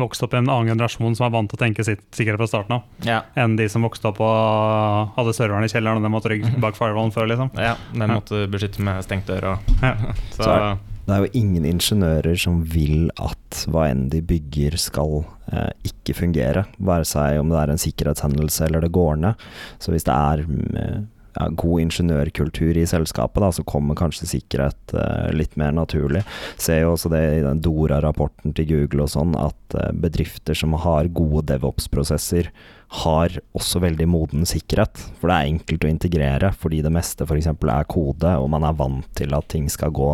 vokst 0.00 0.24
opp 0.26 0.34
i 0.34 0.40
en 0.40 0.48
annen 0.48 0.72
generasjon 0.72 1.16
som 1.16 1.28
er 1.28 1.34
vant 1.34 1.50
til 1.50 1.58
å 1.58 1.62
tenke 1.64 1.84
sikkerhet 1.86 2.40
fra 2.40 2.48
starten 2.50 2.78
av, 2.78 2.88
ja. 3.06 3.20
enn 3.38 3.58
de 3.58 3.68
som 3.70 3.84
vokste 3.86 4.10
opp 4.10 4.22
og 4.24 5.14
hadde 5.18 5.36
serveren 5.36 5.66
i 5.66 5.70
kjelleren 5.70 6.00
og 6.00 6.06
de 6.06 6.14
måtte 6.14 6.32
rygge 6.32 6.50
bak 6.64 6.78
firewallen 6.78 7.14
før. 7.14 7.30
liksom. 7.30 7.52
Ja, 7.58 7.76
de 7.92 8.10
måtte 8.10 8.46
beskytte 8.50 8.84
med 8.84 9.04
stengt 9.06 9.30
dør. 9.30 9.54
Og, 9.54 9.78
ja. 9.84 9.94
så, 10.36 10.42
så 10.42 10.50
er, 10.54 10.66
det 11.04 11.12
er 11.14 11.24
jo 11.24 11.32
ingen 11.36 11.66
ingeniører 11.68 12.38
som 12.40 12.62
vil 12.64 13.10
at 13.20 13.64
hva 13.68 13.88
enn 13.92 14.06
de 14.12 14.22
bygger 14.24 14.78
skal 14.80 15.20
eh, 15.52 15.70
ikke 15.90 16.16
fungere, 16.16 16.64
være 16.80 17.08
seg 17.08 17.40
om 17.42 17.52
det 17.52 17.58
er 17.60 17.72
en 17.74 17.82
sikkerhetshendelse 17.82 18.68
eller 18.68 18.86
det 18.86 18.94
går 18.94 19.20
ned. 19.20 19.44
Så 19.84 19.92
hvis 19.92 20.08
det 20.08 20.14
er 20.16 20.44
eh, 20.80 21.02
ja, 21.34 21.48
god 21.50 21.82
ingeniørkultur 21.84 22.78
i 22.78 22.86
selskapet, 22.88 23.42
da, 23.42 23.50
så 23.54 23.64
kommer 23.66 23.98
kanskje 23.98 24.28
sikkerhet 24.30 24.94
uh, 24.96 25.30
litt 25.34 25.56
mer 25.60 25.74
naturlig. 25.74 26.24
Ser 26.60 26.84
jo 26.84 26.94
også 26.94 27.10
det 27.12 27.22
i 27.38 27.42
den 27.44 27.62
Dora-rapporten 27.64 28.54
til 28.56 28.68
Google 28.70 29.06
og 29.06 29.12
sånn, 29.14 29.34
at 29.38 29.78
uh, 29.78 29.90
bedrifter 30.04 30.58
som 30.58 30.76
har 30.84 31.10
gode 31.14 31.46
devops-prosesser, 31.52 32.52
har 32.94 33.32
også 33.56 33.80
veldig 33.82 34.06
moden 34.06 34.46
sikkerhet. 34.46 35.00
For 35.18 35.30
det 35.30 35.36
er 35.36 35.50
enkelt 35.50 35.86
å 35.86 35.90
integrere, 35.90 36.52
fordi 36.54 36.82
det 36.84 36.92
meste 36.94 37.26
f.eks. 37.26 37.50
er 37.50 37.90
kode, 37.90 38.36
og 38.38 38.46
man 38.54 38.66
er 38.68 38.78
vant 38.78 39.08
til 39.18 39.34
at 39.34 39.48
ting 39.50 39.66
skal 39.72 39.90
gå 39.94 40.12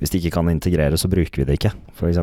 Hvis 0.00 0.12
det 0.12 0.22
ikke 0.22 0.38
kan 0.38 0.48
integrere, 0.52 0.96
så 0.96 1.10
bruker 1.12 1.42
vi 1.42 1.48
det 1.50 1.60
ikke, 1.60 1.74
f.eks. 1.98 2.22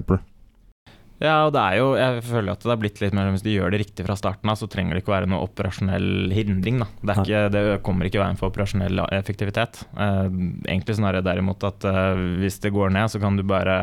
Ja, 1.19 1.33
og 1.49 1.51
det 1.51 1.59
er 1.59 1.79
jo, 1.81 1.87
jeg 1.99 2.21
føler 2.23 2.53
at 2.53 2.61
det 2.63 2.71
har 2.71 2.79
blitt 2.79 2.99
litt 3.03 3.15
mer 3.15 3.27
Hvis 3.33 3.43
de 3.43 3.51
gjør 3.51 3.73
det 3.73 3.81
riktig 3.81 4.05
fra 4.07 4.15
starten 4.15 4.51
av, 4.51 4.55
så 4.59 4.69
trenger 4.71 4.95
det 4.95 5.01
ikke 5.03 5.11
være 5.11 5.27
noe 5.27 5.43
operasjonell 5.49 6.31
hindring. 6.31 6.79
Det, 7.03 7.15
ikke, 7.25 7.41
det 7.51 7.63
kommer 7.83 8.07
ikke 8.07 8.21
veien 8.21 8.39
for 8.39 8.53
operasjonell 8.53 9.03
effektivitet. 9.17 9.81
Eh, 9.99 10.27
egentlig 10.69 10.95
snarere 10.95 11.25
derimot 11.25 11.65
at 11.67 11.87
eh, 11.89 12.21
hvis 12.39 12.61
det 12.63 12.71
går 12.75 12.93
ned, 12.95 13.11
så 13.11 13.19
kan 13.19 13.35
du 13.35 13.43
bare 13.47 13.75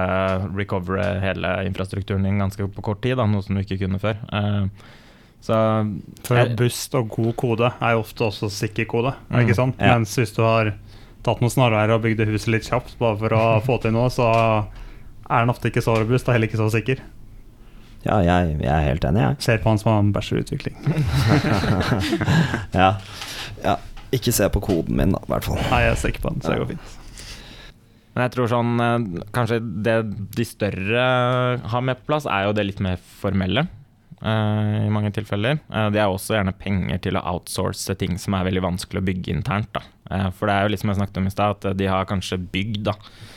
recovere 0.57 1.18
hele 1.20 1.51
infrastrukturen 1.68 2.25
din 2.25 2.40
ganske 2.40 2.70
på 2.72 2.85
kort 2.88 3.03
tid, 3.05 3.18
da, 3.20 3.29
noe 3.29 3.44
som 3.44 3.59
du 3.59 3.64
ikke 3.64 3.83
kunne 3.85 4.01
før. 4.01 4.16
Eh, 4.33 4.87
så, 5.44 5.59
for 6.25 6.40
robust 6.40 6.96
og 6.99 7.12
god 7.12 7.37
kode 7.38 7.68
er 7.68 7.92
jo 7.94 8.01
ofte 8.03 8.25
også 8.31 8.49
sikker 8.51 8.88
kode, 8.90 9.12
mm, 9.29 9.42
ikke 9.44 9.59
sånn? 9.59 9.77
Ja. 9.77 9.92
Mens 9.92 10.16
hvis 10.16 10.33
du 10.35 10.40
har 10.42 10.72
tatt 11.27 11.44
noen 11.44 11.53
snarveier 11.53 11.92
og 11.94 12.01
bygd 12.07 12.25
huset 12.33 12.49
litt 12.55 12.66
kjapt 12.70 12.96
bare 13.03 13.20
for 13.20 13.37
å 13.37 13.44
få 13.68 13.77
til 13.85 13.92
noe, 13.94 14.09
så 14.14 14.31
er 15.27 15.44
den 15.44 15.53
ofte 15.53 15.68
ikke 15.68 15.85
så 15.85 15.99
robust 16.01 16.31
og 16.31 16.37
heller 16.37 16.49
ikke 16.49 16.62
så 16.62 16.70
sikker. 16.72 17.05
Ja, 18.04 18.20
jeg, 18.22 18.59
jeg, 18.61 18.70
er 18.70 18.85
helt 18.87 19.06
enig, 19.09 19.22
jeg. 19.22 19.38
Ser 19.46 19.62
på 19.62 19.72
han 19.72 19.80
som 19.80 19.90
har 19.92 20.02
en 20.02 20.12
bachelorutvikling. 20.14 20.76
ja. 22.82 22.92
ja. 23.64 23.74
Ikke 24.14 24.35
se 24.35 24.46
på 24.52 24.62
koden 24.62 24.98
min, 24.98 25.14
da, 25.16 25.22
i 25.24 25.32
hvert 25.32 25.48
fall. 25.48 25.59
Nei, 25.72 25.82
jeg 25.88 25.98
ser 26.00 26.14
ikke 26.14 26.26
på 26.28 26.35
den, 26.35 26.44
så 26.44 26.52
det 26.52 26.61
går 26.62 26.70
fint. 26.74 26.94
Men 28.16 28.24
jeg 28.24 28.32
tror 28.32 28.48
sånn 28.48 28.78
eh, 28.80 29.24
Kanskje 29.37 29.59
det 29.85 29.96
de 30.38 30.44
større 30.48 31.02
har 31.68 31.82
med 31.85 31.98
på 31.98 32.12
plass, 32.12 32.28
er 32.30 32.46
jo 32.46 32.54
det 32.56 32.64
litt 32.68 32.85
mer 32.85 33.00
formelle. 33.20 33.66
Uh, 34.16 34.87
I 34.87 34.92
mange 34.92 35.11
tilfeller. 35.12 35.59
Uh, 35.68 35.90
de 35.92 36.00
er 36.00 36.09
også 36.09 36.38
gjerne 36.38 36.54
penger 36.56 37.02
til 37.04 37.18
å 37.18 37.24
outsource 37.35 37.92
ting 38.00 38.16
som 38.18 38.35
er 38.38 38.46
veldig 38.48 38.62
vanskelig 38.64 39.02
å 39.02 39.06
bygge 39.11 39.35
internt. 39.35 39.68
Da. 39.76 39.82
Uh, 40.09 40.28
for 40.32 40.48
det 40.48 40.54
er 40.54 40.64
jo 40.64 40.72
litt 40.72 40.82
som 40.82 40.92
jeg 40.92 41.00
snakket 41.02 41.20
om 41.20 41.28
i 41.28 41.35
stad, 41.35 41.59
at 41.59 41.76
de 41.76 41.90
har 41.90 42.09
kanskje 42.09 42.40
bygd 42.40 42.87
da, 42.88 42.94
Eh, 42.96 43.36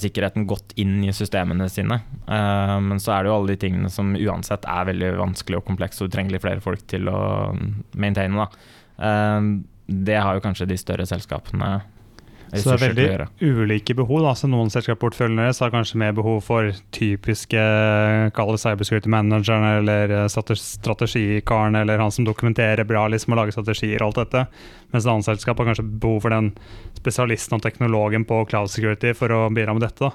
sikkerheten 0.00 0.46
godt 0.48 0.74
inn 0.80 1.00
i 1.04 1.12
systemene 1.14 1.68
sine. 1.72 2.00
Eh, 2.30 2.76
men 2.84 3.00
så 3.02 3.16
er 3.16 3.24
det 3.24 3.32
jo 3.32 3.36
alle 3.38 3.54
de 3.54 3.60
tingene 3.66 3.90
som 3.92 4.14
uansett 4.16 4.66
er 4.70 4.90
veldig 4.90 5.14
vanskelig 5.18 5.60
og 5.60 5.66
komplekse, 5.68 6.02
og 6.02 6.10
du 6.10 6.16
trenger 6.16 6.36
litt 6.36 6.44
flere 6.44 6.64
folk 6.64 6.84
til 6.90 7.10
å 7.10 7.20
maintaine. 7.98 8.44
Da. 8.44 8.70
Eh, 9.08 9.50
det 10.08 10.20
har 10.22 10.36
jo 10.36 10.44
kanskje 10.44 10.68
de 10.70 10.80
større 10.80 11.06
selskapene 11.08 11.76
så 12.60 12.74
det 12.74 12.74
er 12.74 12.94
veldig 12.94 13.64
ulike 13.64 13.96
behov. 13.96 14.22
Da. 14.26 14.34
Så 14.38 14.48
noen 14.50 14.70
selskapsporteføljene 14.72 15.46
deres 15.46 15.60
har 15.62 15.72
kanskje 15.74 16.00
mer 16.00 16.14
behov 16.16 16.40
for 16.46 16.70
typiske 16.94 17.64
kall 18.36 18.54
cybersecurity 18.60 19.10
manageren 19.12 19.66
eller 19.80 20.14
eh, 20.22 20.26
strategikaren 20.30 21.78
eller 21.80 22.02
han 22.02 22.14
som 22.14 22.26
dokumenterer 22.28 22.86
bra 22.88 23.06
liksom, 23.12 23.34
og 23.34 23.42
lager 23.42 23.56
strategier 23.56 24.02
og 24.02 24.12
alt 24.12 24.22
dette. 24.24 24.46
Mens 24.92 25.06
et 25.06 25.12
annet 25.12 25.28
selskap 25.28 25.60
har 25.60 25.70
kanskje 25.70 25.86
behov 25.88 26.24
for 26.24 26.34
den 26.34 26.52
spesialisten 26.98 27.58
og 27.58 27.64
teknologen 27.64 28.26
på 28.28 28.44
cloud 28.50 28.72
security 28.72 29.14
for 29.16 29.34
å 29.34 29.46
bidra 29.54 29.76
med 29.76 29.86
dette. 29.86 30.12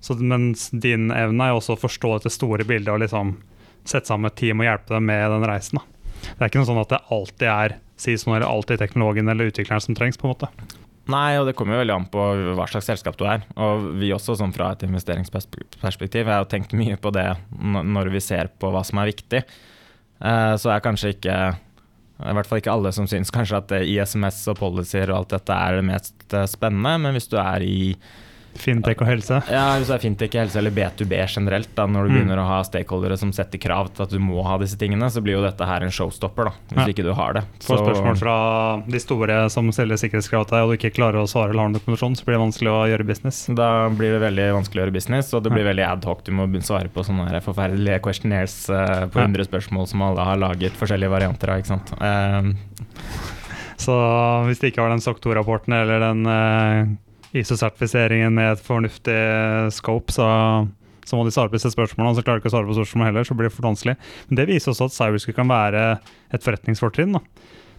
Så, 0.00 0.16
mens 0.16 0.70
din 0.72 1.10
evne 1.12 1.46
er 1.46 1.52
jo 1.52 1.60
også 1.60 1.76
å 1.76 1.80
forstå 1.82 2.16
dette 2.16 2.32
store 2.32 2.64
bildet 2.64 2.92
og 2.94 3.02
liksom 3.02 3.36
sette 3.84 4.08
sammen 4.08 4.30
et 4.30 4.38
team 4.40 4.60
og 4.62 4.68
hjelpe 4.68 4.94
dem 4.94 5.08
med 5.08 5.26
den 5.32 5.48
reisen. 5.48 5.80
Da. 5.80 6.00
Det 6.20 6.44
er 6.44 6.50
ikke 6.50 6.62
noe 6.62 6.68
sånn 6.68 6.82
at 6.82 6.92
det 6.92 7.00
alltid 7.16 7.48
er 7.52 7.76
CISO 8.00 8.32
eller 8.32 8.48
alltid 8.48 8.80
teknologen 8.80 9.28
eller 9.28 9.50
utvikleren 9.50 9.84
som 9.84 9.96
trengs. 9.96 10.16
på 10.20 10.28
en 10.28 10.34
måte. 10.34 10.48
Nei, 11.10 11.38
og 11.40 11.48
det 11.48 11.56
kommer 11.58 11.76
jo 11.76 11.82
veldig 11.82 11.96
an 11.96 12.06
på 12.12 12.26
hva 12.58 12.66
slags 12.70 12.88
selskap 12.90 13.18
du 13.18 13.24
er. 13.28 13.42
Og 13.60 13.90
vi 14.00 14.12
også, 14.14 14.36
sånn 14.38 14.54
fra 14.54 14.72
et 14.74 14.84
investeringsperspektiv, 14.86 16.22
jeg 16.22 16.30
har 16.30 16.48
tenkt 16.50 16.76
mye 16.76 16.98
på 17.00 17.12
det 17.14 17.28
når 17.56 18.12
vi 18.14 18.22
ser 18.24 18.52
på 18.60 18.70
hva 18.72 18.84
som 18.86 19.00
er 19.02 19.10
viktig. 19.10 19.42
Eh, 20.20 20.54
så 20.60 20.72
er 20.74 20.84
kanskje 20.84 21.14
ikke 21.16 21.36
i 22.20 22.34
hvert 22.36 22.48
fall 22.48 22.60
ikke 22.60 22.72
alle 22.72 22.90
som 22.92 23.06
syns 23.08 23.32
kanskje 23.32 23.60
at 23.62 23.72
ISMS 23.80 24.42
og 24.52 24.58
policyer 24.58 25.08
og 25.08 25.22
alt 25.22 25.36
dette 25.38 25.56
er 25.56 25.78
det 25.78 25.86
mest 25.88 26.34
eh, 26.36 26.48
spennende, 26.50 26.98
men 27.00 27.16
hvis 27.16 27.30
du 27.32 27.38
er 27.40 27.64
i 27.64 27.94
Fintech 28.60 29.00
og 29.00 29.06
helse. 29.08 29.38
Ja, 29.48 29.76
Hvis 29.78 29.86
det 29.88 29.94
er 29.94 30.02
fintech, 30.02 30.32
helse 30.36 30.56
eller 30.58 30.70
B2B 30.70 31.12
generelt, 31.34 31.68
da, 31.74 31.86
når 31.86 32.08
du 32.08 32.10
Mm. 32.10 32.16
begynner 32.18 32.38
å 32.42 32.46
ha 32.46 32.62
stakeholdere 32.62 33.16
som 33.16 33.30
setter 33.32 33.58
krav 33.58 33.94
til 33.94 34.02
at 34.02 34.10
du 34.10 34.18
må 34.18 34.42
ha 34.44 34.58
disse 34.58 34.76
tingene, 34.76 35.06
så 35.08 35.22
blir 35.22 35.34
jo 35.38 35.42
dette 35.42 35.64
her 35.64 35.80
en 35.82 35.90
showstopper, 35.90 36.44
da, 36.44 36.52
hvis 36.74 36.86
Ja. 36.86 36.92
ikke 36.92 37.04
du 37.04 37.12
har 37.14 37.32
det. 37.34 37.44
Får 37.60 37.78
Så- 37.78 37.86
spørsmål 37.86 38.18
fra 38.18 38.82
de 38.86 38.98
store 38.98 39.48
som 39.50 39.70
selger 39.72 39.96
sikkerhetskrav 39.96 40.46
til 40.48 40.56
deg, 40.58 40.62
og 40.64 40.70
du 40.70 40.76
ikke 40.76 40.94
klarer 40.94 41.22
å 41.22 41.28
svare 41.28 41.50
eller 41.50 41.62
har 41.62 41.68
noen 41.70 41.80
dokumentasjon, 41.80 42.16
så 42.16 42.24
blir 42.24 42.36
det 42.36 42.44
vanskelig 42.44 42.70
å 42.70 42.88
gjøre 42.98 43.06
business. 43.06 43.46
Da 43.54 43.88
blir 43.88 44.18
det 44.18 44.20
veldig 44.20 44.52
vanskelig 44.52 44.82
å 44.82 44.84
gjøre 44.86 44.92
business, 44.92 45.32
og 45.32 45.42
det 45.44 45.52
blir 45.52 45.64
Ja. 45.64 45.72
veldig 45.72 46.00
adhoc. 46.02 46.24
Du 46.24 46.32
må 46.32 46.46
begynne 46.50 46.66
å 46.66 46.70
svare 46.74 46.88
på 46.90 47.04
sånne 47.04 47.28
her 47.30 47.40
forferdelige 47.40 48.00
questionnaires 48.02 48.68
eh, 48.68 49.06
på 49.06 49.16
Ja. 49.16 49.26
100 49.26 49.46
spørsmål 49.46 49.88
som 49.88 50.02
alle 50.02 50.22
har 50.24 50.36
laget 50.36 50.72
forskjellige 50.72 51.08
varianter 51.10 51.48
av. 51.50 51.58
ikke 51.62 51.66
sant? 51.66 51.92
Eh, 52.00 52.42
Så 53.80 53.92
hvis 54.46 54.58
de 54.60 54.70
ikke 54.70 54.82
har 54.82 54.90
den 54.90 55.00
SOC 55.00 55.20
2-rapporten 55.20 55.72
eller 55.72 56.00
den 56.00 56.26
eh, 56.26 56.86
ISO-sertifiseringen 57.36 58.34
med 58.34 58.54
et 58.54 58.62
fornuftig 58.64 59.18
scope, 59.76 60.12
så, 60.14 60.26
så 61.06 61.18
må 61.18 61.26
de 61.26 61.34
svare 61.34 61.52
på 61.52 61.58
disse 61.58 61.72
spørsmålene. 61.74 62.12
Og 62.12 62.18
så 62.18 62.24
klarer 62.26 62.40
de 62.40 62.44
ikke 62.44 62.52
å 62.52 62.56
svare 62.56 62.70
på 62.70 62.76
spørsmålene 62.80 63.12
heller, 63.12 63.28
så 63.28 63.36
blir 63.38 63.50
det 63.50 63.54
for 63.54 63.68
vanskelig. 63.68 63.96
Men 64.28 64.40
det 64.40 64.48
viser 64.50 64.72
også 64.72 64.90
at 64.90 64.96
cybersecurity 64.96 65.38
kan 65.38 65.50
være 65.52 65.84
et 66.34 66.46
forretningsfortrinn. 66.46 67.16
da. 67.18 67.22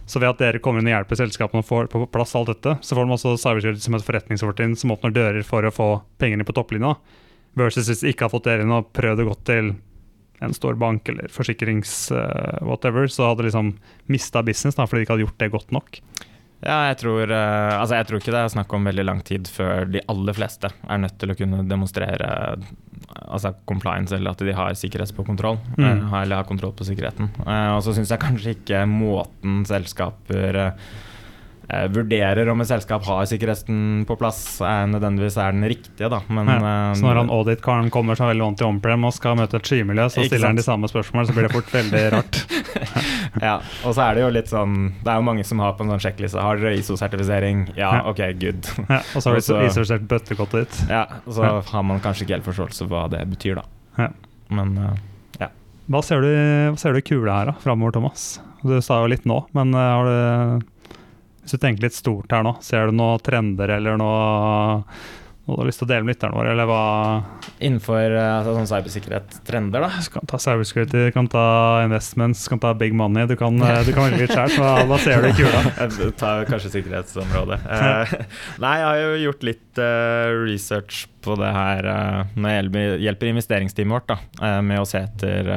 Så 0.08 0.18
ved 0.18 0.32
at 0.32 0.40
dere 0.42 0.60
kommer 0.62 0.82
inn 0.82 0.90
og 0.90 0.96
hjelper 0.96 1.20
selskapene 1.20 1.62
å 1.62 1.66
få 1.66 1.84
på 1.92 2.06
plass 2.10 2.34
alt 2.38 2.50
dette, 2.50 2.74
så 2.82 2.96
får 2.96 3.06
de 3.06 3.16
også 3.18 3.36
cybersecurity 3.44 3.84
som 3.84 3.98
et 3.98 4.08
forretningsfortrinn 4.08 4.74
som 4.78 4.96
åpner 4.96 5.14
dører 5.14 5.46
for 5.46 5.64
å 5.64 5.74
få 5.74 5.88
pengene 6.22 6.46
på 6.48 6.56
topplinja. 6.56 6.96
Versus 7.58 7.90
hvis 7.90 8.02
de 8.02 8.12
ikke 8.12 8.26
har 8.26 8.32
fått 8.32 8.48
dere 8.48 8.64
inn 8.64 8.72
og 8.74 8.90
prøvd 8.96 9.22
å 9.22 9.28
gå 9.28 9.38
til 9.46 9.74
en 10.42 10.54
stor 10.56 10.74
bank 10.74 11.06
eller 11.12 11.30
forsikrings-whatever, 11.30 13.06
så 13.06 13.28
hadde 13.28 13.44
de 13.44 13.50
liksom 13.50 13.74
mista 14.10 14.42
business 14.42 14.78
da, 14.78 14.88
fordi 14.88 15.02
de 15.02 15.06
ikke 15.06 15.14
hadde 15.14 15.26
gjort 15.28 15.42
det 15.42 15.50
godt 15.52 15.74
nok. 15.76 16.00
Ja, 16.62 16.78
jeg 16.92 16.98
tror, 17.02 17.26
eh, 17.26 17.74
altså 17.74 17.98
jeg 17.98 18.06
tror 18.08 18.22
ikke 18.22 18.34
det 18.34 18.40
er 18.44 18.54
snakk 18.54 18.72
om 18.76 18.86
veldig 18.86 19.04
lang 19.08 19.20
tid 19.26 19.50
før 19.50 19.88
de 19.90 20.02
aller 20.12 20.36
fleste 20.36 20.70
er 20.70 21.00
nødt 21.02 21.16
til 21.18 21.34
å 21.34 21.38
kunne 21.38 21.64
demonstrere 21.66 22.28
altså 23.22 23.52
compliance, 23.68 24.14
eller 24.14 24.32
at 24.32 24.44
de 24.46 24.54
har 24.56 24.76
sikkerhet 24.78 25.14
på 25.16 25.26
kontroll. 25.26 25.58
Mm. 25.76 25.84
eh, 25.84 26.18
eller 26.22 26.38
har 26.38 26.48
kontroll 26.48 26.74
på 26.78 26.86
sikkerheten. 26.86 27.32
Eh, 27.42 27.70
og 27.74 27.82
så 27.84 27.96
syns 27.96 28.12
jeg 28.14 28.22
kanskje 28.22 28.54
ikke 28.56 28.84
måten 28.88 29.64
selskaper 29.68 30.62
vurderer 31.94 32.48
om 32.52 32.60
et 32.60 32.68
selskap 32.68 33.04
har 33.08 33.24
sikkerheten 33.30 34.02
på 34.08 34.16
plass, 34.20 34.40
er 34.66 34.86
nødvendigvis 34.92 35.38
er 35.40 35.54
den 35.56 35.64
riktige, 35.70 36.10
da. 36.12 36.18
Men 36.28 36.50
ja. 36.52 36.72
Så 36.98 37.06
når 37.06 37.20
han 37.22 37.32
audit-karen 37.32 37.88
kommer 37.94 38.18
som 38.18 38.28
veldig 38.28 38.44
vant 38.44 38.60
i 38.64 38.66
on-prem 38.66 39.06
og 39.08 39.14
skal 39.16 39.38
møte 39.40 39.56
et 39.60 39.70
skymiljø, 39.70 40.08
så 40.12 40.26
stiller 40.26 40.50
han 40.52 40.60
de 40.60 40.66
samme 40.66 40.90
spørsmålene, 40.92 41.30
så 41.30 41.36
blir 41.36 41.48
det 41.48 41.54
fort 41.56 41.72
veldig 41.78 42.04
rart. 42.16 42.42
Ja, 43.42 43.54
og 43.88 43.94
så 43.96 44.02
er 44.04 44.18
det 44.18 44.22
jo 44.22 44.28
litt 44.34 44.50
sånn 44.50 44.74
Det 45.00 45.08
er 45.08 45.16
jo 45.16 45.24
mange 45.24 45.42
som 45.48 45.58
har 45.64 45.72
på 45.78 45.86
en 45.86 45.88
sånn 45.94 46.02
sjekkliste 46.04 46.42
Har 46.44 46.58
dere 46.60 46.74
ISO-sertifisering? 46.76 47.62
Ja, 47.78 47.88
Ja. 47.96 48.02
ok, 48.10 48.20
good. 48.38 48.68
Ja, 48.92 48.98
og 49.00 49.22
så 49.24 49.30
har 49.32 49.38
du 49.38 49.40
ISO-sertifisert 49.40 50.04
bøttekottet 50.10 50.66
ditt. 50.66 50.82
Ja, 50.92 51.06
og 51.24 51.32
så 51.38 51.48
har 51.72 51.86
man 51.88 52.02
kanskje 52.04 52.26
ikke 52.26 52.36
helt 52.36 52.46
forståelse 52.50 52.84
for 52.84 52.92
hva 52.92 53.06
det 53.14 53.22
betyr, 53.32 53.62
da. 53.62 53.64
Ja. 54.04 54.10
Men 54.52 54.76
ja. 55.40 55.48
Hva 55.90 56.02
ser 56.04 56.20
du, 56.22 56.28
hva 56.28 56.78
ser 56.78 56.92
du 56.94 57.00
i 57.00 57.06
kula 57.08 57.38
her 57.40 57.48
da, 57.50 57.56
framover, 57.64 57.96
Thomas? 57.96 58.26
Du 58.62 58.76
sa 58.84 59.00
jo 59.02 59.08
litt 59.10 59.24
nå, 59.26 59.40
men 59.56 59.72
eh, 59.74 59.88
har 59.96 60.06
du 60.06 60.66
Hvis 61.42 61.56
du 61.56 61.62
tenker 61.62 61.88
litt 61.88 61.96
stort 61.98 62.32
her 62.32 62.46
nå, 62.46 62.54
ser 62.62 62.88
du 62.88 62.96
noen 62.96 63.22
trender 63.24 63.76
eller 63.78 63.98
noe 64.00 64.86
noe 65.42 65.56
du 65.56 65.62
har 65.64 65.66
lyst 65.66 65.80
til 65.82 65.88
å 65.88 65.90
dele 65.90 66.06
med 66.06 66.14
lytterne 66.14 66.38
våre, 66.38 66.50
eller 66.54 66.68
hva 66.70 66.82
innenfor 67.62 68.14
eh, 68.14 68.26
altså, 68.36 68.52
sånn 68.54 68.68
cybersikkerhet, 68.70 69.38
trender, 69.46 69.82
da 69.82 70.02
Du 70.04 70.10
kan 70.14 70.28
ta 70.30 70.38
cybersecurity, 70.42 71.06
du 71.08 71.14
kan 71.14 71.28
ta 71.30 71.46
investments, 71.82 72.44
du 72.44 72.52
kan 72.52 72.62
ta 72.62 72.72
big 72.78 72.94
money. 72.94 73.26
Du 73.26 73.34
kan, 73.38 73.56
eh, 73.58 73.80
du 73.86 73.90
kan 73.94 74.06
velge 74.06 74.22
litt 74.22 74.34
sjøl. 74.34 74.54
Hva, 74.54 74.84
hva 74.86 74.98
ser 75.02 75.24
du 75.24 75.30
i 75.32 75.34
kula? 75.40 75.62
Jeg 75.82 76.12
tar 76.20 76.46
kanskje 76.46 76.70
sikkerhetsområdet. 76.76 77.58
Eh, 77.66 78.14
nei, 78.62 78.76
jeg 78.78 78.86
har 78.86 79.00
jo 79.00 79.16
gjort 79.24 79.48
litt 79.48 79.82
eh, 79.82 80.34
research 80.44 81.06
på 81.22 81.34
det 81.38 81.50
her 81.54 81.86
når 82.34 82.54
jeg 82.54 83.02
hjelper, 83.04 83.30
investeringsteamet 83.30 83.94
vårt 83.94 84.08
da, 84.10 84.54
med 84.64 84.82
å 84.82 84.86
se 84.88 84.98
etter 85.04 85.50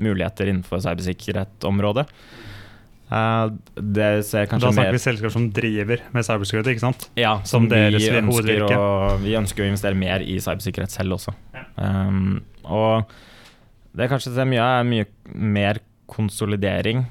muligheter 0.00 0.48
innenfor 0.48 0.80
cybersikkerhetsområdet. 0.84 2.06
Det 3.08 4.08
ser 4.28 4.44
Da 4.50 4.58
snakker 4.58 4.76
mer 4.82 4.92
vi 4.92 5.00
selskaper 5.00 5.32
som 5.32 5.46
driver 5.54 6.02
med 6.12 6.26
cybersikkerhet, 6.26 6.72
ikke 6.74 6.84
sant? 6.84 7.06
Ja, 7.16 7.38
Som 7.48 7.64
som, 7.64 7.70
deres 7.72 8.04
vi 8.04 8.10
ønsker, 8.20 8.66
å, 8.76 8.90
vi 9.22 9.36
ønsker 9.38 9.64
å 9.64 9.68
investere 9.70 9.96
mer 9.98 10.24
i 10.24 10.36
cybersikkerhet 10.44 10.92
selv 10.92 11.16
også. 11.16 11.32
Ja. 11.56 11.64
Um, 11.80 12.42
og 12.68 13.08
det 13.96 14.04
er 14.04 14.12
kanskje 14.12 14.34
det 14.36 14.44
er 14.44 14.50
mye, 14.50 14.68
mye 14.84 15.08
mer 15.56 15.80
konsolidering 16.08 17.06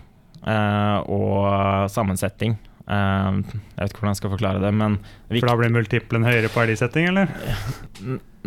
uh, 0.46 1.02
og 1.04 1.90
sammensetting. 1.94 2.56
Eh, 2.88 3.40
jeg 3.44 3.82
vet 3.82 3.92
ikke 3.92 4.02
hvordan 4.02 4.14
jeg 4.14 4.22
skal 4.22 4.32
forklare 4.32 4.64
det, 4.64 4.72
men 4.80 4.98
For 5.28 5.50
da 5.50 5.56
blir 5.60 5.74
multiplen 5.76 6.28
høyere 6.28 6.52
på 6.52 6.62
verdisetting, 6.62 7.10
eller? 7.12 7.32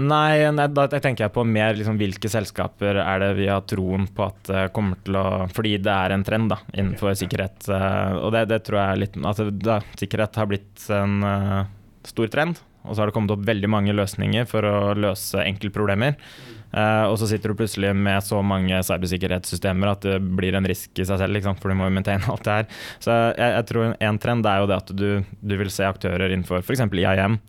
Nei, 0.01 0.49
nei 0.57 0.67
da 0.73 0.87
tenker 0.95 1.27
jeg 1.27 1.35
på 1.35 1.45
mer 1.45 1.77
liksom, 1.77 1.99
hvilke 2.01 2.31
selskaper 2.33 3.03
er 3.03 3.21
det 3.21 3.35
vi 3.37 3.51
har 3.51 3.67
troen 3.69 4.07
på 4.09 4.25
at 4.31 4.41
det 4.49 4.63
kommer 4.77 4.97
til 5.05 5.19
å 5.21 5.27
Fordi 5.53 5.75
det 5.83 5.93
er 5.93 6.15
en 6.15 6.25
trend 6.25 6.55
da, 6.55 6.61
innenfor 6.73 7.13
sikkerhet. 7.21 7.69
eh, 7.69 8.17
og 8.17 8.33
det, 8.37 8.47
det 8.55 8.63
tror 8.65 8.81
jeg 8.81 8.95
er 8.95 9.03
litt 9.05 9.21
At 9.33 9.45
da, 9.61 9.81
Sikkerhet 10.01 10.41
har 10.41 10.49
blitt 10.49 10.89
en 10.95 11.21
uh, 11.27 11.69
stor 12.09 12.33
trend. 12.33 12.63
Og 12.87 12.95
så 12.95 13.03
har 13.03 13.11
det 13.11 13.15
kommet 13.19 13.35
opp 13.35 13.45
veldig 13.45 13.69
mange 13.69 13.93
løsninger 13.93 14.47
for 14.49 14.65
å 14.65 14.95
løse 14.97 15.43
enkeltproblemer. 15.45 16.17
Uh, 16.17 16.60
og 16.73 17.17
så 17.19 17.27
sitter 17.31 17.51
du 17.51 17.59
plutselig 17.59 17.91
med 17.99 18.23
så 18.23 18.39
mange 18.47 18.79
cybersikkerhetssystemer 18.87 19.91
at 19.91 20.05
det 20.07 20.19
blir 20.39 20.55
en 20.55 20.67
risk 20.71 20.99
i 21.03 21.07
seg 21.09 21.19
selv, 21.19 21.35
liksom, 21.35 21.57
for 21.59 21.71
du 21.73 21.75
må 21.81 21.89
jo 21.89 21.95
maintaine 21.97 22.23
alt 22.31 22.45
det 22.47 22.59
her. 22.61 22.69
Så 23.03 23.11
jeg, 23.35 23.55
jeg 23.57 23.67
tror 23.73 23.97
en 23.99 24.19
trend 24.23 24.47
er 24.47 24.61
jo 24.63 24.69
det 24.71 24.77
at 24.85 24.93
du, 24.95 25.09
du 25.43 25.57
vil 25.59 25.71
se 25.75 25.83
aktører 25.89 26.31
innenfor 26.31 26.63
f.eks. 26.63 26.85
IIM 26.87 27.41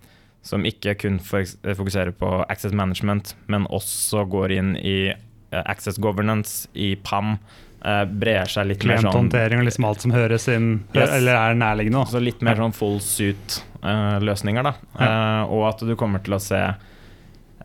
som 0.42 0.64
ikke 0.66 0.96
kun 0.98 1.20
fokuserer 1.22 2.10
på 2.18 2.32
access 2.50 2.74
management, 2.74 3.36
men 3.46 3.68
også 3.70 4.24
går 4.26 4.56
inn 4.58 4.72
i 4.82 5.12
eh, 5.14 5.62
access 5.70 6.00
governance, 6.02 6.66
i 6.74 6.96
PAM. 6.98 7.36
eh, 7.86 8.06
brer 8.10 8.50
seg 8.50 8.66
litt 8.72 8.82
mer 8.90 8.98
sånn 8.98 9.12
Klienthåndtering 9.12 9.62
og 9.62 9.68
liksom 9.70 9.86
alt 9.86 10.02
som 10.02 10.12
høres 10.18 10.48
inn, 10.50 10.72
Yes. 10.98 11.14
eller 11.20 11.38
er 11.38 11.54
nærliggende. 11.62 12.02
Altså 12.08 12.22
litt 12.26 12.42
mer 12.42 12.58
sånn 12.58 12.74
full 12.74 12.98
suit-løsninger, 13.06 14.64
da. 14.66 14.74
Eh, 14.98 15.44
og 15.54 15.68
at 15.70 15.84
du 15.86 15.94
kommer 16.00 16.22
til 16.26 16.36
å 16.38 16.42
se 16.42 16.62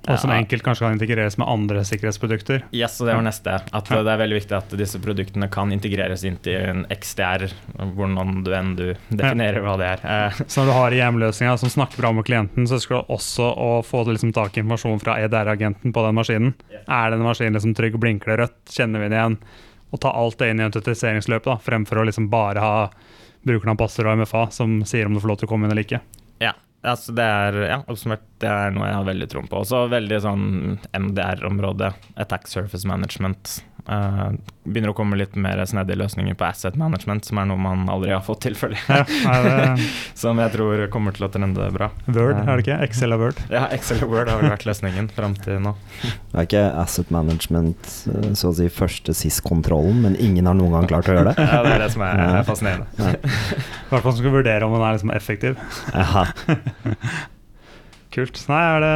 Og 0.06 0.18
som 0.22 0.30
enkelt 0.30 0.62
kanskje 0.62 0.84
kan 0.86 0.94
integreres 0.96 1.36
med 1.40 1.48
andre 1.50 1.82
sikkerhetsprodukter. 1.86 2.62
Yes, 2.76 3.00
og 3.00 3.08
det 3.08 3.16
var 3.18 3.24
neste. 3.26 3.56
At 3.74 3.88
det 3.90 3.98
er 4.12 4.20
veldig 4.22 4.38
viktig 4.38 4.56
at 4.58 4.74
disse 4.78 5.00
produktene 5.02 5.48
kan 5.52 5.72
integreres 5.74 6.22
inn 6.28 6.36
til 6.44 6.56
en 6.60 6.84
XDR, 6.94 7.46
hvordan 7.96 8.42
du 8.46 8.52
enn 8.56 8.72
du 8.78 8.84
definerer 9.10 9.60
hva 9.64 9.76
det 9.80 9.90
er. 9.96 10.04
Eh, 10.06 10.40
Så 10.46 10.62
når 10.62 10.70
du 10.70 10.74
har 10.78 10.96
IM-løsninga 11.00 11.56
som 11.58 11.72
snakker 11.72 12.02
bra 12.04 12.12
med 12.14 12.26
klienten, 12.28 12.68
så 12.70 12.78
skal 12.82 13.02
du 13.02 13.14
også 13.16 13.50
få 13.86 14.04
liksom 14.10 14.32
tak 14.36 14.56
i 14.56 14.62
informasjon 14.62 15.02
fra 15.02 15.18
EDR-agenten 15.24 15.92
på 15.92 16.06
den 16.06 16.18
maskinen. 16.18 16.54
Er 16.86 17.10
den 17.10 17.24
maskinen 17.26 17.58
liksom 17.58 17.74
trygg, 17.76 17.98
blinker 18.00 18.32
det 18.34 18.40
rødt, 18.44 18.58
kjenner 18.76 19.02
vi 19.02 19.10
den 19.10 19.18
igjen? 19.18 19.38
Og 19.94 20.00
ta 20.02 20.10
alt 20.18 20.38
det 20.38 20.50
inn 20.50 20.60
i 20.60 20.66
autentiseringsløpet, 20.66 21.46
da, 21.50 21.58
fremfor 21.62 22.02
å 22.02 22.06
liksom 22.08 22.30
bare 22.30 22.62
ha 22.62 22.76
brukeren 23.46 23.74
av 23.76 23.78
passord 23.78 24.08
og 24.10 24.18
MFA 24.22 24.48
som 24.54 24.80
sier 24.88 25.06
om 25.06 25.14
du 25.14 25.20
får 25.22 25.30
lov 25.30 25.38
til 25.40 25.46
å 25.46 25.50
komme 25.52 25.66
inn 25.68 25.74
eller 25.74 25.86
ikke. 25.86 26.00
Altså 26.92 27.14
det 27.16 27.24
er 27.24 27.58
ja, 27.66 27.78
oppsummert, 27.90 28.24
det 28.42 28.50
er 28.50 28.74
noe 28.74 28.88
jeg 28.88 28.98
har 28.98 29.08
veldig 29.08 29.28
troen 29.32 29.48
på. 29.50 29.62
Også 29.64 29.86
veldig 29.92 30.20
sånn 30.24 30.46
MDR-område, 30.96 31.92
Attack 32.22 32.50
Surface 32.50 32.88
Management. 32.88 33.58
Eh, 33.86 34.30
begynner 34.66 34.90
å 34.90 34.94
komme 34.98 35.14
litt 35.14 35.36
mer 35.38 35.60
snedige 35.70 36.00
løsninger 36.00 36.34
på 36.34 36.42
asset 36.48 36.74
management, 36.74 37.22
som 37.28 37.38
er 37.38 37.46
noe 37.46 37.60
man 37.60 37.84
aldri 37.92 38.10
har 38.10 38.24
fått 38.26 38.40
til, 38.42 38.56
før. 38.58 38.72
Ja, 38.90 39.04
Som 40.22 40.40
jeg 40.42 40.50
tror 40.56 40.80
kommer 40.90 41.14
til 41.14 41.28
å 41.28 41.30
trende 41.30 41.68
bra. 41.70 41.92
Word, 42.08 42.40
er 42.42 42.50
det 42.58 42.64
ikke? 42.64 42.78
Excel 42.88 43.14
og 43.14 43.22
Word. 43.22 43.42
Ja, 43.52 43.68
Excel 43.76 44.02
og 44.02 44.10
Word 44.10 44.32
har 44.32 44.40
vel 44.42 44.50
vært 44.50 44.66
løsningen 44.66 45.06
fram 45.14 45.36
til 45.38 45.60
nå. 45.62 45.76
Det 46.32 46.40
er 46.42 46.48
ikke 46.48 46.64
asset 46.82 47.12
management, 47.14 47.92
eh, 48.10 48.26
så 48.36 48.50
å 48.50 48.56
si 48.58 48.66
første 48.74 49.14
SIS-kontrollen, 49.14 50.02
men 50.08 50.18
ingen 50.18 50.50
har 50.50 50.58
noen 50.58 50.74
gang 50.80 50.90
klart 50.90 51.12
å 51.12 51.16
gjøre 51.16 51.30
det. 51.30 51.46
Ja, 51.56 51.62
det 51.62 51.76
er 51.76 51.84
det 51.86 51.92
som 51.94 52.02
er 52.04 52.18
Ja. 52.24 52.42
fascinerende. 52.48 52.90
I 53.06 53.88
hvert 53.92 54.02
fall 54.02 54.16
skal 54.18 54.26
vi 54.26 54.34
vurdere 54.34 54.66
om 54.66 54.74
den 54.74 54.82
er 54.88 54.98
liksom 54.98 55.14
effektiv. 55.14 55.62
Aha. 55.94 56.26
Kult. 58.16 58.38
Nei, 58.50 58.60
er 58.74 58.82
det 58.82 58.92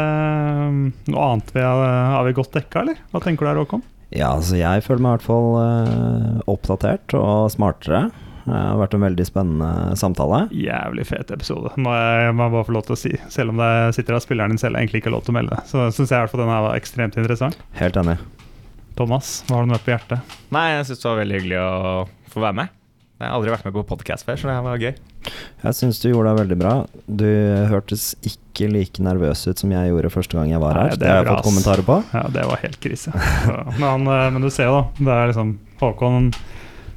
um, 0.66 0.82
noe 1.12 1.24
annet 1.30 1.50
vi 1.54 1.62
har, 1.62 1.80
har 2.16 2.26
vi 2.26 2.34
godt 2.36 2.54
dekka, 2.56 2.82
eller? 2.84 3.00
Hva 3.12 3.20
tenker 3.22 3.46
du 3.46 3.50
her, 3.52 3.62
Håkon? 3.62 3.82
Ja, 4.10 4.32
altså 4.34 4.58
jeg 4.58 4.82
føler 4.86 5.04
meg 5.04 5.12
i 5.12 5.18
hvert 5.18 5.28
fall 5.28 5.52
eh, 5.60 6.42
oppdatert 6.50 7.14
og 7.18 7.50
smartere. 7.54 8.08
Det 8.40 8.56
har 8.56 8.78
vært 8.80 8.96
en 8.96 9.04
veldig 9.04 9.26
spennende 9.28 9.96
samtale. 10.00 10.40
Jævlig 10.56 11.04
fet 11.06 11.30
episode, 11.34 11.70
må 11.78 11.92
jeg, 11.94 12.32
må 12.34 12.48
jeg 12.48 12.54
bare 12.56 12.66
få 12.66 12.74
lov 12.74 12.86
til 12.88 12.96
å 12.96 12.98
si. 12.98 13.12
Selv 13.30 13.54
om 13.54 13.60
det 13.60 13.70
sitter 13.94 14.16
der 14.16 14.24
spilleren 14.24 14.56
din 14.56 14.62
selv 14.62 14.80
egentlig 14.80 15.02
ikke 15.02 15.12
har 15.12 15.18
lov 15.18 15.26
til 15.28 15.34
å 15.34 15.38
melde 15.38 15.54
det. 15.54 15.62
Så 15.70 15.86
syns 15.94 16.10
jeg 16.10 16.16
i 16.16 16.24
hvert 16.24 16.34
fall 16.34 16.42
den 16.42 16.52
her 16.54 16.66
var 16.66 16.80
ekstremt 16.80 17.20
interessant. 17.20 17.60
Helt 17.78 18.00
enig. 18.00 18.18
Thomas, 18.98 19.38
hva 19.46 19.60
har 19.60 19.68
du 19.68 19.70
med 19.76 19.84
på 19.84 19.94
hjertet? 19.94 20.34
Nei, 20.52 20.66
jeg 20.74 20.90
syns 20.90 21.04
det 21.04 21.10
var 21.12 21.22
veldig 21.22 21.38
hyggelig 21.38 21.62
å 21.62 21.70
få 22.32 22.42
være 22.48 22.58
med. 22.64 22.76
Jeg 23.20 23.28
har 23.28 23.36
aldri 23.36 23.50
vært 23.52 23.66
med 23.68 23.74
på 23.76 23.82
podkast 23.84 24.24
før, 24.24 24.38
så 24.40 24.48
det 24.48 24.52
var 24.64 24.80
gøy. 24.80 24.94
Jeg 25.60 25.76
syns 25.76 25.98
du 26.00 26.06
gjorde 26.08 26.30
deg 26.30 26.38
veldig 26.38 26.56
bra. 26.56 26.70
Du 27.04 27.26
hørtes 27.68 28.14
ikke 28.24 28.70
like 28.72 29.02
nervøs 29.04 29.42
ut 29.44 29.60
som 29.60 29.74
jeg 29.74 29.90
gjorde 29.90 30.12
første 30.14 30.38
gang 30.38 30.54
jeg 30.54 30.62
var 30.62 30.78
Nei, 30.78 30.86
her. 30.88 30.94
det 30.96 31.02
Det 31.02 31.10
er 31.10 31.12
har 31.12 31.20
jeg 31.20 31.26
bra, 31.28 31.34
fått 31.36 31.48
kommentarer 31.50 31.84
på. 31.90 31.98
Ja, 32.16 32.22
det 32.32 32.46
var 32.48 32.62
helt 32.64 32.78
krise. 32.80 33.12
Så, 33.44 33.58
men, 33.76 34.08
eh, 34.08 34.30
men 34.32 34.40
du 34.40 34.48
ser 34.48 34.70
jo, 34.70 34.78
da. 34.78 35.04
Det 35.04 35.18
er 35.18 35.30
liksom 35.34 35.52
Håkon 35.82 36.30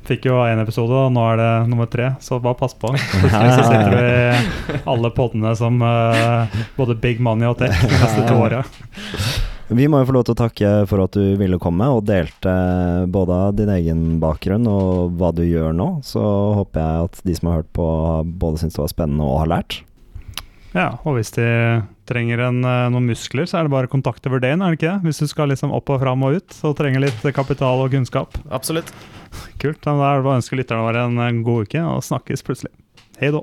Fikk 0.04 0.26
jo 0.28 0.40
én 0.44 0.60
episode, 0.60 0.92
og 0.92 1.14
nå 1.16 1.22
er 1.32 1.38
det 1.40 1.52
nummer 1.72 1.88
tre, 1.88 2.10
så 2.20 2.36
bare 2.44 2.58
pass 2.60 2.74
på. 2.76 2.90
Plutselig 3.22 3.54
så 3.56 3.68
sitter 3.70 3.94
vi 3.96 4.76
i 4.76 4.82
alle 4.92 5.12
podene 5.16 5.54
som 5.56 5.80
uh, 5.80 6.58
både 6.76 6.98
Big 7.00 7.24
Money 7.24 7.48
og 7.48 7.56
Tech 7.62 7.72
de 7.84 8.00
neste 8.02 8.26
to 8.28 8.36
åra. 8.44 8.64
Vi 9.74 9.88
må 9.90 10.02
jo 10.02 10.06
få 10.06 10.14
lov 10.14 10.26
til 10.28 10.36
å 10.36 10.42
takke 10.44 10.72
for 10.90 11.02
at 11.02 11.16
du 11.18 11.34
ville 11.40 11.58
komme 11.62 11.88
og 11.90 12.04
delte 12.06 12.52
både 13.10 13.38
din 13.58 13.72
egen 13.74 14.02
bakgrunn 14.22 14.68
og 14.70 15.16
hva 15.18 15.32
du 15.34 15.42
gjør 15.48 15.74
nå. 15.74 15.88
Så 16.06 16.22
håper 16.60 16.84
jeg 16.84 17.08
at 17.08 17.24
de 17.26 17.36
som 17.40 17.50
har 17.50 17.64
hørt 17.64 17.72
på, 17.74 17.88
både 18.44 18.62
syns 18.62 18.78
det 18.78 18.84
var 18.84 18.92
spennende 18.92 19.26
og 19.26 19.40
har 19.42 19.50
lært. 19.56 19.80
Ja, 20.74 20.88
og 21.06 21.18
hvis 21.18 21.34
de 21.34 21.48
trenger 22.10 22.42
en, 22.48 22.62
eh, 22.66 22.90
noen 22.94 23.10
muskler, 23.10 23.46
så 23.50 23.60
er 23.60 23.66
det 23.66 23.74
bare 23.74 23.90
å 23.90 23.94
kontakte 23.94 24.30
Verdane, 24.34 24.66
er 24.66 24.74
det 24.74 24.80
ikke 24.80 24.92
det? 24.92 25.08
Hvis 25.08 25.22
du 25.22 25.30
skal 25.30 25.50
liksom 25.54 25.74
opp 25.74 25.90
og 25.94 26.02
fram 26.02 26.26
og 26.26 26.38
ut 26.38 26.60
og 26.66 26.76
trenger 26.78 27.06
litt 27.06 27.26
kapital 27.34 27.82
og 27.86 27.94
kunnskap. 27.94 28.38
Absolutt. 28.54 28.90
Kult. 29.62 29.82
Da 29.86 29.94
er 29.94 30.22
det 30.22 30.26
bare 30.26 30.34
å 30.34 30.38
ønske 30.42 30.58
lytterne 30.58 30.86
våre 30.86 31.06
en 31.08 31.42
god 31.46 31.70
uke, 31.70 31.82
og 31.82 32.06
snakkes 32.06 32.46
plutselig. 32.46 32.74
Hei 33.22 33.34
da. 33.34 33.42